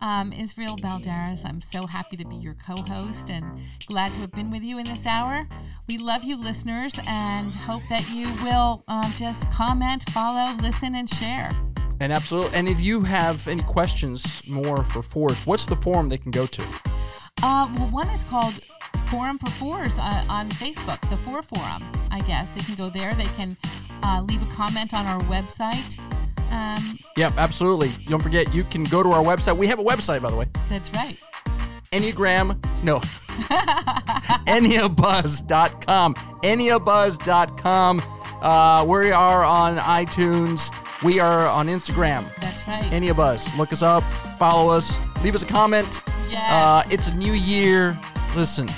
Um, 0.00 0.32
Israel 0.32 0.76
Balderas, 0.76 1.44
I'm 1.44 1.62
so 1.62 1.86
happy 1.86 2.16
to 2.16 2.26
be 2.26 2.36
your 2.36 2.54
co 2.54 2.76
host 2.76 3.30
and 3.30 3.44
glad 3.86 4.12
to 4.14 4.20
have 4.20 4.32
been 4.32 4.50
with 4.50 4.62
you 4.62 4.78
in 4.78 4.84
this 4.84 5.06
hour. 5.06 5.48
We 5.88 5.98
love 5.98 6.22
you, 6.22 6.36
listeners, 6.36 6.98
and 7.06 7.54
hope 7.54 7.82
that 7.88 8.10
you 8.10 8.32
will 8.44 8.84
um, 8.88 9.12
just 9.16 9.50
comment, 9.50 10.08
follow, 10.10 10.54
listen, 10.56 10.94
and 10.94 11.08
share. 11.08 11.50
And 12.00 12.12
absolutely. 12.12 12.54
And 12.54 12.68
if 12.68 12.80
you 12.80 13.00
have 13.02 13.48
any 13.48 13.62
questions 13.62 14.42
more 14.46 14.84
for 14.84 15.02
fours, 15.02 15.46
what's 15.46 15.64
the 15.64 15.76
forum 15.76 16.08
they 16.08 16.18
can 16.18 16.30
go 16.30 16.46
to? 16.46 16.62
Uh, 17.42 17.72
well, 17.76 17.88
one 17.90 18.08
is 18.08 18.24
called 18.24 18.60
Forum 19.10 19.38
for 19.38 19.50
Fours 19.52 19.98
uh, 19.98 20.24
on 20.28 20.48
Facebook, 20.50 21.00
the 21.08 21.16
Four 21.16 21.42
Forum, 21.42 21.84
I 22.10 22.20
guess. 22.20 22.50
They 22.50 22.60
can 22.60 22.74
go 22.74 22.90
there. 22.90 23.14
They 23.14 23.28
can 23.36 23.56
uh, 24.02 24.22
leave 24.26 24.42
a 24.42 24.54
comment 24.54 24.92
on 24.92 25.06
our 25.06 25.20
website. 25.22 25.98
Um, 26.50 26.98
yep, 27.16 27.32
absolutely. 27.36 27.90
Don't 28.08 28.22
forget, 28.22 28.54
you 28.54 28.64
can 28.64 28.84
go 28.84 29.02
to 29.02 29.10
our 29.12 29.22
website. 29.22 29.56
We 29.56 29.66
have 29.66 29.78
a 29.78 29.84
website, 29.84 30.22
by 30.22 30.30
the 30.30 30.36
way. 30.36 30.46
That's 30.68 30.90
right. 30.92 31.16
Enneagram, 31.92 32.62
no. 32.82 32.98
Enneabuzz.com. 34.46 36.14
Enneabuzz.com. 36.14 38.02
Uh, 38.42 38.84
we 38.84 39.12
are 39.12 39.44
on 39.44 39.78
iTunes. 39.78 40.70
We 41.02 41.20
are 41.20 41.46
on 41.46 41.68
Instagram. 41.68 42.24
That's 42.36 42.66
right. 42.66 42.82
Enneabuzz. 42.90 43.56
Look 43.56 43.72
us 43.72 43.82
up, 43.82 44.02
follow 44.38 44.70
us, 44.70 44.98
leave 45.22 45.34
us 45.34 45.42
a 45.42 45.46
comment. 45.46 46.02
Yes. 46.30 46.62
Uh, 46.62 46.82
it's 46.90 47.08
a 47.08 47.14
new 47.16 47.32
year. 47.32 47.96
Listen, 48.34 48.68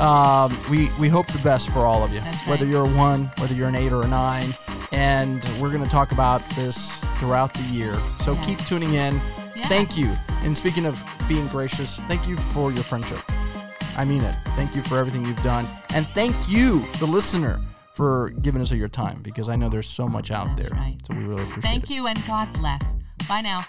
um, 0.00 0.56
we, 0.70 0.88
we 0.98 1.08
hope 1.08 1.26
the 1.28 1.42
best 1.42 1.70
for 1.70 1.80
all 1.80 2.04
of 2.04 2.12
you. 2.12 2.20
Right. 2.20 2.36
Whether 2.46 2.66
you're 2.66 2.84
a 2.84 2.96
one, 2.96 3.24
whether 3.38 3.54
you're 3.54 3.68
an 3.68 3.76
eight 3.76 3.92
or 3.92 4.02
a 4.02 4.08
nine 4.08 4.48
and 4.92 5.42
we're 5.60 5.70
going 5.70 5.84
to 5.84 5.90
talk 5.90 6.12
about 6.12 6.48
this 6.50 6.92
throughout 7.18 7.52
the 7.54 7.62
year. 7.64 7.94
So 8.20 8.32
yes. 8.32 8.46
keep 8.46 8.58
tuning 8.66 8.94
in. 8.94 9.14
Yeah. 9.56 9.66
Thank 9.68 9.96
you. 9.96 10.10
And 10.42 10.56
speaking 10.56 10.86
of 10.86 11.02
being 11.28 11.46
gracious, 11.48 11.98
thank 12.08 12.26
you 12.28 12.36
for 12.36 12.72
your 12.72 12.84
friendship. 12.84 13.20
I 13.96 14.04
mean 14.04 14.22
it. 14.22 14.34
Thank 14.54 14.74
you 14.74 14.82
for 14.82 14.98
everything 14.98 15.24
you've 15.24 15.42
done. 15.42 15.66
And 15.90 16.06
thank 16.08 16.34
you, 16.48 16.84
the 17.00 17.06
listener, 17.06 17.60
for 17.94 18.30
giving 18.30 18.60
us 18.60 18.70
your 18.70 18.88
time 18.88 19.20
because 19.22 19.48
I 19.48 19.56
know 19.56 19.68
there's 19.68 19.88
so 19.88 20.06
much 20.06 20.30
out 20.30 20.56
That's 20.56 20.68
there. 20.68 20.78
Right. 20.78 20.96
So 21.04 21.14
we 21.14 21.24
really 21.24 21.42
appreciate 21.42 21.62
thank 21.62 21.84
it. 21.84 21.86
Thank 21.88 21.90
you 21.90 22.06
and 22.06 22.24
God 22.24 22.52
bless. 22.52 22.94
Bye 23.28 23.40
now. 23.40 23.66